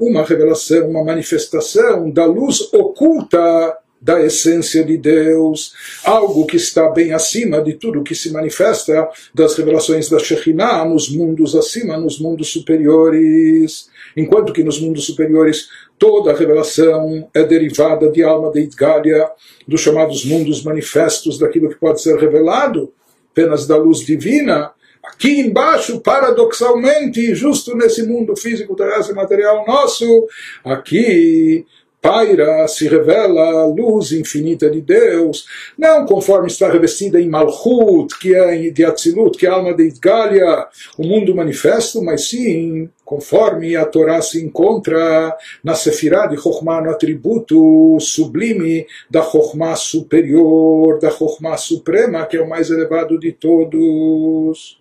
uma 0.00 0.22
revelação, 0.22 0.88
uma 0.88 1.04
manifestação 1.04 2.08
da 2.08 2.24
luz 2.24 2.72
oculta 2.72 3.76
da 4.00 4.20
essência 4.22 4.84
de 4.84 4.96
Deus, 4.98 5.72
algo 6.04 6.46
que 6.46 6.56
está 6.56 6.88
bem 6.90 7.12
acima 7.12 7.60
de 7.60 7.74
tudo 7.74 8.02
que 8.02 8.14
se 8.14 8.30
manifesta 8.30 9.08
das 9.34 9.56
revelações 9.56 10.08
da 10.08 10.18
Shekhinah 10.18 10.84
nos 10.84 11.08
mundos 11.08 11.56
acima, 11.56 11.96
nos 11.96 12.20
mundos 12.20 12.52
superiores. 12.52 13.88
Enquanto 14.16 14.52
que 14.52 14.62
nos 14.62 14.80
mundos 14.80 15.06
superiores 15.06 15.68
toda 15.98 16.32
a 16.32 16.36
revelação 16.36 17.28
é 17.34 17.42
derivada 17.42 18.10
de 18.10 18.22
alma 18.22 18.50
de 18.50 18.60
Idgália, 18.60 19.28
dos 19.66 19.80
chamados 19.80 20.24
mundos 20.24 20.62
manifestos, 20.62 21.38
daquilo 21.38 21.68
que 21.68 21.76
pode 21.76 22.00
ser 22.02 22.18
revelado 22.18 22.92
apenas 23.32 23.66
da 23.66 23.76
luz 23.76 24.00
divina. 24.00 24.72
Aqui 25.02 25.40
embaixo, 25.40 26.00
paradoxalmente, 26.00 27.34
justo 27.34 27.76
nesse 27.76 28.02
mundo 28.02 28.34
físico, 28.36 28.74
terrestre 28.74 29.14
material 29.14 29.64
nosso, 29.66 30.26
aqui 30.64 31.64
paira, 32.06 32.68
se 32.68 32.86
revela 32.86 33.62
a 33.62 33.66
luz 33.66 34.12
infinita 34.12 34.70
de 34.70 34.80
Deus, 34.80 35.44
não 35.76 36.06
conforme 36.06 36.46
está 36.46 36.70
revestida 36.70 37.20
em 37.20 37.28
Malchut, 37.28 38.16
que 38.20 38.32
é 38.32 38.70
de 38.70 38.84
Atzilut, 38.84 39.36
que 39.36 39.44
é 39.44 39.50
a 39.50 39.54
alma 39.54 39.74
de 39.74 39.88
Idgalia, 39.88 40.66
o 40.96 41.04
mundo 41.04 41.34
manifesto, 41.34 42.00
mas 42.00 42.28
sim 42.28 42.88
conforme 43.04 43.74
a 43.74 43.84
Torá 43.84 44.22
se 44.22 44.44
encontra 44.44 45.36
na 45.64 45.74
Sefirah 45.74 46.26
de 46.26 46.36
Chokhmah, 46.36 46.80
no 46.80 46.90
atributo 46.90 47.98
sublime 48.00 48.86
da 49.10 49.22
Chokhmah 49.22 49.74
superior, 49.74 51.00
da 51.00 51.10
Chokhmah 51.10 51.56
suprema, 51.56 52.24
que 52.26 52.36
é 52.36 52.40
o 52.40 52.48
mais 52.48 52.70
elevado 52.70 53.18
de 53.18 53.32
todos. 53.32 54.78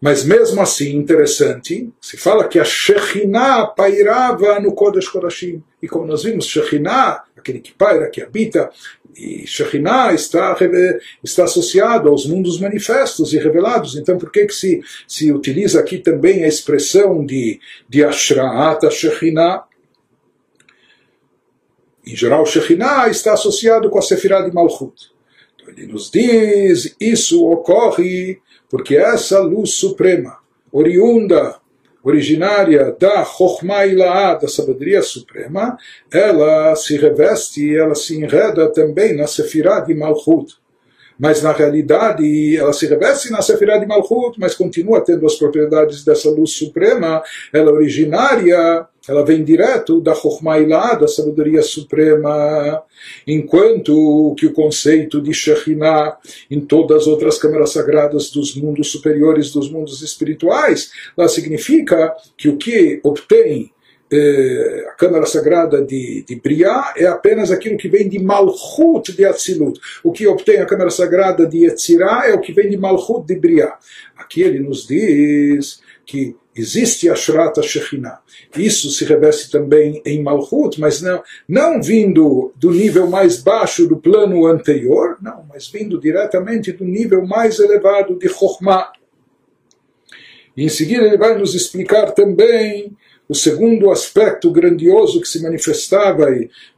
Mas 0.00 0.24
mesmo 0.24 0.60
assim, 0.60 0.96
interessante, 0.96 1.90
se 2.00 2.16
fala 2.16 2.46
que 2.46 2.58
a 2.58 2.64
Shekhinah 2.64 3.68
pairava 3.68 4.60
no 4.60 4.74
Kodesh 4.74 5.08
Kodashim. 5.08 5.62
E 5.80 5.88
como 5.88 6.06
nós 6.06 6.22
vimos, 6.22 6.46
Shekhinah, 6.46 7.24
aquele 7.36 7.60
que 7.60 7.72
paira, 7.72 8.10
que 8.10 8.20
habita, 8.20 8.70
e 9.16 9.46
Shekhinah 9.46 10.12
está, 10.12 10.56
está 11.22 11.44
associado 11.44 12.08
aos 12.08 12.26
mundos 12.26 12.60
manifestos 12.60 13.32
e 13.32 13.38
revelados. 13.38 13.96
Então, 13.96 14.18
por 14.18 14.30
que, 14.30 14.46
que 14.46 14.54
se, 14.54 14.82
se 15.06 15.32
utiliza 15.32 15.80
aqui 15.80 15.98
também 15.98 16.44
a 16.44 16.48
expressão 16.48 17.24
de, 17.24 17.60
de 17.88 18.04
Ashra'at 18.04 18.90
Shekhinah? 18.90 19.64
Em 22.06 22.14
geral, 22.14 22.44
Shekhinah 22.44 23.08
está 23.08 23.32
associado 23.32 23.88
com 23.88 23.98
a 23.98 24.02
Sefirah 24.02 24.42
de 24.42 24.52
Malchut. 24.52 25.10
Então, 25.54 25.72
ele 25.72 25.86
nos 25.86 26.10
diz, 26.10 26.94
isso 27.00 27.46
ocorre 27.46 28.40
porque 28.74 28.96
essa 28.96 29.38
luz 29.38 29.74
suprema, 29.74 30.38
oriunda, 30.72 31.60
originária 32.02 32.90
da 32.98 33.24
Chokhmah 33.24 33.86
Ilaah, 33.86 34.34
da 34.34 34.48
sabedoria 34.48 35.00
suprema, 35.00 35.78
ela 36.12 36.74
se 36.74 36.96
reveste, 36.96 37.72
ela 37.72 37.94
se 37.94 38.16
enreda 38.16 38.68
também 38.72 39.14
na 39.16 39.28
Sefirah 39.28 39.78
de 39.78 39.94
Malchut 39.94 40.56
mas 41.18 41.42
na 41.42 41.52
realidade 41.52 42.56
ela 42.56 42.72
se 42.72 42.86
reveste 42.86 43.30
na 43.30 43.42
Sefirah 43.42 43.78
de 43.78 43.86
Malchut, 43.86 44.38
mas 44.38 44.54
continua 44.54 45.00
tendo 45.00 45.26
as 45.26 45.36
propriedades 45.36 46.04
dessa 46.04 46.30
luz 46.30 46.52
suprema, 46.52 47.22
ela 47.52 47.70
é 47.70 47.74
originária, 47.74 48.86
ela 49.06 49.24
vem 49.24 49.44
direto 49.44 50.00
da 50.00 50.14
Chokhmah 50.14 50.60
Ilah, 50.60 50.94
da 50.94 51.08
sabedoria 51.08 51.62
suprema, 51.62 52.82
enquanto 53.26 54.34
que 54.38 54.46
o 54.46 54.52
conceito 54.52 55.20
de 55.20 55.32
Shekhinah 55.34 56.16
em 56.50 56.60
todas 56.60 57.02
as 57.02 57.06
outras 57.06 57.38
câmaras 57.38 57.70
sagradas 57.70 58.30
dos 58.30 58.54
mundos 58.56 58.90
superiores, 58.90 59.52
dos 59.52 59.70
mundos 59.70 60.02
espirituais, 60.02 60.90
ela 61.16 61.28
significa 61.28 62.14
que 62.36 62.48
o 62.48 62.56
que 62.56 63.00
obtém 63.02 63.74
eh, 64.12 64.86
a 64.88 64.92
Câmara 64.92 65.26
Sagrada 65.26 65.82
de, 65.82 66.24
de 66.28 66.36
Briá 66.36 66.92
é 66.96 67.06
apenas 67.06 67.50
aquilo 67.50 67.76
que 67.76 67.88
vem 67.88 68.08
de 68.08 68.18
Malchut 68.18 69.12
de 69.12 69.24
Atzilut. 69.24 69.80
O 70.02 70.12
que 70.12 70.26
obtém 70.26 70.60
a 70.60 70.66
Câmara 70.66 70.90
Sagrada 70.90 71.46
de 71.46 71.64
Yetzirah 71.64 72.28
é 72.28 72.34
o 72.34 72.40
que 72.40 72.52
vem 72.52 72.68
de 72.68 72.76
Malchut 72.76 73.26
de 73.26 73.34
Briá. 73.36 73.76
Aqui 74.16 74.42
ele 74.42 74.60
nos 74.60 74.86
diz 74.86 75.80
que 76.06 76.36
existe 76.54 77.08
a 77.08 77.16
Shrata 77.16 77.62
Shekhinah. 77.62 78.20
Isso 78.56 78.90
se 78.90 79.04
reveste 79.04 79.50
também 79.50 80.00
em 80.04 80.22
Malchut, 80.22 80.80
mas 80.80 81.00
não, 81.00 81.22
não 81.48 81.82
vindo 81.82 82.52
do 82.56 82.70
nível 82.70 83.08
mais 83.08 83.42
baixo 83.42 83.88
do 83.88 83.96
plano 83.96 84.46
anterior, 84.46 85.16
não, 85.20 85.44
mas 85.48 85.66
vindo 85.68 86.00
diretamente 86.00 86.72
do 86.72 86.84
nível 86.84 87.26
mais 87.26 87.58
elevado 87.58 88.16
de 88.18 88.28
Chokhmah. 88.28 88.92
E 90.56 90.64
em 90.64 90.68
seguida 90.68 91.04
ele 91.04 91.18
vai 91.18 91.36
nos 91.36 91.54
explicar 91.54 92.12
também 92.12 92.96
o 93.28 93.34
segundo 93.34 93.90
aspecto 93.90 94.50
grandioso 94.50 95.20
que 95.20 95.28
se 95.28 95.42
manifestava 95.42 96.26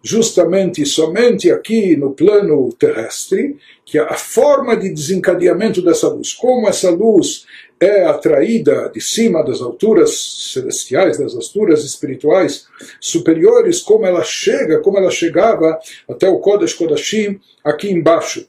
justamente 0.03 0.82
e 0.82 0.86
somente 0.86 1.51
aqui 1.51 1.97
no 1.97 2.12
plano 2.12 2.72
terrestre, 2.78 3.57
que 3.84 3.99
é 3.99 4.03
a 4.03 4.14
forma 4.14 4.76
de 4.76 4.92
desencadeamento 4.92 5.82
dessa 5.82 6.09
luz, 6.09 6.32
como 6.32 6.68
essa 6.68 6.90
luz 6.90 7.47
é 7.80 8.05
atraída 8.05 8.90
de 8.94 9.01
cima 9.01 9.44
das 9.44 9.61
alturas 9.61 10.53
celestiais, 10.53 11.18
das 11.18 11.34
alturas 11.34 11.84
espirituais 11.84 12.66
superiores, 13.01 13.80
como 13.80 14.07
ela 14.07 14.22
chega, 14.22 14.80
como 14.80 14.99
ela 14.99 15.11
chegava 15.11 15.78
até 16.09 16.28
o 16.28 16.38
Kodesh 16.38 16.74
Kodashim 16.74 17.38
aqui 17.62 17.90
embaixo. 17.90 18.47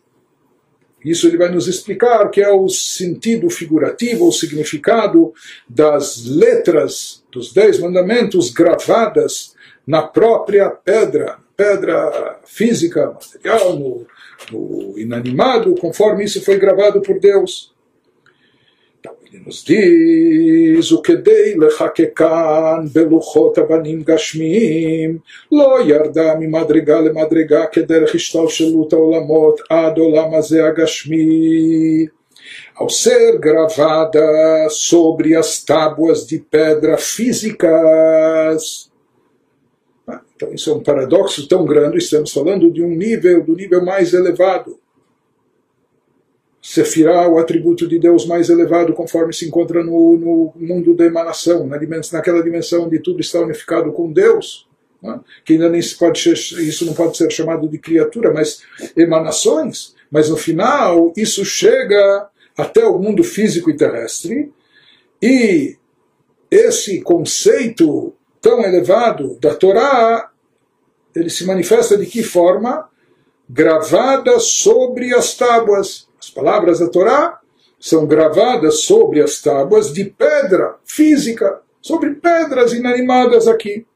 Isso 1.04 1.28
ele 1.28 1.38
vai 1.38 1.50
nos 1.50 1.68
explicar 1.68 2.30
que 2.30 2.42
é 2.42 2.52
o 2.52 2.68
sentido 2.68 3.50
figurativo, 3.50 4.28
o 4.28 4.32
significado 4.32 5.34
das 5.70 6.26
letras 6.26 7.24
dos 7.32 7.54
Dez 7.54 7.80
Mandamentos 7.80 8.50
gravadas 8.50 9.56
na 9.86 10.02
própria 10.02 10.70
pedra, 10.70 11.38
pedra 11.56 12.40
física, 12.46 13.12
material, 13.12 13.78
no, 13.78 14.08
no 14.52 15.00
inanimado, 15.00 15.76
conforme 15.76 16.26
isso 16.26 16.44
foi 16.44 16.58
gravado 16.58 17.02
por 17.02 17.20
Deus. 17.20 17.74
ele 19.27 19.43
nos 19.45 19.65
diz 19.65 20.93
o 20.93 21.03
que 21.03 21.17
dei 21.17 21.57
לחקקן 21.59 22.87
בלוחות 22.93 23.59
אבנים 23.59 24.03
גשמיים 24.03 25.19
לא 25.53 25.79
ירדה 25.87 26.35
ממדרגה 26.41 27.01
למדרגה 27.01 27.67
כדרך 27.67 28.15
השתלשלות 28.15 28.93
העולמות 28.93 29.61
עד 29.71 29.99
עולם 29.99 30.35
הזה 30.35 30.67
הגשמי 30.67 32.07
ao 32.75 32.89
ser 32.89 33.39
gravada 33.39 34.69
sobre 34.71 35.37
as 35.37 35.63
tábuas 35.63 36.27
de 36.27 36.39
pedra 36.39 36.97
físicas. 36.99 38.91
Ah, 40.07 40.21
então 40.35 40.53
isso 40.53 40.71
é 40.71 40.75
um 40.75 40.83
paradoxo 40.83 41.47
tão 41.47 41.65
grande, 41.65 41.99
estamos 41.99 42.33
falando 42.33 42.71
de 42.71 42.83
um 42.83 42.89
nível, 42.89 43.45
do 43.45 43.55
nível 43.55 43.85
mais 43.85 44.13
elevado. 44.13 44.79
Sefirá, 46.70 47.30
o 47.30 47.38
atributo 47.38 47.88
de 47.88 47.98
Deus 47.98 48.26
mais 48.26 48.50
elevado, 48.50 48.92
conforme 48.92 49.32
se 49.32 49.48
encontra 49.48 49.82
no, 49.82 50.18
no 50.18 50.54
mundo 50.58 50.94
da 50.94 51.06
emanação, 51.06 51.66
na 51.66 51.78
dimensão, 51.78 52.18
naquela 52.18 52.44
dimensão 52.44 52.84
onde 52.84 53.00
tudo 53.00 53.22
está 53.22 53.40
unificado 53.40 53.94
com 53.94 54.12
Deus, 54.12 54.68
né? 55.02 55.18
que 55.46 55.54
ainda 55.54 55.70
nem 55.70 55.82
se 55.82 55.96
pode 55.96 56.20
ser, 56.20 56.34
isso 56.34 56.86
não 56.86 56.94
pode 56.94 57.16
ser 57.16 57.32
chamado 57.32 57.70
de 57.70 57.78
criatura, 57.78 58.34
mas 58.34 58.64
emanações. 58.98 59.96
Mas 60.12 60.30
no 60.30 60.36
final, 60.36 61.14
isso 61.16 61.46
chega 61.46 62.28
até 62.58 62.86
o 62.86 63.00
mundo 63.00 63.24
físico 63.24 63.70
e 63.70 63.78
terrestre, 63.78 64.52
e 65.22 65.78
esse 66.52 67.00
conceito 67.00 68.14
tão 68.42 68.62
elevado 68.62 69.38
da 69.40 69.56
Torá, 69.56 70.32
ele 71.16 71.30
se 71.30 71.46
manifesta 71.46 71.98
de 71.98 72.06
que 72.06 72.24
forma? 72.24 72.90
Gravada 73.50 74.38
sobre 74.42 75.16
as 75.16 75.34
tábuas. 75.34 76.07
As 76.38 76.44
palavras 76.44 76.80
da 76.80 76.88
Torá 76.88 77.40
são 77.80 78.06
gravadas 78.06 78.82
sobre 78.82 79.24
as 79.24 79.42
tábuas 79.42 79.92
de 79.92 80.06
pedra 80.06 80.76
física, 80.86 81.62
sobre 81.82 82.12
pedras 82.14 82.74
inanimadas 82.74 83.48
aqui. 83.48 83.88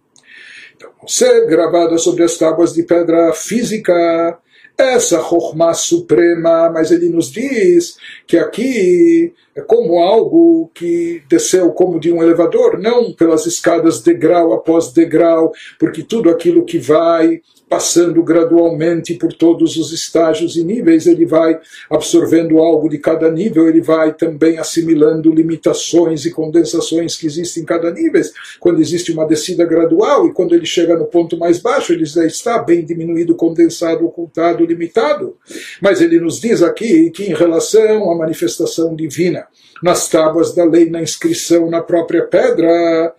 Então, 0.76 0.90
ser 1.08 1.46
gravada 1.46 2.00
sobre 2.00 2.24
as 2.24 2.36
tábuas 2.38 2.74
de 2.74 2.82
pedra 2.82 3.32
física 3.34 4.40
essa 4.78 5.22
Chokhmah 5.22 5.74
suprema, 5.74 6.70
mas 6.70 6.92
ele 6.92 7.10
nos 7.10 7.32
diz 7.32 7.98
que 8.26 8.38
aqui 8.38 9.34
é 9.56 9.62
como 9.62 10.00
algo 10.00 10.72
que 10.74 11.22
desceu 11.30 11.72
como 11.72 12.00
de 12.00 12.12
um 12.12 12.24
elevador, 12.24 12.80
não 12.80 13.14
pelas 13.14 13.46
escadas 13.46 14.02
degrau 14.02 14.54
após 14.54 14.92
degrau, 14.92 15.52
porque 15.78 16.04
tudo 16.04 16.30
aquilo 16.30 16.66
que 16.66 16.78
vai 16.78 17.42
passando 17.72 18.22
gradualmente 18.22 19.14
por 19.14 19.32
todos 19.32 19.78
os 19.78 19.94
estágios 19.94 20.58
e 20.58 20.64
níveis, 20.64 21.08
ele 21.08 21.26
vai 21.26 21.58
absorvendo 21.90 22.60
algo 22.60 22.90
de 22.90 22.98
cada 22.98 23.32
nível, 23.32 23.66
ele 23.66 23.80
vai 23.80 24.14
também 24.14 24.58
assimilando 24.58 25.34
limitações 25.34 26.26
e 26.26 26.32
condensações 26.32 27.16
que 27.16 27.26
existem 27.26 27.64
em 27.64 27.66
cada 27.66 27.90
nível. 27.90 28.22
Quando 28.60 28.82
existe 28.82 29.14
uma 29.14 29.26
descida 29.26 29.64
gradual 29.64 30.28
e 30.28 30.34
quando 30.34 30.54
ele 30.54 30.66
chega 30.66 30.98
no 30.98 31.06
ponto 31.06 31.38
mais 31.38 31.60
baixo, 31.60 31.94
ele 31.94 32.04
já 32.04 32.26
está 32.26 32.62
bem 32.62 32.84
diminuído, 32.84 33.36
condensado, 33.36 34.06
ocultado, 34.06 34.66
limitado. 34.72 35.38
Mas 35.82 36.02
ele 36.02 36.20
nos 36.20 36.40
diz 36.40 36.62
aqui 36.62 37.10
que 37.12 37.24
em 37.24 37.34
relação 37.34 38.12
à 38.12 38.18
manifestação 38.18 38.96
divina, 38.96 39.48
nas 39.84 40.08
tábuas 40.08 40.54
da 40.54 40.64
lei, 40.64 40.90
na 40.90 41.02
inscrição 41.02 41.70
na 41.70 41.82
própria 41.82 42.26
pedra, 42.26 43.14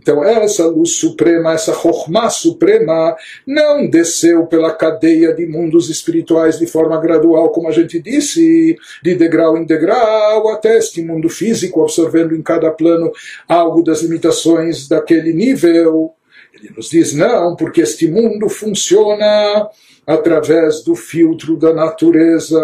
então, 0.00 0.24
essa 0.24 0.66
luz 0.66 0.96
suprema, 0.96 1.52
essa 1.52 1.74
Chokhmah 1.74 2.30
suprema, 2.30 3.14
não 3.46 3.86
desceu 3.86 4.46
pela 4.46 4.72
cadeia 4.72 5.34
de 5.34 5.46
mundos 5.46 5.90
espirituais 5.90 6.58
de 6.58 6.66
forma 6.66 6.98
gradual, 6.98 7.50
como 7.50 7.68
a 7.68 7.72
gente 7.72 8.00
disse, 8.00 8.74
de 9.02 9.14
degrau 9.14 9.58
em 9.58 9.66
degrau, 9.66 10.48
até 10.48 10.78
este 10.78 11.02
mundo 11.02 11.28
físico, 11.28 11.82
absorvendo 11.82 12.34
em 12.34 12.40
cada 12.40 12.70
plano 12.70 13.12
algo 13.46 13.82
das 13.82 14.00
limitações 14.00 14.88
daquele 14.88 15.34
nível. 15.34 16.12
Ele 16.54 16.72
nos 16.74 16.88
diz 16.88 17.12
não, 17.12 17.54
porque 17.54 17.82
este 17.82 18.08
mundo 18.08 18.48
funciona 18.48 19.68
através 20.08 20.82
do 20.82 20.96
filtro 20.96 21.54
da 21.54 21.74
natureza. 21.74 22.58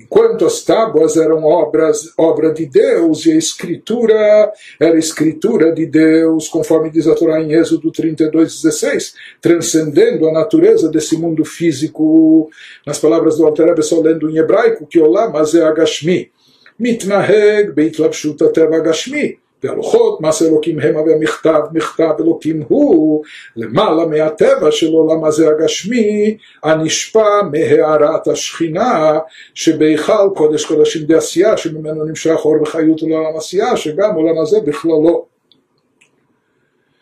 Enquanto 0.00 0.44
as 0.44 0.64
tábuas 0.64 1.16
eram 1.16 1.44
obras, 1.44 2.12
obra 2.18 2.52
de 2.52 2.66
Deus 2.66 3.24
e 3.26 3.30
a 3.30 3.36
escritura 3.36 4.52
era 4.80 4.98
escritura 4.98 5.72
de 5.72 5.86
Deus, 5.86 6.48
conforme 6.48 6.90
diz 6.90 7.06
a 7.06 7.14
Torá 7.14 7.40
em 7.40 7.52
Êxodo 7.52 7.92
32:16, 7.92 9.14
transcendendo 9.40 10.28
a 10.28 10.32
natureza 10.32 10.90
desse 10.90 11.16
mundo 11.16 11.44
físico. 11.44 12.50
Nas 12.84 12.98
palavras 12.98 13.36
do 13.36 13.46
Alter 13.46 13.80
só 13.84 14.00
lendo 14.00 14.28
em 14.28 14.38
hebraico, 14.38 14.84
que 14.84 14.98
Olam 14.98 15.32
é 15.32 15.62
Agashmi. 15.62 16.32
Mitnaheg 16.76 17.70
beitlapshut 17.70 18.36
teva 18.52 18.78
Agashmi 18.78 19.38
והלוחות, 19.63 20.21
מעשה 20.21 20.45
אלוקים 20.45 20.79
המה 20.79 21.01
והמכתב, 21.01 21.59
מכתב 21.73 22.13
אלוקים 22.19 22.63
הוא, 22.67 23.23
למעלה 23.55 24.05
מהטבע 24.05 24.71
של 24.71 24.93
עולם 24.93 25.25
הזה 25.25 25.49
הגשמי, 25.49 26.37
הנשפע 26.63 27.41
מהארת 27.51 28.27
השכינה, 28.27 29.19
שבהיכל 29.53 30.29
קודש 30.35 30.65
קודשים 30.65 31.03
דעשייה, 31.03 31.57
שממנו 31.57 32.03
נמשך 32.03 32.37
אור 32.45 32.61
וחיות 32.61 33.01
לעולם 33.01 33.37
עשייה, 33.37 33.77
שגם 33.77 34.15
עולם 34.15 34.41
הזה 34.41 34.59
בכללו. 34.59 35.29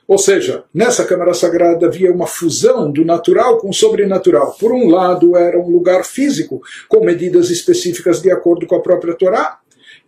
Ou 0.09 0.17
seja, 0.17 0.63
nessa 0.73 1.03
Câmara 1.03 1.33
Sagrada 1.33 1.87
havia 1.87 2.13
uma 2.13 2.27
fusão 2.27 2.89
do 2.89 3.03
natural 3.03 3.57
com 3.57 3.69
o 3.69 3.73
sobrenatural. 3.73 4.55
Por 4.57 4.71
um 4.71 4.87
lado, 4.87 5.35
era 5.35 5.59
um 5.59 5.69
lugar 5.69 6.05
físico, 6.05 6.61
com 6.87 7.03
medidas 7.03 7.49
específicas 7.49 8.21
de 8.21 8.31
acordo 8.31 8.65
com 8.65 8.77
a 8.77 8.81
própria 8.81 9.15
Torá, 9.15 9.59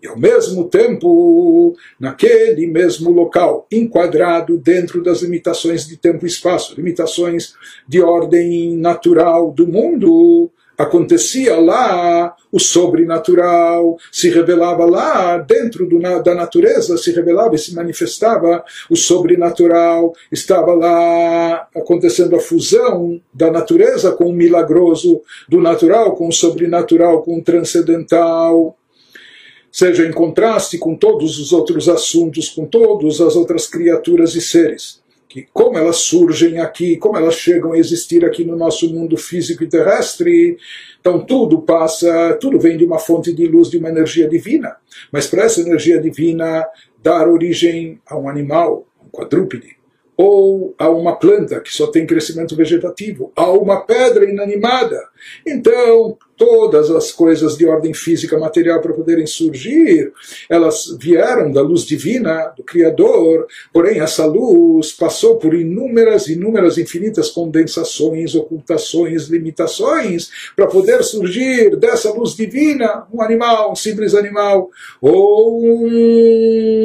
e 0.05 0.07
ao 0.07 0.18
mesmo 0.18 0.68
tempo, 0.68 1.74
naquele 1.98 2.66
mesmo 2.66 3.11
local, 3.11 3.66
enquadrado 3.72 4.59
dentro 4.59 5.02
das 5.02 5.22
limitações 5.22 5.86
de 5.86 5.96
tempo 5.96 6.26
e 6.26 6.28
espaço, 6.28 6.74
limitações 6.76 7.55
de 7.88 8.02
ordem 8.02 8.76
natural 8.76 9.50
do 9.50 9.66
mundo, 9.66 10.50
acontecia 10.76 11.59
lá 11.59 12.36
o 12.52 12.59
sobrenatural, 12.59 13.96
se 14.12 14.28
revelava 14.28 14.84
lá 14.84 15.38
dentro 15.38 15.88
do, 15.88 15.98
da 15.98 16.34
natureza, 16.34 16.98
se 16.98 17.11
revelava 17.11 17.55
e 17.55 17.59
se 17.59 17.74
manifestava 17.74 18.62
o 18.90 18.96
sobrenatural, 18.96 20.12
estava 20.30 20.74
lá 20.74 21.66
acontecendo 21.74 22.36
a 22.36 22.40
fusão 22.40 23.18
da 23.32 23.50
natureza 23.50 24.12
com 24.12 24.26
o 24.26 24.34
milagroso, 24.34 25.22
do 25.48 25.62
natural 25.62 26.14
com 26.14 26.28
o 26.28 26.32
sobrenatural, 26.32 27.22
com 27.22 27.38
o 27.38 27.42
transcendental 27.42 28.76
seja 29.75 30.07
em 30.07 30.12
contraste 30.12 30.79
com 30.79 30.95
todos 30.95 31.41
os 31.41 31.53
outros 31.53 31.89
assuntos, 31.89 32.49
com 32.49 32.64
todas 32.64 33.20
as 33.20 33.35
outras 33.35 33.66
criaturas 33.66 34.37
e 34.37 34.41
seres. 34.41 35.03
Que 35.29 35.49
como 35.53 35.77
elas 35.77 35.97
surgem 35.97 36.61
aqui, 36.61 36.97
como 36.97 37.16
elas 37.16 37.35
chegam 37.35 37.72
a 37.72 37.79
existir 37.79 38.25
aqui 38.25 38.45
no 38.45 38.57
nosso 38.57 38.89
mundo 38.95 39.16
físico 39.16 39.64
e 39.64 39.68
terrestre, 39.68 40.57
então 41.01 41.27
tudo 41.27 41.61
passa, 41.62 42.39
tudo 42.41 42.57
vem 42.57 42.77
de 42.77 42.85
uma 42.85 43.01
fonte 43.01 43.33
de 43.35 43.49
luz, 43.49 43.68
de 43.68 43.79
uma 43.79 43.89
energia 43.89 44.29
divina. 44.29 44.77
Mas 45.11 45.27
para 45.27 45.43
essa 45.43 45.61
energia 45.61 46.01
divina 46.01 46.64
dar 47.03 47.29
origem 47.29 48.01
a 48.07 48.16
um 48.16 48.29
animal, 48.29 48.87
um 49.05 49.09
quadrúpede, 49.09 49.77
ou 50.16 50.72
a 50.79 50.89
uma 50.89 51.16
planta 51.16 51.59
que 51.59 51.75
só 51.75 51.89
tem 51.89 52.07
crescimento 52.07 52.55
vegetativo, 52.55 53.33
a 53.35 53.51
uma 53.51 53.81
pedra 53.81 54.25
inanimada. 54.25 55.01
Então, 55.45 56.16
todas 56.37 56.91
as 56.91 57.12
coisas 57.12 57.57
de 57.57 57.66
ordem 57.66 57.95
física 57.95 58.39
material 58.39 58.80
para 58.80 58.93
poderem 58.93 59.26
surgir, 59.26 60.12
elas 60.49 60.97
vieram 61.01 61.51
da 61.51 61.62
luz 61.62 61.85
divina 61.85 62.53
do 62.57 62.62
Criador, 62.62 63.47
porém 63.72 64.01
essa 64.01 64.26
luz 64.26 64.93
passou 64.93 65.37
por 65.37 65.55
inúmeras, 65.55 66.28
inúmeras, 66.28 66.78
infinitas 66.78 67.30
condensações, 67.30 68.35
ocultações, 68.35 69.28
limitações, 69.28 70.30
para 70.57 70.66
poder 70.66 71.03
surgir 71.03 71.76
dessa 71.76 72.12
luz 72.12 72.35
divina 72.35 73.07
um 73.12 73.22
animal, 73.22 73.72
um 73.72 73.76
simples 73.76 74.14
animal, 74.14 74.70
ou 75.01 75.87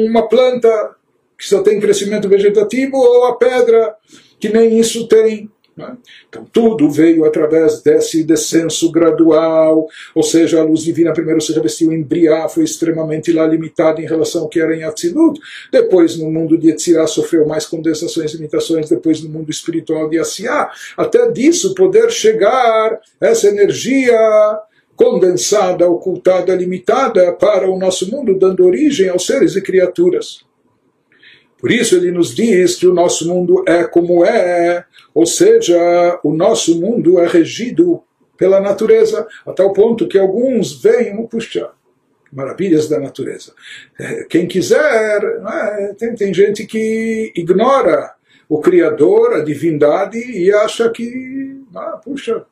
uma 0.06 0.28
planta 0.28 0.96
que 1.40 1.46
só 1.46 1.62
tem 1.62 1.80
crescimento 1.80 2.28
vegetativo, 2.28 2.96
ou 2.96 3.24
a 3.24 3.36
pedra, 3.36 3.94
que 4.38 4.50
nem 4.50 4.78
isso 4.78 5.08
tem. 5.08 5.50
Né? 5.80 5.96
Então, 6.28 6.46
tudo 6.52 6.90
veio 6.90 7.24
através 7.24 7.82
desse 7.82 8.22
descenso 8.22 8.90
gradual, 8.92 9.88
ou 10.14 10.22
seja, 10.22 10.60
a 10.60 10.64
luz 10.64 10.82
divina 10.82 11.12
primeiro 11.12 11.40
se 11.40 11.52
revestiu 11.52 11.92
em 11.92 12.02
Briá, 12.02 12.48
foi 12.48 12.64
extremamente 12.64 13.32
lá 13.32 13.46
limitada 13.46 14.00
em 14.00 14.06
relação 14.06 14.42
ao 14.42 14.48
que 14.48 14.60
era 14.60 14.76
em 14.76 14.84
Atzilut, 14.84 15.40
depois 15.72 16.16
no 16.16 16.30
mundo 16.30 16.58
de 16.58 16.70
Etzirá 16.70 17.06
sofreu 17.06 17.46
mais 17.46 17.66
condensações 17.66 18.32
e 18.32 18.36
limitações, 18.36 18.88
depois 18.88 19.22
no 19.22 19.30
mundo 19.30 19.50
espiritual 19.50 20.08
de 20.08 20.18
Asiá, 20.18 20.70
até 20.96 21.30
disso 21.30 21.74
poder 21.74 22.10
chegar 22.10 23.00
essa 23.20 23.48
energia 23.48 24.18
condensada, 24.94 25.88
ocultada, 25.88 26.54
limitada 26.54 27.32
para 27.32 27.70
o 27.70 27.78
nosso 27.78 28.10
mundo, 28.10 28.38
dando 28.38 28.66
origem 28.66 29.08
aos 29.08 29.24
seres 29.24 29.56
e 29.56 29.62
criaturas. 29.62 30.49
Por 31.60 31.70
isso 31.70 31.96
ele 31.96 32.10
nos 32.10 32.34
diz 32.34 32.76
que 32.76 32.86
o 32.86 32.94
nosso 32.94 33.28
mundo 33.28 33.62
é 33.66 33.84
como 33.84 34.24
é, 34.24 34.84
ou 35.14 35.26
seja, 35.26 36.18
o 36.24 36.32
nosso 36.32 36.80
mundo 36.80 37.20
é 37.20 37.26
regido 37.26 38.02
pela 38.36 38.60
natureza, 38.60 39.26
a 39.44 39.52
tal 39.52 39.72
ponto 39.72 40.08
que 40.08 40.18
alguns 40.18 40.80
veem, 40.82 41.26
puxa, 41.26 41.70
maravilhas 42.32 42.88
da 42.88 42.98
natureza. 42.98 43.52
É, 43.98 44.24
quem 44.24 44.46
quiser, 44.46 45.22
é? 45.22 45.94
tem, 45.98 46.14
tem 46.14 46.32
gente 46.32 46.64
que 46.66 47.32
ignora 47.36 48.14
o 48.48 48.60
Criador, 48.60 49.34
a 49.34 49.44
divindade, 49.44 50.18
e 50.18 50.52
acha 50.52 50.88
que, 50.90 51.60
ah, 51.74 52.00
puxa, 52.02 52.44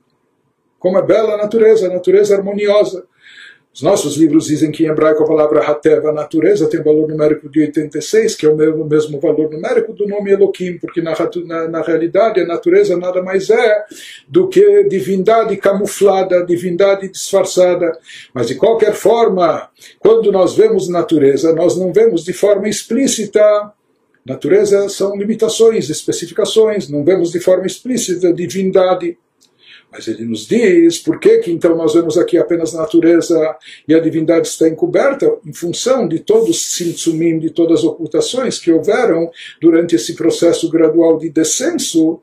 como 0.79 0.99
é 0.99 1.03
bela 1.03 1.35
a 1.35 1.39
natureza, 1.39 1.87
a 1.87 1.93
natureza 1.95 2.37
harmoniosa. 2.37 3.07
Os 3.79 3.83
nossos 3.83 4.17
livros 4.17 4.47
dizem 4.47 4.73
que 4.73 4.83
em 4.83 4.89
hebraico 4.89 5.23
a 5.23 5.27
palavra 5.27 5.61
Hateva, 5.61 6.11
natureza, 6.11 6.69
tem 6.69 6.83
valor 6.83 7.07
numérico 7.07 7.49
de 7.49 7.61
86, 7.61 8.35
que 8.35 8.45
é 8.45 8.49
o 8.49 8.57
mesmo, 8.57 8.85
mesmo 8.85 9.21
valor 9.21 9.49
numérico 9.49 9.93
do 9.93 10.05
nome 10.05 10.33
Elohim, 10.33 10.79
porque 10.81 11.01
na, 11.01 11.15
na, 11.45 11.69
na, 11.69 11.81
realidade 11.81 12.41
a 12.41 12.45
natureza 12.45 12.97
nada 12.97 13.23
mais 13.23 13.49
é 13.51 13.85
do 14.27 14.49
que 14.49 14.83
divindade 14.89 15.57
camuflada, 15.59 16.45
divindade 16.45 17.09
disfarçada. 17.09 17.97
Mas 18.35 18.49
de 18.49 18.57
qualquer 18.57 18.95
forma, 18.95 19.69
quando 20.01 20.33
nós 20.33 20.57
vemos 20.57 20.89
natureza, 20.89 21.55
nós 21.55 21.77
não 21.77 21.93
vemos 21.93 22.25
de 22.25 22.33
forma 22.33 22.69
explícita. 22.69 23.73
Natureza 24.27 24.89
são 24.89 25.17
limitações, 25.17 25.89
especificações, 25.89 26.89
não 26.89 27.05
vemos 27.05 27.31
de 27.31 27.39
forma 27.39 27.65
explícita 27.65 28.33
divindade. 28.33 29.17
Mas 29.91 30.07
ele 30.07 30.25
nos 30.25 30.47
diz 30.47 30.99
por 30.99 31.19
que, 31.19 31.39
que 31.39 31.51
então 31.51 31.75
nós 31.75 31.95
vemos 31.95 32.19
aqui 32.19 32.37
apenas 32.37 32.75
a 32.75 32.81
natureza 32.81 33.57
e 33.87 33.95
a 33.95 34.01
divindade 34.01 34.47
está 34.47 34.69
encoberta 34.69 35.39
em 35.47 35.53
função 35.53 36.07
de 36.07 36.19
todos 36.19 36.51
os 36.51 36.73
simtsumim, 36.73 37.39
de 37.39 37.51
todas 37.51 37.81
as 37.81 37.85
ocultações 37.85 38.59
que 38.59 38.71
houveram 38.71 39.31
durante 39.61 39.97
esse 39.97 40.15
processo 40.15 40.71
gradual 40.71 41.19
de 41.19 41.31
descenso 41.31 42.21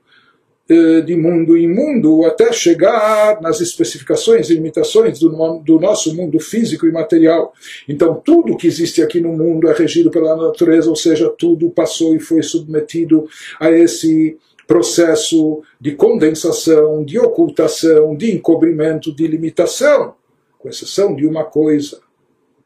eh, 0.68 1.02
de 1.02 1.16
mundo 1.16 1.56
em 1.56 1.68
mundo 1.68 2.26
até 2.26 2.52
chegar 2.52 3.40
nas 3.40 3.62
especificações 3.62 4.50
e 4.50 4.56
limitações 4.56 5.20
do, 5.20 5.30
do, 5.60 5.80
nosso 5.80 6.16
mundo 6.16 6.40
físico 6.40 6.88
e 6.88 6.92
material. 6.92 7.54
Então, 7.88 8.16
tudo 8.16 8.58
que 8.58 8.66
existe 8.66 9.00
aqui 9.00 9.22
no 9.22 9.34
mundo 9.34 9.68
é 9.68 9.74
regido 9.74 10.10
pela 10.10 10.36
natureza, 10.36 10.90
ou 10.90 10.96
seja, 10.96 11.30
tudo 11.30 11.70
passou 11.70 12.16
e 12.16 12.20
foi 12.20 12.42
submetido 12.42 13.28
a 13.60 13.70
esse 13.70 14.40
processo 14.68 15.62
de 15.80 15.94
condensação, 15.94 17.04
de 17.04 17.20
ocultação, 17.20 18.16
de 18.16 18.34
encobrimento, 18.34 19.14
de 19.14 19.28
limitação, 19.28 20.16
com 20.58 20.70
exceção 20.70 21.16
de 21.16 21.26
uma 21.26 21.44
coisa 21.44 22.00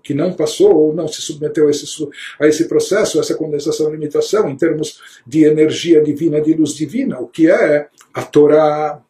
que 0.02 0.14
não 0.14 0.34
passou 0.34 0.76
ou 0.76 0.93
não 0.93 1.08
se 1.08 1.22
submeteu 1.22 1.68
a 1.68 1.72
esse, 1.72 1.86
a 2.39 2.47
esse 2.47 2.68
processo, 2.68 3.20
essa 3.20 3.36
condensação 3.36 3.89
e 3.89 3.91
limitação, 3.91 4.50
em 4.50 4.56
termos 4.56 5.02
de 5.28 5.43
energia 5.43 6.02
divina, 6.02 6.41
de 6.41 6.54
luz 6.54 6.74
divina, 6.74 7.20
o 7.20 7.28
que 7.28 7.50
é 7.50 7.89
a 8.14 8.24
Torá. 8.24 9.02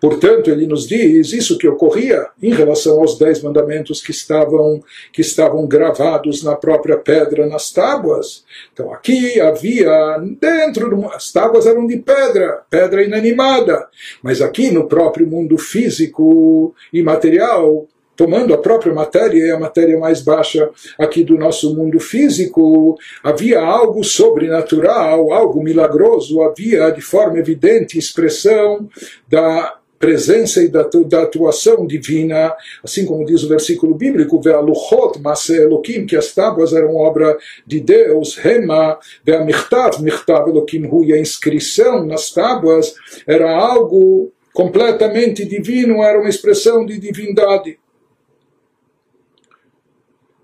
Portanto, 0.00 0.50
ele 0.50 0.66
nos 0.66 0.86
diz 0.86 1.32
isso 1.32 1.58
que 1.58 1.68
ocorria 1.68 2.26
em 2.42 2.52
relação 2.52 3.00
aos 3.00 3.18
dez 3.18 3.42
mandamentos 3.42 4.00
que 4.00 4.10
estavam, 4.10 4.82
que 5.12 5.20
estavam 5.20 5.66
gravados 5.66 6.42
na 6.42 6.54
própria 6.54 6.96
pedra, 6.96 7.46
nas 7.46 7.70
tábuas. 7.70 8.44
Então, 8.72 8.92
aqui 8.92 9.40
havia, 9.40 10.18
dentro, 10.40 11.08
as 11.12 11.32
tábuas 11.32 11.66
eram 11.66 11.86
de 11.86 11.96
pedra, 11.98 12.62
pedra 12.70 13.02
inanimada, 13.02 13.88
mas 14.22 14.40
aqui 14.40 14.70
no 14.70 14.88
próprio 14.88 15.26
mundo 15.26 15.58
físico 15.58 16.74
e 16.92 17.02
material, 17.02 17.86
tomando 18.18 18.52
a 18.52 18.58
própria 18.58 18.92
matéria 18.92 19.46
e 19.46 19.50
a 19.52 19.60
matéria 19.60 19.96
mais 19.96 20.20
baixa 20.20 20.68
aqui 20.98 21.22
do 21.22 21.38
nosso 21.38 21.76
mundo 21.76 22.00
físico, 22.00 22.98
havia 23.22 23.60
algo 23.60 24.02
sobrenatural, 24.02 25.32
algo 25.32 25.62
milagroso, 25.62 26.42
havia 26.42 26.90
de 26.90 27.00
forma 27.00 27.38
evidente 27.38 27.96
expressão 27.96 28.88
da 29.28 29.76
presença 30.00 30.60
e 30.60 30.68
da, 30.68 30.82
da, 30.82 31.22
atuação 31.22 31.86
divina, 31.86 32.54
assim 32.82 33.06
como 33.06 33.24
diz 33.24 33.44
o 33.44 33.48
versículo 33.48 33.94
bíblico, 33.94 34.40
Ve'aluchot 34.40 35.20
Mase 35.20 35.56
Elokim, 35.56 36.04
que 36.04 36.16
as 36.16 36.34
tábuas 36.34 36.72
eram 36.72 36.96
obra 36.96 37.36
de 37.64 37.80
Deus, 37.80 38.36
Rema, 38.36 38.98
Ve'amichtav, 39.24 40.00
Michtav 40.00 40.48
Elokim 40.48 40.86
Hu, 40.86 41.04
e 41.04 41.12
a 41.12 41.20
inscrição 41.20 42.04
nas 42.04 42.30
tábuas 42.30 42.94
era 43.26 43.50
algo 43.50 44.32
completamente 44.52 45.44
divino, 45.44 46.02
era 46.02 46.18
uma 46.18 46.28
expressão 46.28 46.84
de 46.84 46.98
divindade. 46.98 47.78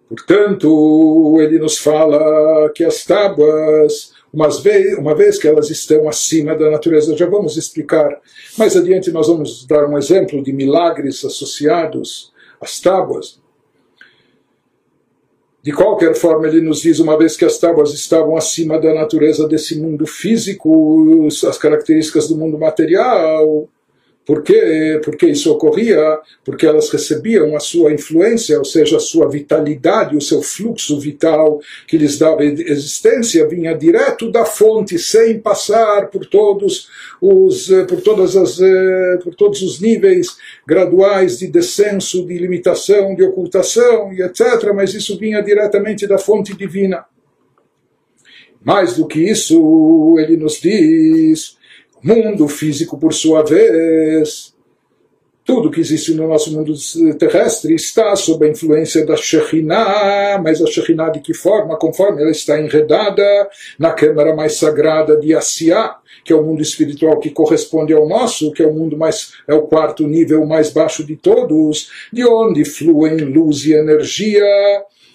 Portanto, 0.09 1.37
ele 1.41 1.59
nos 1.59 1.79
fala 1.79 2.71
que 2.75 2.85
as 2.85 3.05
tábuas, 3.05 4.13
vez, 4.63 4.99
uma 4.99 5.15
vez 5.15 5.39
que 5.39 5.49
elas 5.49 5.71
estão 5.71 6.09
acima 6.09 6.55
da 6.55 6.71
natureza, 6.71 7.17
já 7.17 7.27
vamos 7.27 7.57
explicar. 7.57 8.21
Mais 8.59 8.77
adiante 8.77 9.11
nós 9.11 9.29
vamos 9.29 9.67
dar 9.67 9.89
um 9.89 9.97
exemplo 9.97 10.43
de 10.43 10.53
milagres 10.53 11.25
associados 11.25 12.33
às 12.61 12.81
tábuas. 12.81 13.43
De 15.63 15.73
qualquer 15.73 16.15
forma, 16.15 16.47
ele 16.47 16.61
nos 16.61 16.83
diz, 16.83 16.99
uma 16.99 17.17
vez 17.17 17.39
que 17.39 17.45
as 17.45 17.57
tábuas 17.57 17.95
estavam 17.95 18.37
acima 18.37 18.79
da 18.79 18.93
natureza 18.93 19.49
desse 19.49 19.81
mundo 19.81 20.07
físico, 20.07 21.27
as 21.49 21.57
características 21.57 22.29
do 22.29 22.37
mundo 22.37 22.59
material, 22.59 23.67
por 24.27 24.43
que, 24.43 25.01
porque 25.05 25.27
isso 25.27 25.53
ocorria? 25.53 26.19
Porque 26.43 26.67
elas 26.67 26.89
recebiam 26.89 27.55
a 27.55 27.61
sua 27.61 27.93
influência, 27.93 28.59
ou 28.59 28.65
seja, 28.65 28.97
a 28.97 29.01
sua 29.01 29.29
vitalidade, 29.29 30.17
o 30.17 30.21
seu 30.21 30.41
fluxo 30.41 30.99
vital 30.99 31.61
que 31.87 31.99
lhes 31.99 32.19
dava 32.19 32.43
existência, 32.43 33.47
vinha 33.47 33.77
direto 33.77 34.31
da 34.31 34.47
fonte, 34.47 34.99
sem 34.99 35.39
passar 35.39 36.09
por 36.09 36.25
todos 36.25 36.89
os, 37.21 37.69
por 37.87 38.01
todas 38.01 38.35
as, 38.35 38.59
eh, 38.61 39.19
por 39.23 39.35
todos 39.35 39.61
os 39.61 39.79
níveis 39.79 40.37
graduais 40.67 41.39
de 41.39 41.47
descenso, 41.47 42.25
de 42.27 42.39
limitação, 42.39 43.15
de 43.15 43.25
ocultação 43.25 44.11
e 44.11 44.23
etc. 44.23 44.73
Mas 44.75 44.95
isso 44.95 45.19
vinha 45.19 45.43
diretamente 45.43 46.07
da 46.07 46.17
fonte 46.17 46.57
divina. 46.57 47.05
Mais 48.65 48.97
do 48.97 49.07
que 49.07 49.21
isso, 49.21 50.17
ele 50.19 50.39
nos 50.39 50.59
diz 50.59 51.59
Mundo 52.05 52.47
físico, 52.49 52.99
por 52.99 53.15
sua 53.15 53.43
vez, 53.43 54.55
tudo 55.43 55.71
que 55.71 55.81
existe 55.81 56.13
no 56.13 56.29
nosso 56.29 56.53
mundo 56.53 56.75
terrestre 57.19 57.75
está 57.75 58.15
sob 58.15 58.45
a 58.45 58.51
influência 58.51 59.07
da 59.07 59.17
Shekhinah, 59.17 60.39
mas 60.43 60.61
a 60.61 60.67
Shekhinah 60.67 61.09
de 61.09 61.21
que 61.21 61.33
forma? 61.33 61.79
Conforme 61.79 62.21
ela 62.21 62.31
está 62.31 62.61
enredada 62.61 63.25
na 63.79 63.93
câmara 63.93 64.37
mais 64.37 64.57
sagrada 64.57 65.17
de 65.19 65.35
Asiá, 65.35 65.97
que 66.23 66.31
é 66.31 66.37
o 66.37 66.43
mundo 66.43 66.61
espiritual 66.61 67.19
que 67.19 67.31
corresponde 67.31 67.95
ao 67.95 68.07
nosso, 68.07 68.53
que 68.53 68.63
é 68.63 68.67
o 68.67 68.75
mundo 68.75 68.99
mais, 68.99 69.33
é 69.49 69.55
o 69.55 69.63
quarto 69.63 70.07
nível 70.07 70.45
mais 70.45 70.71
baixo 70.71 71.03
de 71.05 71.17
todos, 71.17 71.89
de 72.13 72.23
onde 72.23 72.67
fluem 72.67 73.17
luz 73.17 73.65
e 73.65 73.73
energia 73.73 74.45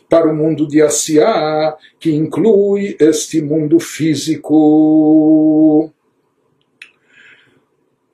para 0.09 0.27
o 0.27 0.35
mundo 0.35 0.67
de 0.67 0.81
Asiá, 0.81 1.77
que 1.99 2.11
inclui 2.11 2.97
este 2.99 3.43
mundo 3.43 3.79
físico. 3.79 4.49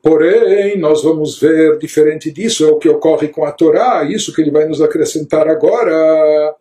Porém, 0.07 0.77
nós 0.77 1.01
vamos 1.01 1.39
ver, 1.39 1.79
diferente 1.79 2.29
disso, 2.29 2.63
é 2.63 2.67
o 2.67 2.77
que 2.77 2.87
ocorre 2.87 3.29
com 3.29 3.43
a 3.43 3.51
Torá, 3.51 4.03
isso 4.03 4.31
que 4.31 4.39
ele 4.39 4.51
vai 4.51 4.67
nos 4.67 4.79
acrescentar 4.79 5.47
agora, 5.47 6.53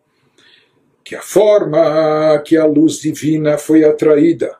que 1.03 1.13
a 1.13 1.21
forma 1.21 2.41
que 2.43 2.57
a 2.57 2.65
luz 2.65 2.93
divina 2.93 3.55
foi 3.59 3.83
atraída 3.83 4.57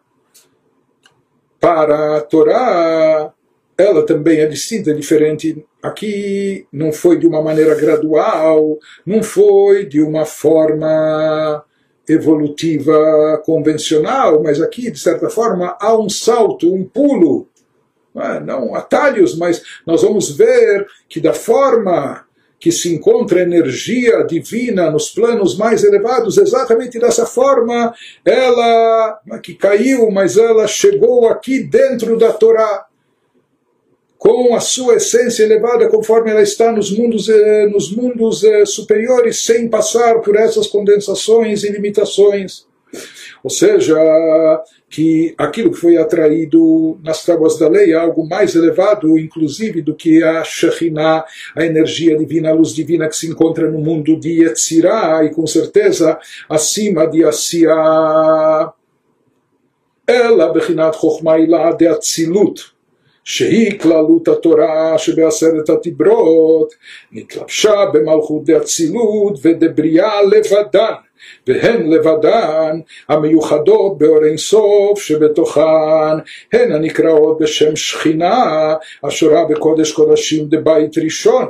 para 1.59 2.17
a 2.17 2.21
Torá, 2.21 3.33
ela 3.75 4.05
também 4.05 4.41
é 4.41 4.45
distinta, 4.45 4.91
é 4.91 4.93
diferente. 4.93 5.65
Aqui 5.81 6.67
não 6.71 6.91
foi 6.91 7.17
de 7.17 7.25
uma 7.25 7.41
maneira 7.41 7.73
gradual, 7.73 8.77
não 9.03 9.23
foi 9.23 9.87
de 9.87 9.99
uma 9.99 10.25
forma 10.25 11.65
evolutiva 12.07 13.41
convencional, 13.43 14.43
mas 14.43 14.61
aqui, 14.61 14.91
de 14.91 14.99
certa 14.99 15.27
forma, 15.27 15.75
há 15.81 15.97
um 15.97 16.07
salto, 16.07 16.71
um 16.71 16.83
pulo? 16.83 17.49
Não 18.43 18.75
atalhos, 18.75 19.37
mas 19.37 19.61
nós 19.85 20.01
vamos 20.01 20.31
ver 20.31 20.87
que 21.09 21.19
da 21.19 21.33
forma 21.33 22.25
que 22.59 22.71
se 22.71 22.93
encontra 22.93 23.41
energia 23.41 24.23
divina 24.23 24.89
nos 24.89 25.09
planos 25.09 25.57
mais 25.57 25.83
elevados, 25.83 26.37
exatamente 26.37 26.97
dessa 26.97 27.25
forma, 27.25 27.93
ela 28.23 29.19
que 29.43 29.53
caiu, 29.53 30.09
mas 30.09 30.37
ela 30.37 30.65
chegou 30.65 31.27
aqui 31.27 31.59
dentro 31.59 32.17
da 32.17 32.31
Torá 32.33 32.85
com 34.17 34.55
a 34.55 34.59
sua 34.59 34.95
essência 34.95 35.43
elevada, 35.43 35.87
conforme 35.87 36.31
ela 36.31 36.41
está 36.41 36.71
nos 36.71 36.89
mundos, 36.89 37.29
eh, 37.29 37.67
nos 37.67 37.95
mundos 37.95 38.43
eh, 38.43 38.65
superiores, 38.65 39.45
sem 39.45 39.67
passar 39.67 40.19
por 40.21 40.35
essas 40.35 40.65
condensações 40.65 41.63
e 41.63 41.69
limitações. 41.69 42.65
Ou 43.43 43.49
seja, 43.51 43.95
que 44.88 45.34
aquilo 45.38 45.70
que 45.70 45.78
foi 45.78 45.96
atraído 45.96 46.98
nas 47.02 47.24
tábuas 47.24 47.58
da 47.58 47.68
lei 47.68 47.92
é 47.92 47.96
algo 47.96 48.26
mais 48.26 48.54
elevado, 48.54 49.18
inclusive, 49.18 49.82
do 49.82 49.94
que 49.94 50.22
a 50.22 50.42
Shekhinah, 50.42 51.24
a 51.56 51.64
energia 51.64 52.16
divina, 52.16 52.50
a 52.50 52.54
luz 52.54 52.74
divina 52.74 53.08
que 53.08 53.16
se 53.16 53.28
encontra 53.28 53.70
no 53.70 53.78
mundo 53.78 54.18
de 54.18 54.42
Yetzirah, 54.42 55.24
e 55.24 55.30
com 55.30 55.46
certeza 55.46 56.18
acima 56.48 57.06
de 57.06 57.24
Asiya. 57.24 58.72
Ela, 60.06 60.52
Bechinat 60.52 60.96
Chochmaila 60.96 61.72
de 61.72 61.86
Atzilut. 61.86 62.72
שהיא 63.24 63.80
כללות 63.80 64.28
התורה 64.28 64.98
שבעשרת 64.98 65.68
הדיברות, 65.68 66.74
נתלבשה 67.12 67.84
במלכות 67.92 68.44
דאצילות 68.44 69.38
ודבריאה 69.42 70.22
לבדן, 70.22 70.94
והן 71.46 71.90
לבדן 71.90 72.80
המיוחדות 73.08 73.98
באור 73.98 74.24
אין 74.24 74.36
סוף 74.36 75.02
שבתוכן 75.02 76.16
הן 76.52 76.72
הנקראות 76.72 77.38
בשם 77.40 77.76
שכינה 77.76 78.74
השורה 79.04 79.44
בקודש 79.44 79.92
קודשים 79.92 80.44
דבית 80.48 80.98
ראשון 80.98 81.46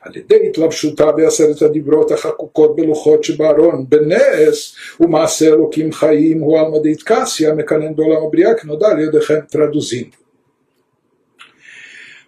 על 0.00 0.16
ידי 0.16 0.48
התלבשותה 0.48 1.12
בעשרת 1.12 1.62
הדיברות 1.62 2.10
החקוקות 2.10 2.76
בלוחות 2.76 3.24
שבארון 3.24 3.84
בנס 3.88 4.76
ומעשה 5.00 5.46
אלוקים 5.46 5.92
חיים 5.92 6.40
הוא 6.40 6.60
על 6.60 6.66
מדעית 6.66 7.02
קסיה 7.02 7.54
מקנן 7.54 7.96
בעולם 7.96 8.22
הבריאה 8.26 8.54
כנודע 8.54 8.88
על 8.88 9.00
ידיכם 9.00 9.40
טרדוזים 9.50 10.22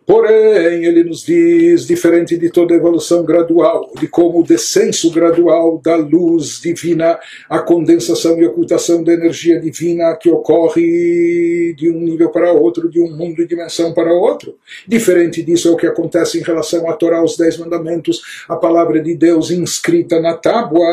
Porém, 0.09 0.85
ele 0.85 1.03
nos 1.03 1.23
diz, 1.23 1.85
diferente 1.85 2.35
de 2.35 2.49
toda 2.49 2.73
evolução 2.73 3.23
gradual, 3.23 3.91
de 3.99 4.07
como 4.07 4.39
o 4.39 4.43
descenso 4.43 5.11
gradual 5.11 5.79
da 5.85 5.97
luz 5.97 6.59
divina, 6.59 7.19
a 7.47 7.59
condensação 7.59 8.41
e 8.41 8.47
ocultação 8.47 9.03
da 9.03 9.13
energia 9.13 9.59
divina 9.59 10.17
que 10.19 10.27
ocorre 10.27 11.75
de 11.77 11.91
um 11.91 11.99
nível 11.99 12.31
para 12.31 12.51
outro, 12.51 12.89
de 12.89 12.99
um 12.99 13.15
mundo 13.15 13.43
e 13.43 13.47
dimensão 13.47 13.93
para 13.93 14.11
outro. 14.11 14.55
Diferente 14.87 15.43
disso 15.43 15.67
é 15.67 15.71
o 15.73 15.77
que 15.77 15.85
acontece 15.85 16.39
em 16.39 16.43
relação 16.43 16.89
à 16.89 16.93
Torá, 16.93 17.23
os 17.23 17.37
Dez 17.37 17.59
Mandamentos, 17.59 18.19
a 18.49 18.55
palavra 18.55 18.99
de 19.03 19.13
Deus 19.13 19.51
inscrita 19.51 20.19
na 20.19 20.33
tábua. 20.33 20.87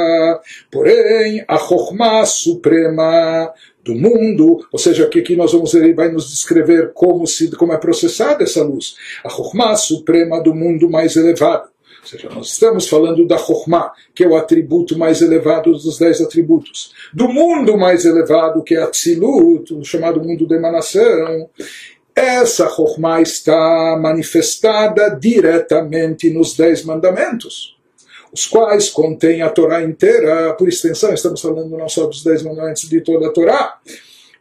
Porém, 0.71 1.43
a 1.49 1.57
Chokhmah 1.57 2.27
suprema 2.27 3.51
do 3.87 3.95
mundo, 3.95 4.67
ou 4.73 4.79
seja, 4.79 5.07
que 5.07 5.21
aqui 5.21 5.37
nós 5.37 5.53
vamos 5.53 5.73
ele 5.73 5.95
vai 5.95 6.11
nos 6.11 6.29
descrever 6.29 6.91
como 6.93 7.25
se 7.25 7.49
como 7.53 7.73
é 7.73 7.79
processada 7.79 8.43
essa 8.43 8.63
luz, 8.65 8.97
a 9.25 9.31
Chokhmah 9.31 9.77
suprema 9.77 10.43
do 10.43 10.53
mundo 10.53 10.91
mais 10.91 11.15
elevado. 11.15 11.69
Ou 12.03 12.09
seja, 12.09 12.29
nós 12.29 12.49
estamos 12.49 12.89
falando 12.89 13.27
da 13.27 13.39
Chokhmah, 13.39 13.93
que 14.15 14.25
é 14.25 14.29
o 14.29 14.37
atributo 14.37 14.99
mais 14.99 15.23
elevado 15.23 15.73
dos 15.73 15.99
dez 15.99 16.21
atributos. 16.21 16.93
Do 17.13 17.29
mundo 17.29 17.77
mais 17.77 18.05
elevado, 18.05 18.63
que 18.63 18.75
é 18.75 18.83
Atzilut, 18.83 19.73
o 19.73 19.85
chamado 19.85 20.23
mundo 20.23 20.47
de 20.47 20.55
emanação. 20.55 21.49
Essa 22.15 22.69
Chokhmah 22.69 23.23
está 23.23 23.99
manifestada 24.01 25.11
diretamente 25.11 26.31
nos 26.31 26.57
dez 26.57 26.85
mandamentos 26.85 27.76
os 28.37 28.47
quais 28.47 28.91
contém 28.91 29.41
a 29.41 29.49
Torá 29.49 29.83
inteira, 29.83 30.53
por 30.53 30.69
extensão, 30.69 31.15
estamos 31.15 31.41
falando 31.41 31.75
não 31.75 31.89
só 31.89 32.05
dos 32.05 32.23
dez 32.23 32.43
mandamentos 32.43 32.83
de 32.83 33.01
toda 33.01 33.29
a 33.29 33.33
Torá, 33.33 33.79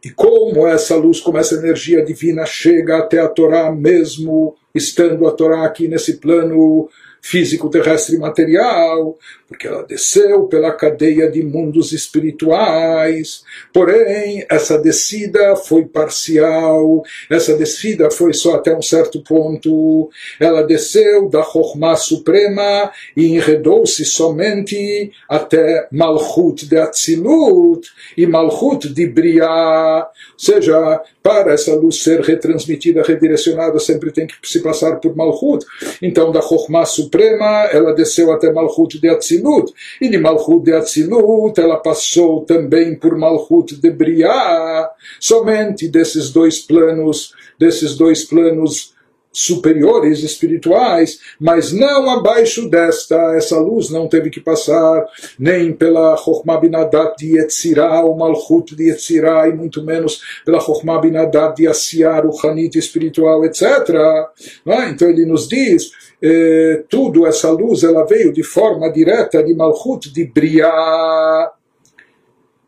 e 0.04 0.10
como 0.10 0.66
essa 0.66 0.94
luz, 0.96 1.18
como 1.18 1.38
essa 1.38 1.54
energia 1.54 2.04
divina 2.04 2.44
chega 2.44 2.98
até 2.98 3.18
a 3.18 3.26
Torá 3.26 3.72
mesmo 3.72 4.54
estando 4.74 5.26
a 5.26 5.32
Torá 5.32 5.64
aqui 5.64 5.88
nesse 5.88 6.18
plano 6.18 6.90
físico, 7.20 7.68
terrestre 7.68 8.16
e 8.16 8.18
material, 8.18 9.18
porque 9.48 9.66
ela 9.66 9.82
desceu 9.82 10.44
pela 10.44 10.72
cadeia 10.72 11.30
de 11.30 11.42
mundos 11.42 11.92
espirituais. 11.92 13.44
Porém, 13.72 14.44
essa 14.48 14.78
descida 14.78 15.56
foi 15.56 15.84
parcial, 15.84 17.02
essa 17.30 17.56
descida 17.56 18.10
foi 18.10 18.32
só 18.32 18.56
até 18.56 18.76
um 18.76 18.82
certo 18.82 19.22
ponto. 19.22 20.10
Ela 20.38 20.62
desceu 20.62 21.28
da 21.28 21.42
Chokhmah 21.42 21.96
Suprema 21.96 22.90
e 23.16 23.26
enredou-se 23.26 24.04
somente 24.04 25.10
até 25.28 25.88
Malchut 25.90 26.66
de 26.66 26.76
Atzilut 26.76 27.88
e 28.16 28.26
Malchut 28.26 28.88
de 28.88 29.06
Briah. 29.06 30.08
Ou 30.32 30.38
seja, 30.38 31.02
para 31.26 31.54
essa 31.54 31.74
luz 31.74 32.04
ser 32.04 32.20
retransmitida, 32.20 33.02
redirecionada, 33.02 33.80
sempre 33.80 34.12
tem 34.12 34.28
que 34.28 34.34
se 34.44 34.62
passar 34.62 35.00
por 35.00 35.16
Malchut. 35.16 35.66
Então, 36.00 36.30
da 36.30 36.40
Chokhmah 36.40 36.84
Suprema, 36.84 37.64
ela 37.72 37.92
desceu 37.92 38.30
até 38.30 38.52
Malchut 38.52 39.00
de 39.00 39.08
Atzilut. 39.08 39.72
E 40.00 40.08
de 40.08 40.18
Malchut 40.18 40.62
de 40.64 40.72
Atzilut, 40.72 41.60
ela 41.60 41.78
passou 41.78 42.44
também 42.44 42.94
por 42.94 43.18
Malchut 43.18 43.74
de 43.74 43.90
Briah. 43.90 44.88
Somente 45.18 45.88
desses 45.88 46.30
dois 46.30 46.60
planos, 46.60 47.34
desses 47.58 47.96
dois 47.96 48.24
planos 48.24 48.94
superiores 49.36 50.22
espirituais, 50.22 51.20
mas 51.38 51.70
não 51.70 52.08
abaixo 52.08 52.70
desta. 52.70 53.34
Essa 53.36 53.58
luz 53.58 53.90
não 53.90 54.08
teve 54.08 54.30
que 54.30 54.40
passar 54.40 55.06
nem 55.38 55.74
pela 55.74 56.16
Chokhmah 56.16 56.58
Binadat 56.58 57.18
de 57.18 57.36
Yetzirah, 57.36 58.02
o 58.06 58.16
Malchut 58.16 58.74
de 58.74 58.84
Yetzirah, 58.84 59.46
e 59.48 59.52
muito 59.52 59.84
menos 59.84 60.22
pela 60.42 60.58
Chokhmah 60.58 61.00
Binadat 61.00 61.54
de 61.54 61.68
Asiar, 61.68 62.24
o 62.24 62.32
Hanit 62.46 62.78
espiritual, 62.78 63.44
etc. 63.44 63.62
É? 64.66 64.88
Então 64.88 65.10
ele 65.10 65.26
nos 65.26 65.46
diz, 65.46 65.90
eh, 66.22 66.84
tudo 66.88 67.26
essa 67.26 67.50
luz 67.50 67.82
ela 67.82 68.06
veio 68.06 68.32
de 68.32 68.42
forma 68.42 68.90
direta 68.90 69.42
de 69.42 69.54
Malchut 69.54 70.10
de 70.10 70.24
Briah 70.24 71.52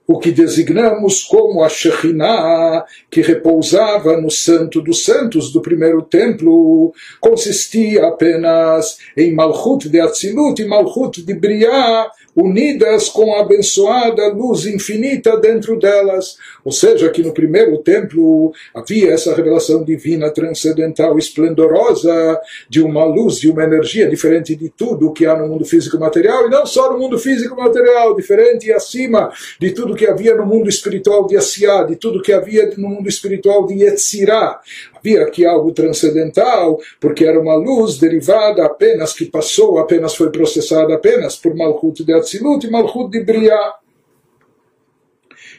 o 0.09 0.19
que 0.19 0.31
designamos 0.31 1.23
como 1.23 1.63
a 1.63 1.69
Shekhinah, 1.69 2.87
que 3.11 3.21
repousava 3.21 4.19
no 4.19 4.31
Santo 4.31 4.81
dos 4.81 5.05
Santos 5.05 5.53
do 5.53 5.61
primeiro 5.61 6.01
templo, 6.01 6.95
consistia 7.21 8.07
apenas 8.07 8.97
em 9.15 9.35
Malchut 9.35 9.87
de 9.87 10.01
Atzilut 10.01 10.63
e 10.63 10.67
Malchut 10.67 11.23
de 11.23 11.35
Briah, 11.35 12.11
unidas 12.41 13.09
com 13.09 13.35
a 13.35 13.41
abençoada 13.41 14.29
luz 14.29 14.65
infinita 14.65 15.37
dentro 15.37 15.77
delas. 15.77 16.37
Ou 16.65 16.71
seja, 16.71 17.11
que 17.11 17.21
no 17.21 17.33
primeiro 17.33 17.79
templo 17.79 18.53
havia 18.73 19.13
essa 19.13 19.35
revelação 19.35 19.83
divina 19.83 20.31
transcendental 20.31 21.19
esplendorosa 21.19 22.41
de 22.69 22.81
uma 22.81 23.05
luz, 23.05 23.41
de 23.41 23.51
uma 23.51 23.65
energia 23.65 24.09
diferente 24.09 24.55
de 24.55 24.69
tudo 24.69 25.13
que 25.13 25.27
há 25.27 25.37
no 25.37 25.49
mundo 25.49 25.65
físico 25.65 25.99
material, 25.99 26.47
e 26.47 26.51
não 26.51 26.65
só 26.65 26.93
no 26.93 26.99
mundo 26.99 27.19
físico 27.19 27.57
material, 27.57 28.15
diferente 28.15 28.69
e 28.69 28.73
acima 28.73 29.33
de 29.59 29.73
tudo 29.73 29.97
que 29.97 30.07
havia 30.07 30.37
no 30.37 30.47
mundo 30.47 30.69
espiritual 30.69 31.27
de 31.27 31.37
Asiá, 31.37 31.83
de 31.83 31.97
tudo 31.97 32.23
que 32.23 32.33
havia 32.33 32.73
no 32.77 32.89
mundo 32.89 33.09
espiritual 33.09 33.67
de 33.67 33.83
Yetzirah. 33.83 34.61
Havia 34.99 35.23
aqui 35.23 35.47
algo 35.47 35.73
transcendental, 35.73 36.79
porque 37.01 37.25
era 37.25 37.41
uma 37.41 37.55
luz 37.55 37.99
derivada 37.99 38.65
apenas, 38.65 39.13
que 39.13 39.27
passou, 39.27 39.79
apenas 39.79 40.15
foi 40.15 40.31
processada 40.31 40.95
apenas 40.95 41.37
por 41.37 41.55
Malchut 41.55 42.05
de 42.05 42.13
Atzilut 42.13 42.67
e 42.67 42.71
Malchut 42.71 43.11
de 43.11 43.25
Briah. 43.25 43.75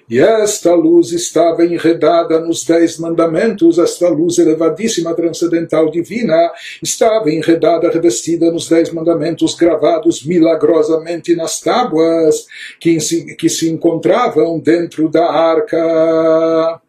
E 0.09 0.19
esta 0.19 0.73
luz 0.73 1.11
estava 1.11 1.63
enredada 1.63 2.39
nos 2.39 2.65
dez 2.65 2.97
mandamentos, 2.97 3.77
esta 3.77 4.09
luz 4.09 4.39
elevadíssima, 4.39 5.13
transcendental, 5.13 5.91
divina, 5.91 6.51
estava 6.81 7.29
enredada, 7.31 7.91
revestida 7.91 8.51
nos 8.51 8.67
dez 8.67 8.91
mandamentos, 8.91 9.53
gravados 9.53 10.25
milagrosamente 10.25 11.35
nas 11.35 11.61
tábuas 11.61 12.47
que 12.79 12.97
que 13.37 13.49
se 13.49 13.69
encontravam 13.69 14.59
dentro 14.59 15.07
da 15.09 15.31
arca. 15.31 16.81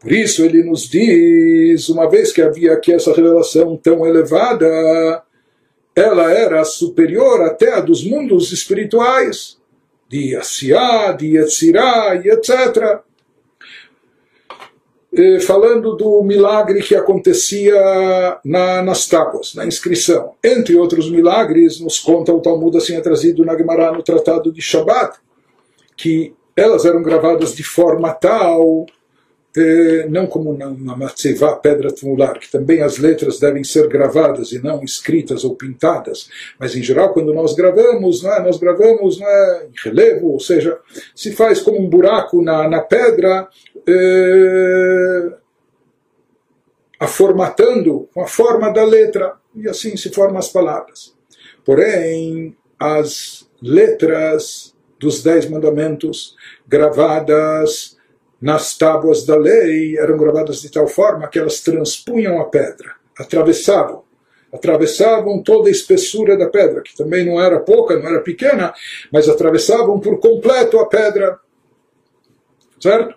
Por 0.00 0.12
isso 0.12 0.44
ele 0.44 0.62
nos 0.62 0.88
diz, 0.88 1.88
uma 1.88 2.08
vez 2.08 2.32
que 2.32 2.42
havia 2.42 2.72
aqui 2.72 2.92
essa 2.92 3.14
revelação 3.14 3.76
tão 3.76 4.06
elevada, 4.06 5.22
ela 5.94 6.30
era 6.30 6.62
superior 6.64 7.40
até 7.42 7.72
a 7.72 7.80
dos 7.80 8.04
mundos 8.04 8.52
espirituais, 8.52 9.56
de 10.08 10.36
Asiá, 10.36 11.12
de 11.12 11.36
Yetzirá 11.36 12.20
e 12.22 12.28
etc. 12.28 13.00
Falando 15.46 15.96
do 15.96 16.22
milagre 16.22 16.82
que 16.82 16.94
acontecia 16.94 18.38
na, 18.44 18.82
nas 18.82 19.08
tábuas, 19.08 19.54
na 19.54 19.64
inscrição. 19.64 20.34
Entre 20.44 20.76
outros 20.76 21.10
milagres, 21.10 21.80
nos 21.80 21.98
conta 21.98 22.32
o 22.32 22.40
Talmud, 22.40 22.76
assim 22.76 22.94
é 22.94 23.00
trazido 23.00 23.42
na 23.44 23.56
Gemara, 23.56 23.92
no 23.92 24.02
Tratado 24.02 24.52
de 24.52 24.60
Shabbat, 24.60 25.18
que 25.96 26.34
elas 26.54 26.84
eram 26.84 27.02
gravadas 27.02 27.54
de 27.54 27.64
forma 27.64 28.12
tal 28.12 28.84
não 30.10 30.26
como 30.26 30.56
na, 30.56 30.96
matzevá, 30.96 31.56
pedra 31.56 31.92
tumular, 31.92 32.38
que 32.38 32.50
também 32.50 32.82
as 32.82 32.98
letras 32.98 33.38
devem 33.38 33.64
ser 33.64 33.88
gravadas 33.88 34.52
e 34.52 34.62
não 34.62 34.82
escritas 34.82 35.44
ou 35.44 35.54
pintadas, 35.54 36.28
mas 36.58 36.76
em 36.76 36.82
geral 36.82 37.12
quando 37.12 37.32
nós 37.32 37.54
gravamos, 37.54 38.24
é, 38.24 38.40
nós 38.42 38.58
gravamos 38.58 39.20
é, 39.20 39.66
em 39.66 39.88
relevo, 39.88 40.32
ou 40.32 40.40
seja, 40.40 40.78
se 41.14 41.32
faz 41.32 41.60
como 41.60 41.80
um 41.80 41.88
buraco 41.88 42.42
na, 42.42 42.68
na 42.68 42.80
pedra, 42.80 43.48
é, 43.88 45.32
a 46.98 47.06
formatando 47.06 48.08
com 48.12 48.22
a 48.22 48.26
forma 48.26 48.70
da 48.72 48.84
letra, 48.84 49.34
e 49.54 49.68
assim 49.68 49.96
se 49.96 50.10
formam 50.10 50.38
as 50.38 50.48
palavras. 50.48 51.14
Porém, 51.64 52.56
as 52.78 53.48
letras 53.62 54.74
dos 54.98 55.22
Dez 55.22 55.48
Mandamentos 55.48 56.36
gravadas 56.66 57.95
nas 58.46 58.78
tábuas 58.78 59.26
da 59.26 59.36
lei 59.36 59.98
eram 59.98 60.16
gravadas 60.16 60.62
de 60.62 60.70
tal 60.70 60.86
forma 60.86 61.26
que 61.26 61.36
elas 61.36 61.58
transpunham 61.62 62.40
a 62.40 62.44
pedra, 62.44 62.94
atravessavam, 63.18 64.04
atravessavam 64.52 65.42
toda 65.42 65.68
a 65.68 65.72
espessura 65.72 66.36
da 66.38 66.48
pedra, 66.48 66.80
que 66.80 66.96
também 66.96 67.26
não 67.26 67.40
era 67.40 67.58
pouca, 67.58 67.98
não 67.98 68.06
era 68.06 68.20
pequena, 68.20 68.72
mas 69.12 69.28
atravessavam 69.28 69.98
por 69.98 70.20
completo 70.20 70.78
a 70.78 70.86
pedra. 70.86 71.40
Certo? 72.80 73.16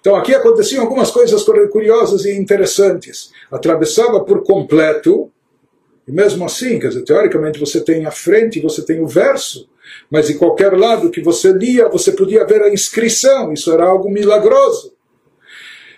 Então 0.00 0.14
aqui 0.14 0.32
aconteciam 0.32 0.84
algumas 0.84 1.10
coisas 1.10 1.42
curiosas 1.42 2.24
e 2.26 2.32
interessantes. 2.36 3.32
Atravessava 3.50 4.20
por 4.24 4.44
completo, 4.44 5.32
e 6.06 6.12
mesmo 6.12 6.44
assim, 6.44 6.78
quer 6.78 6.90
dizer, 6.90 7.02
teoricamente 7.02 7.58
você 7.58 7.80
tem 7.80 8.06
a 8.06 8.12
frente, 8.12 8.60
você 8.60 8.84
tem 8.84 9.02
o 9.02 9.08
verso, 9.08 9.68
mas 10.10 10.30
em 10.30 10.38
qualquer 10.38 10.76
lado 10.76 11.10
que 11.10 11.20
você 11.20 11.52
lia, 11.52 11.88
você 11.88 12.12
podia 12.12 12.46
ver 12.46 12.62
a 12.62 12.72
inscrição, 12.72 13.52
isso 13.52 13.72
era 13.72 13.84
algo 13.84 14.10
milagroso. 14.10 14.94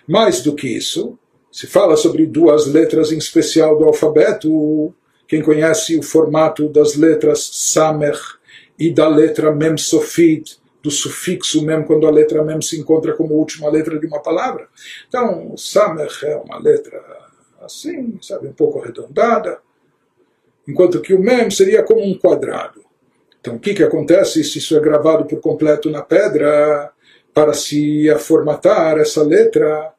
Mais 0.07 0.41
do 0.41 0.55
que 0.55 0.67
isso, 0.67 1.17
se 1.51 1.67
fala 1.67 1.95
sobre 1.97 2.25
duas 2.25 2.67
letras 2.67 3.11
em 3.11 3.17
especial 3.17 3.77
do 3.77 3.85
alfabeto. 3.85 4.93
Quem 5.27 5.41
conhece 5.41 5.97
o 5.97 6.03
formato 6.03 6.69
das 6.69 6.95
letras 6.95 7.49
Samer 7.53 8.17
e 8.77 8.91
da 8.91 9.07
letra 9.07 9.53
Mem 9.53 9.77
Sofit, 9.77 10.57
do 10.81 10.89
sufixo 10.89 11.63
Mem, 11.63 11.83
quando 11.83 12.07
a 12.07 12.11
letra 12.11 12.43
Mem 12.43 12.61
se 12.61 12.79
encontra 12.79 13.13
como 13.13 13.35
última 13.35 13.69
letra 13.69 13.99
de 13.99 14.07
uma 14.07 14.21
palavra. 14.21 14.67
Então, 15.07 15.55
Samer 15.57 16.09
é 16.23 16.35
uma 16.37 16.57
letra 16.57 17.03
assim, 17.61 18.17
sabe, 18.21 18.47
um 18.47 18.53
pouco 18.53 18.79
arredondada, 18.79 19.59
enquanto 20.67 21.01
que 21.01 21.13
o 21.13 21.19
Mem 21.19 21.51
seria 21.51 21.83
como 21.83 22.01
um 22.01 22.17
quadrado. 22.17 22.83
Então, 23.39 23.55
o 23.55 23.59
que, 23.59 23.73
que 23.73 23.83
acontece 23.83 24.43
se 24.43 24.57
isso 24.57 24.75
é 24.75 24.79
gravado 24.79 25.25
por 25.25 25.39
completo 25.39 25.89
na 25.89 26.01
pedra 26.01 26.91
para 27.33 27.53
se 27.53 28.07
formatar 28.19 28.97
essa 28.97 29.23
letra? 29.23 29.93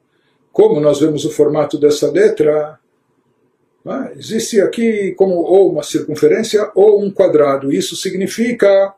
Como 0.51 0.79
nós 0.79 0.99
vemos 0.99 1.25
o 1.25 1.31
formato 1.31 1.77
dessa 1.79 2.11
letra? 2.11 2.79
Ah, 3.85 4.11
existe 4.15 4.61
aqui 4.61 5.13
como 5.13 5.33
ou 5.35 5.71
uma 5.71 5.81
circunferência 5.81 6.69
ou 6.75 7.01
um 7.01 7.09
quadrado. 7.09 7.73
Isso 7.73 7.95
significa 7.95 8.93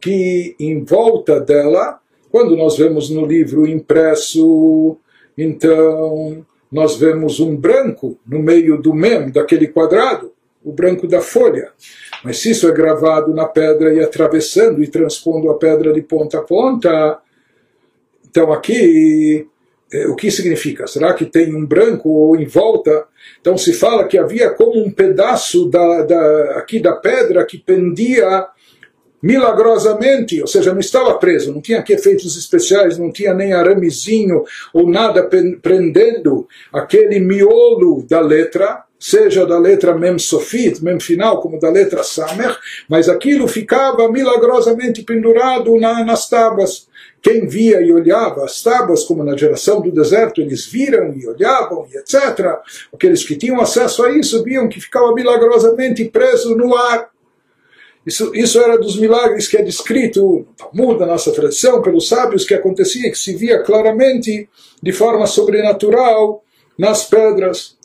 que 0.00 0.56
em 0.58 0.82
volta 0.82 1.40
dela, 1.40 2.00
quando 2.32 2.56
nós 2.56 2.76
vemos 2.76 3.10
no 3.10 3.24
livro 3.24 3.64
impresso, 3.64 4.96
então 5.36 6.44
nós 6.70 6.96
vemos 6.96 7.38
um 7.38 7.54
branco 7.56 8.18
no 8.26 8.40
meio 8.40 8.80
do 8.82 8.92
mem 8.92 9.30
daquele 9.30 9.68
quadrado 9.68 10.32
o 10.68 10.72
branco 10.72 11.06
da 11.06 11.20
folha. 11.20 11.70
Mas 12.22 12.38
se 12.38 12.50
isso 12.50 12.68
é 12.68 12.72
gravado 12.72 13.32
na 13.32 13.46
pedra 13.46 13.92
e 13.92 14.00
atravessando 14.00 14.82
e 14.82 14.88
transpondo 14.88 15.50
a 15.50 15.58
pedra 15.58 15.92
de 15.92 16.02
ponta 16.02 16.38
a 16.38 16.42
ponta, 16.42 17.18
então 18.28 18.52
aqui 18.52 19.46
é, 19.92 20.06
o 20.06 20.14
que 20.14 20.30
significa? 20.30 20.86
Será 20.86 21.14
que 21.14 21.24
tem 21.24 21.54
um 21.54 21.64
branco 21.64 22.36
em 22.36 22.44
volta? 22.44 23.06
Então 23.40 23.56
se 23.56 23.72
fala 23.72 24.06
que 24.06 24.18
havia 24.18 24.50
como 24.50 24.84
um 24.84 24.90
pedaço 24.90 25.68
da, 25.70 26.02
da, 26.02 26.58
aqui 26.58 26.78
da 26.80 26.92
pedra 26.92 27.46
que 27.46 27.56
pendia 27.56 28.46
milagrosamente, 29.22 30.40
ou 30.40 30.46
seja, 30.46 30.72
não 30.72 30.80
estava 30.80 31.14
preso, 31.18 31.52
não 31.52 31.60
tinha 31.60 31.82
que 31.82 31.92
efeitos 31.92 32.36
especiais, 32.36 32.98
não 32.98 33.10
tinha 33.10 33.34
nem 33.34 33.52
aramezinho 33.52 34.44
ou 34.72 34.88
nada 34.88 35.28
prendendo 35.60 36.46
aquele 36.72 37.18
miolo 37.18 38.06
da 38.08 38.20
letra, 38.20 38.84
seja 38.98 39.46
da 39.46 39.58
letra 39.58 39.96
mem 39.96 40.18
sofit, 40.18 40.82
mem 40.82 40.98
final, 40.98 41.40
como 41.40 41.60
da 41.60 41.70
letra 41.70 42.02
samer, 42.02 42.56
mas 42.88 43.08
aquilo 43.08 43.46
ficava 43.46 44.10
milagrosamente 44.10 45.02
pendurado 45.02 45.78
na, 45.78 46.04
nas 46.04 46.28
tábuas. 46.28 46.88
Quem 47.22 47.46
via 47.46 47.80
e 47.80 47.92
olhava 47.92 48.44
as 48.44 48.62
tábuas, 48.62 49.04
como 49.04 49.24
na 49.24 49.36
geração 49.36 49.80
do 49.80 49.90
deserto, 49.90 50.40
eles 50.40 50.66
viram 50.66 51.14
e 51.14 51.26
olhavam 51.26 51.86
e 51.92 51.96
etc. 51.98 52.58
Aqueles 52.92 53.24
que 53.24 53.36
tinham 53.36 53.60
acesso 53.60 54.04
a 54.04 54.10
isso 54.10 54.42
viam 54.42 54.68
que 54.68 54.80
ficava 54.80 55.12
milagrosamente 55.12 56.04
preso 56.04 56.56
no 56.56 56.74
ar. 56.76 57.10
Isso, 58.06 58.34
isso 58.34 58.58
era 58.60 58.78
dos 58.78 58.98
milagres 58.98 59.48
que 59.48 59.56
é 59.56 59.62
descrito 59.62 60.22
no 60.22 60.54
Talmud, 60.56 60.98
da 60.98 61.06
nossa 61.06 61.30
tradição, 61.32 61.82
pelos 61.82 62.08
sábios, 62.08 62.44
que 62.44 62.54
acontecia, 62.54 63.10
que 63.10 63.18
se 63.18 63.36
via 63.36 63.62
claramente, 63.62 64.48
de 64.82 64.92
forma 64.92 65.26
sobrenatural, 65.26 66.42
nas 66.78 67.04
pedras. 67.04 67.76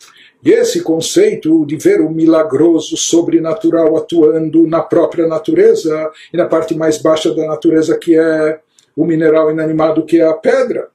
E 0.43 0.51
esse 0.51 0.81
conceito 0.81 1.65
de 1.65 1.77
ver 1.77 2.01
o 2.01 2.09
milagroso, 2.09 2.97
sobrenatural 2.97 3.95
atuando 3.95 4.67
na 4.67 4.81
própria 4.81 5.25
natureza 5.25 6.11
e 6.33 6.37
na 6.37 6.45
parte 6.45 6.75
mais 6.75 6.97
baixa 6.97 7.33
da 7.33 7.47
natureza, 7.47 7.97
que 7.97 8.17
é 8.17 8.59
o 8.95 9.05
mineral 9.05 9.51
inanimado 9.51 10.05
que 10.05 10.19
é 10.19 10.25
a 10.25 10.33
pedra. 10.33 10.89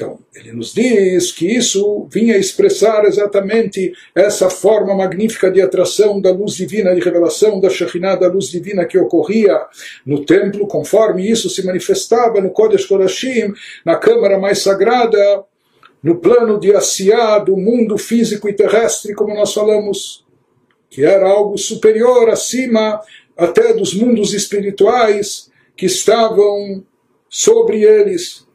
Então, 0.00 0.18
ele 0.34 0.52
nos 0.52 0.72
diz 0.72 1.30
que 1.30 1.46
isso 1.46 2.06
vinha 2.10 2.38
expressar 2.38 3.04
exatamente 3.04 3.92
essa 4.14 4.48
forma 4.48 4.94
magnífica 4.94 5.50
de 5.50 5.60
atração 5.60 6.18
da 6.18 6.30
luz 6.30 6.54
divina, 6.54 6.94
de 6.94 7.02
revelação 7.02 7.60
da 7.60 7.68
Shekhinah, 7.68 8.16
da 8.16 8.28
luz 8.28 8.46
divina 8.46 8.86
que 8.86 8.98
ocorria 8.98 9.60
no 10.06 10.24
templo, 10.24 10.66
conforme 10.66 11.30
isso 11.30 11.50
se 11.50 11.66
manifestava 11.66 12.40
no 12.40 12.50
Kodesh 12.50 12.86
Kodashim, 12.86 13.52
na 13.84 13.96
câmara 13.96 14.38
mais 14.38 14.62
sagrada, 14.62 15.44
no 16.02 16.16
plano 16.16 16.58
de 16.58 16.74
Asiá, 16.74 17.38
do 17.38 17.56
mundo 17.56 17.98
físico 17.98 18.48
e 18.48 18.52
terrestre, 18.52 19.14
como 19.14 19.34
nós 19.34 19.52
falamos, 19.52 20.24
que 20.88 21.04
era 21.04 21.28
algo 21.28 21.56
superior, 21.58 22.28
acima 22.28 23.00
até 23.36 23.72
dos 23.72 23.94
mundos 23.94 24.32
espirituais 24.34 25.50
que 25.76 25.86
estavam 25.86 26.84
sobre 27.28 27.82
eles. 27.84 28.46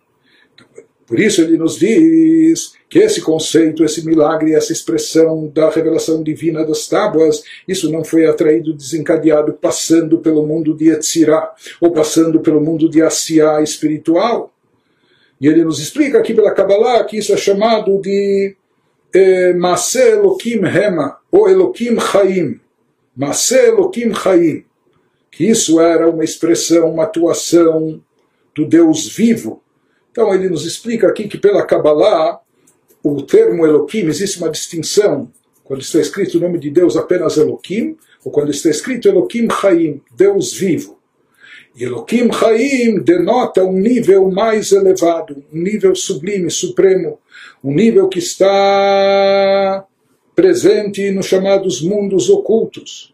Por 1.08 1.20
isso 1.20 1.41
ele 1.41 1.58
nos 1.58 1.78
diz 1.78 2.74
que 2.89 3.00
esse 3.00 3.22
conceito, 3.22 3.84
esse 3.84 4.04
milagre, 4.06 4.54
essa 4.54 4.72
expressão 4.72 5.48
da 5.48 5.70
revelação 5.70 6.24
divina 6.24 6.66
das 6.66 6.88
tábuas, 6.88 7.43
isso 7.68 7.91
não 7.91 8.04
foi 8.04 8.26
atraído, 8.26 8.74
desencadeado, 8.74 9.54
passando 9.54 10.20
pelo 10.20 10.46
mundo 10.46 10.76
de 10.76 10.89
Etzirá, 10.89 11.54
ou 11.80 11.91
passando 11.91 12.39
pelo 12.39 12.60
mundo 12.60 12.89
de 12.89 13.02
Asiá 13.02 13.62
espiritual. 13.62 14.52
E 15.40 15.48
ele 15.48 15.64
nos 15.64 15.80
explica 15.80 16.18
aqui 16.18 16.34
pela 16.34 16.54
Kabbalah 16.54 17.04
que 17.04 17.18
isso 17.18 17.34
é 17.34 17.38
chamado 17.38 18.00
de 18.00 18.56
eh, 19.14 19.54
Mase 19.54 20.00
Elokim 20.00 20.64
Hema, 20.66 21.18
ou 21.32 21.50
Elokim 21.50 22.00
Chaim. 22.00 22.60
Mase 23.16 23.56
Elokim 23.56 24.14
Chaim. 24.14 24.64
Que 25.30 25.50
isso 25.50 25.80
era 25.82 26.10
uma 26.10 26.24
expressão, 26.24 26.94
uma 26.94 27.04
atuação 27.04 28.02
do 28.56 28.66
Deus 28.66 29.08
vivo. 29.10 29.62
Então 30.12 30.34
ele 30.34 30.50
nos 30.50 30.66
explica 30.66 31.08
aqui 31.08 31.28
que 31.28 31.38
pela 31.38 31.66
Kabbalah, 31.66 32.40
o 33.04 33.22
termo 33.22 33.66
Elohim, 33.66 34.08
existe 34.08 34.38
uma 34.38 34.50
distinção 34.50 35.30
quando 35.66 35.82
está 35.82 36.00
escrito 36.00 36.38
o 36.38 36.42
nome 36.42 36.58
de 36.58 36.70
Deus 36.70 36.96
apenas 36.96 37.36
Elohim, 37.36 37.98
ou 38.24 38.32
quando 38.32 38.52
está 38.52 38.70
escrito 38.70 39.10
Elohim 39.10 39.50
Chaim, 39.50 40.02
Deus 40.16 40.54
vivo. 40.54 40.95
Elohim 41.78 42.32
Chaim 42.32 43.00
denota 43.04 43.64
um 43.66 43.74
nível 43.74 44.32
mais 44.32 44.72
elevado, 44.72 45.44
um 45.54 45.62
nível 45.62 45.94
sublime, 45.94 46.50
supremo, 46.50 47.20
um 47.62 47.74
nível 47.74 48.08
que 48.08 48.20
está 48.20 49.86
presente 50.34 51.12
nos 51.12 51.26
chamados 51.26 51.82
mundos 51.82 52.30
ocultos. 52.30 53.14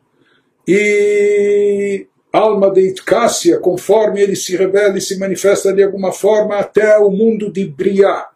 E 0.68 2.05
alma 2.32 2.70
de 2.70 2.89
Itkássia, 2.89 3.57
conforme 3.57 4.22
ele 4.22 4.36
se 4.36 4.55
revela 4.55 4.97
e 4.97 5.01
se 5.01 5.18
manifesta 5.18 5.74
de 5.74 5.84
alguma 5.84 6.12
forma 6.12 6.55
até 6.57 6.97
o 6.99 7.09
mundo 7.09 7.51
de 7.51 7.66
Briá. 7.66 8.30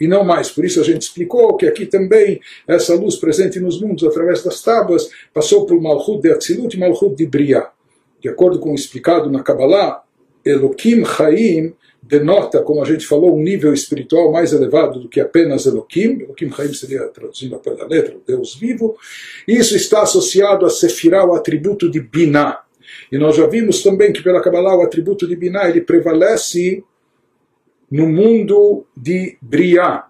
E 0.00 0.06
não 0.06 0.22
mais. 0.22 0.50
Por 0.50 0.64
isso 0.64 0.80
a 0.80 0.84
gente 0.84 1.02
explicou 1.02 1.56
que 1.56 1.66
aqui 1.66 1.84
também 1.84 2.40
essa 2.66 2.94
luz 2.94 3.16
presente 3.16 3.58
nos 3.58 3.80
mundos 3.80 4.04
através 4.04 4.44
das 4.44 4.62
tábuas 4.62 5.10
passou 5.34 5.66
por 5.66 5.80
Malchut 5.80 6.22
de 6.22 6.30
Atzilut 6.30 6.76
e 6.76 6.78
Malchut 6.78 7.16
de 7.16 7.26
Briá. 7.26 7.72
De 8.20 8.28
acordo 8.28 8.58
com 8.58 8.72
o 8.72 8.74
explicado 8.74 9.30
na 9.30 9.42
Kabbalah, 9.42 10.02
Elohim 10.44 11.04
Chaim 11.04 11.74
denota, 12.02 12.62
como 12.62 12.80
a 12.80 12.84
gente 12.84 13.06
falou, 13.06 13.36
um 13.36 13.42
nível 13.42 13.72
espiritual 13.72 14.32
mais 14.32 14.52
elevado 14.52 15.00
do 15.00 15.08
que 15.08 15.20
apenas 15.20 15.66
Elohim. 15.66 16.22
Elohim 16.22 16.54
Chaim 16.54 16.72
seria, 16.72 17.06
traduzindo 17.08 17.56
a 17.56 17.70
da 17.74 17.86
letra, 17.86 18.16
Deus 18.26 18.54
vivo. 18.54 18.96
Isso 19.46 19.76
está 19.76 20.02
associado 20.02 20.64
a 20.64 20.70
Sefirah, 20.70 21.26
o 21.26 21.34
atributo 21.34 21.90
de 21.90 22.00
Binah. 22.00 22.62
E 23.12 23.18
nós 23.18 23.36
já 23.36 23.46
vimos 23.46 23.82
também 23.82 24.12
que 24.12 24.22
pela 24.22 24.40
Kabbalah 24.40 24.76
o 24.76 24.82
atributo 24.82 25.26
de 25.28 25.36
Binah 25.36 25.68
ele 25.68 25.82
prevalece 25.82 26.82
no 27.90 28.06
mundo 28.06 28.86
de 28.96 29.36
Briah. 29.40 30.06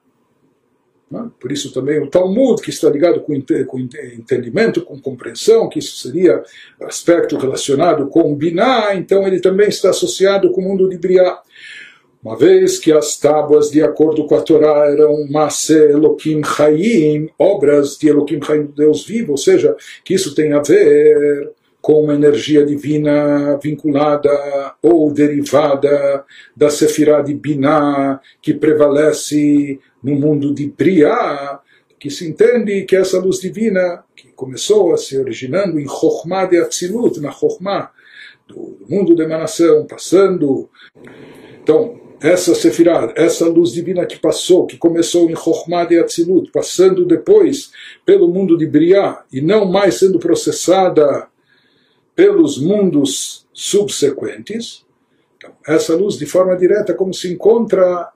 Né? 1.11 1.30
Por 1.40 1.50
isso 1.50 1.72
também 1.72 2.02
o 2.02 2.09
Talmud, 2.09 2.61
que 2.62 2.70
está 2.70 2.88
ligado 2.90 3.20
com, 3.20 3.34
com 3.66 3.78
entendimento, 3.78 4.82
com 4.82 5.00
compreensão, 5.00 5.68
que 5.68 5.78
isso 5.78 5.96
seria 5.96 6.42
aspecto 6.82 7.36
relacionado 7.36 8.09
com 8.09 8.34
Binah, 8.34 8.94
então 8.94 9.26
ele 9.26 9.40
também 9.40 9.68
está 9.68 9.90
associado 9.90 10.50
com 10.50 10.61
o 10.61 10.64
mundo 10.64 10.88
de 10.88 10.98
Briah. 10.98 11.40
Uma 12.22 12.36
vez 12.36 12.78
que 12.78 12.92
as 12.92 13.16
tábuas, 13.16 13.70
de 13.70 13.80
acordo 13.80 14.26
com 14.26 14.34
a 14.34 14.42
Torá, 14.42 14.90
eram 14.90 15.26
Maase 15.30 15.72
Elohim 15.72 16.42
Chaim, 16.44 17.30
obras 17.38 17.96
de 17.96 18.09
Elohim 18.09 18.42
Chaim, 18.42 18.68
Deus 18.76 19.06
vivo, 19.06 19.32
ou 19.32 19.38
seja, 19.38 19.76
que 20.04 20.14
isso 20.14 20.34
tem 20.34 20.52
a 20.52 20.61
ver 20.61 21.52
com 21.80 22.02
uma 22.02 22.14
energia 22.14 22.66
divina 22.66 23.56
vinculada 23.62 24.30
ou 24.82 25.12
derivada 25.12 26.24
da 26.56 26.68
Sefirah 26.68 27.22
de 27.22 27.32
Binah, 27.34 28.20
que 28.42 28.52
prevalece 28.52 29.78
no 30.03 30.14
mundo 30.14 30.55
de 30.55 30.66
Briah, 30.68 31.61
que 31.99 32.11
se 32.11 32.28
entende 32.28 32.84
que 32.84 32.96
essa 32.96 33.18
luz 33.18 33.40
divina, 33.40 34.05
que 34.14 34.28
começou 34.28 34.92
a 34.92 34.96
se 34.96 35.18
originando 35.18 35.78
em 35.78 35.86
Chokhmah 35.88 36.46
de 36.46 36.59
Atzilut, 36.59 37.20
na 37.20 37.32
Chokhmah 37.32 37.90
do 38.46 38.78
mundo 38.88 39.14
de 39.14 39.22
emanação, 39.22 39.86
passando. 39.86 40.70
Então, 41.62 42.01
essa 42.20 42.55
Sefirah, 42.55 43.12
essa 43.16 43.46
luz 43.46 43.72
divina 43.72 44.07
que 44.07 44.18
passou, 44.18 44.66
que 44.66 44.76
começou 44.76 45.28
em 45.28 45.36
Chokhmah 45.36 45.84
de 45.84 45.99
Atzilut, 45.99 46.51
passando 46.51 47.05
depois 47.05 47.70
pelo 48.07 48.28
mundo 48.28 48.57
de 48.57 48.66
Briah 48.66 49.24
e 49.32 49.40
não 49.40 49.64
mais 49.64 49.96
sendo 49.96 50.18
processada 50.18 51.28
pelos 52.14 52.61
mundos 52.61 53.46
subsequentes, 53.53 54.86
então, 55.36 55.53
essa 55.66 55.94
luz 55.94 56.18
de 56.18 56.26
forma 56.26 56.57
direta, 56.57 56.92
como 56.92 57.14
se 57.14 57.32
encontra 57.32 58.11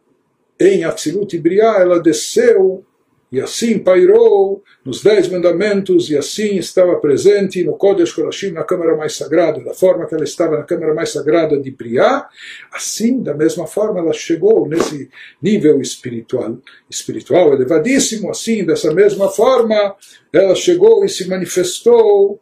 em 0.58 0.84
Atzilut 0.84 1.36
Briah, 1.38 1.80
ela 1.80 2.00
desceu 2.00 2.84
e 3.32 3.40
assim 3.40 3.78
pairou 3.78 4.62
nos 4.84 5.02
Dez 5.02 5.26
Mandamentos, 5.26 6.10
e 6.10 6.18
assim 6.18 6.56
estava 6.58 6.96
presente 6.96 7.64
no 7.64 7.72
Kodesh 7.72 8.12
Korashim, 8.12 8.50
na 8.50 8.62
Câmara 8.62 8.94
mais 8.94 9.16
Sagrada, 9.16 9.64
da 9.64 9.72
forma 9.72 10.06
que 10.06 10.14
ela 10.14 10.22
estava 10.22 10.58
na 10.58 10.64
Câmara 10.64 10.92
mais 10.92 11.10
Sagrada 11.12 11.58
de 11.58 11.70
Briá, 11.70 12.28
assim, 12.70 13.22
da 13.22 13.32
mesma 13.32 13.66
forma, 13.66 14.00
ela 14.00 14.12
chegou 14.12 14.68
nesse 14.68 15.08
nível 15.40 15.80
espiritual, 15.80 16.58
espiritual 16.90 17.54
elevadíssimo, 17.54 18.30
assim, 18.30 18.66
dessa 18.66 18.92
mesma 18.92 19.30
forma, 19.30 19.96
ela 20.30 20.54
chegou 20.54 21.02
e 21.02 21.08
se 21.08 21.26
manifestou 21.26 22.38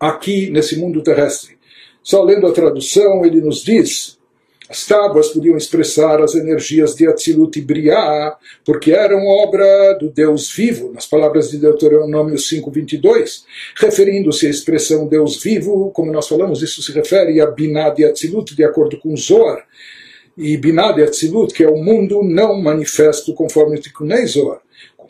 aqui 0.00 0.50
nesse 0.50 0.76
mundo 0.76 1.04
terrestre. 1.04 1.56
Só 2.02 2.24
lendo 2.24 2.48
a 2.48 2.52
tradução, 2.52 3.24
ele 3.24 3.40
nos 3.40 3.62
diz 3.62 4.18
as 4.72 4.86
tábuas 4.86 5.28
podiam 5.28 5.54
expressar 5.54 6.22
as 6.22 6.34
energias 6.34 6.94
de 6.94 7.06
Atzilut 7.06 7.58
e 7.58 7.62
Briá, 7.62 8.34
porque 8.64 8.90
eram 8.90 9.26
obra 9.26 9.92
do 10.00 10.08
Deus 10.08 10.50
vivo, 10.50 10.90
nas 10.94 11.04
palavras 11.04 11.50
de 11.50 11.58
Deuteronômio 11.58 12.36
5.22, 12.36 13.42
referindo-se 13.76 14.46
à 14.46 14.48
expressão 14.48 15.06
Deus 15.06 15.42
vivo, 15.42 15.90
como 15.90 16.10
nós 16.10 16.26
falamos, 16.26 16.62
isso 16.62 16.82
se 16.82 16.90
refere 16.90 17.38
a 17.38 17.46
Binah 17.46 17.90
de 17.90 18.06
Atzilut, 18.06 18.56
de 18.56 18.64
acordo 18.64 18.98
com 18.98 19.14
Zohar, 19.14 19.62
e 20.38 20.56
Binah 20.56 20.92
de 20.92 21.02
Atzilut, 21.02 21.52
que 21.52 21.62
é 21.62 21.68
o 21.68 21.76
mundo 21.76 22.22
não 22.22 22.58
manifesto 22.58 23.34
conforme 23.34 23.76
o 23.76 23.80
Tikunei 23.80 24.24
Zohar 24.24 24.62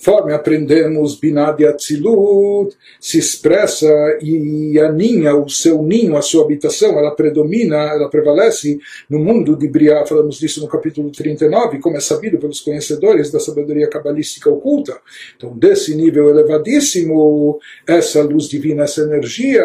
Conforme 0.04 0.34
aprendemos, 0.34 1.14
Binad 1.14 1.64
Atzilut 1.64 2.76
se 2.98 3.18
expressa 3.18 3.86
e 4.20 4.76
aninha 4.80 5.36
o 5.36 5.48
seu 5.48 5.80
ninho, 5.80 6.16
a 6.16 6.22
sua 6.22 6.42
habitação, 6.42 6.98
ela 6.98 7.14
predomina, 7.14 7.76
ela 7.76 8.10
prevalece 8.10 8.80
no 9.08 9.20
mundo 9.20 9.54
de 9.54 9.68
Briá. 9.68 10.04
Falamos 10.04 10.40
disso 10.40 10.60
no 10.60 10.66
capítulo 10.66 11.08
39, 11.12 11.78
como 11.78 11.96
é 11.96 12.00
sabido 12.00 12.36
pelos 12.36 12.60
conhecedores 12.60 13.30
da 13.30 13.38
sabedoria 13.38 13.88
cabalística 13.88 14.50
oculta. 14.50 14.98
Então, 15.36 15.56
desse 15.56 15.94
nível 15.94 16.30
elevadíssimo, 16.30 17.60
essa 17.86 18.24
luz 18.24 18.48
divina, 18.48 18.82
essa 18.82 19.02
energia, 19.02 19.62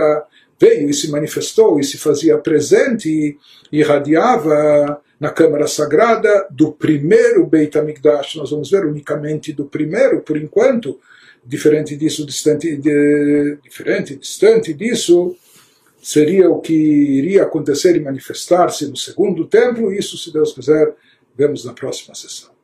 veio 0.59 0.87
e 0.87 0.93
se 0.93 1.09
manifestou 1.09 1.79
e 1.79 1.83
se 1.83 1.97
fazia 1.97 2.37
presente, 2.37 3.35
irradiava 3.71 5.01
na 5.19 5.29
Câmara 5.31 5.67
Sagrada 5.67 6.47
do 6.49 6.71
primeiro 6.71 7.45
Beit 7.45 7.77
HaMikdash. 7.77 8.35
Nós 8.35 8.51
vamos 8.51 8.69
ver 8.69 8.85
unicamente 8.85 9.51
do 9.51 9.65
primeiro, 9.65 10.21
por 10.21 10.37
enquanto, 10.37 10.99
diferente 11.45 11.95
disso, 11.95 12.25
distante, 12.25 12.75
de, 12.75 13.57
diferente, 13.63 14.15
distante 14.15 14.73
disso, 14.73 15.35
seria 16.01 16.49
o 16.49 16.61
que 16.61 16.73
iria 16.73 17.43
acontecer 17.43 17.95
e 17.95 17.99
manifestar-se 17.99 18.87
no 18.87 18.95
segundo 18.95 19.45
templo, 19.45 19.91
isso, 19.91 20.17
se 20.17 20.31
Deus 20.31 20.53
quiser, 20.53 20.93
vemos 21.35 21.65
na 21.65 21.73
próxima 21.73 22.13
sessão. 22.15 22.56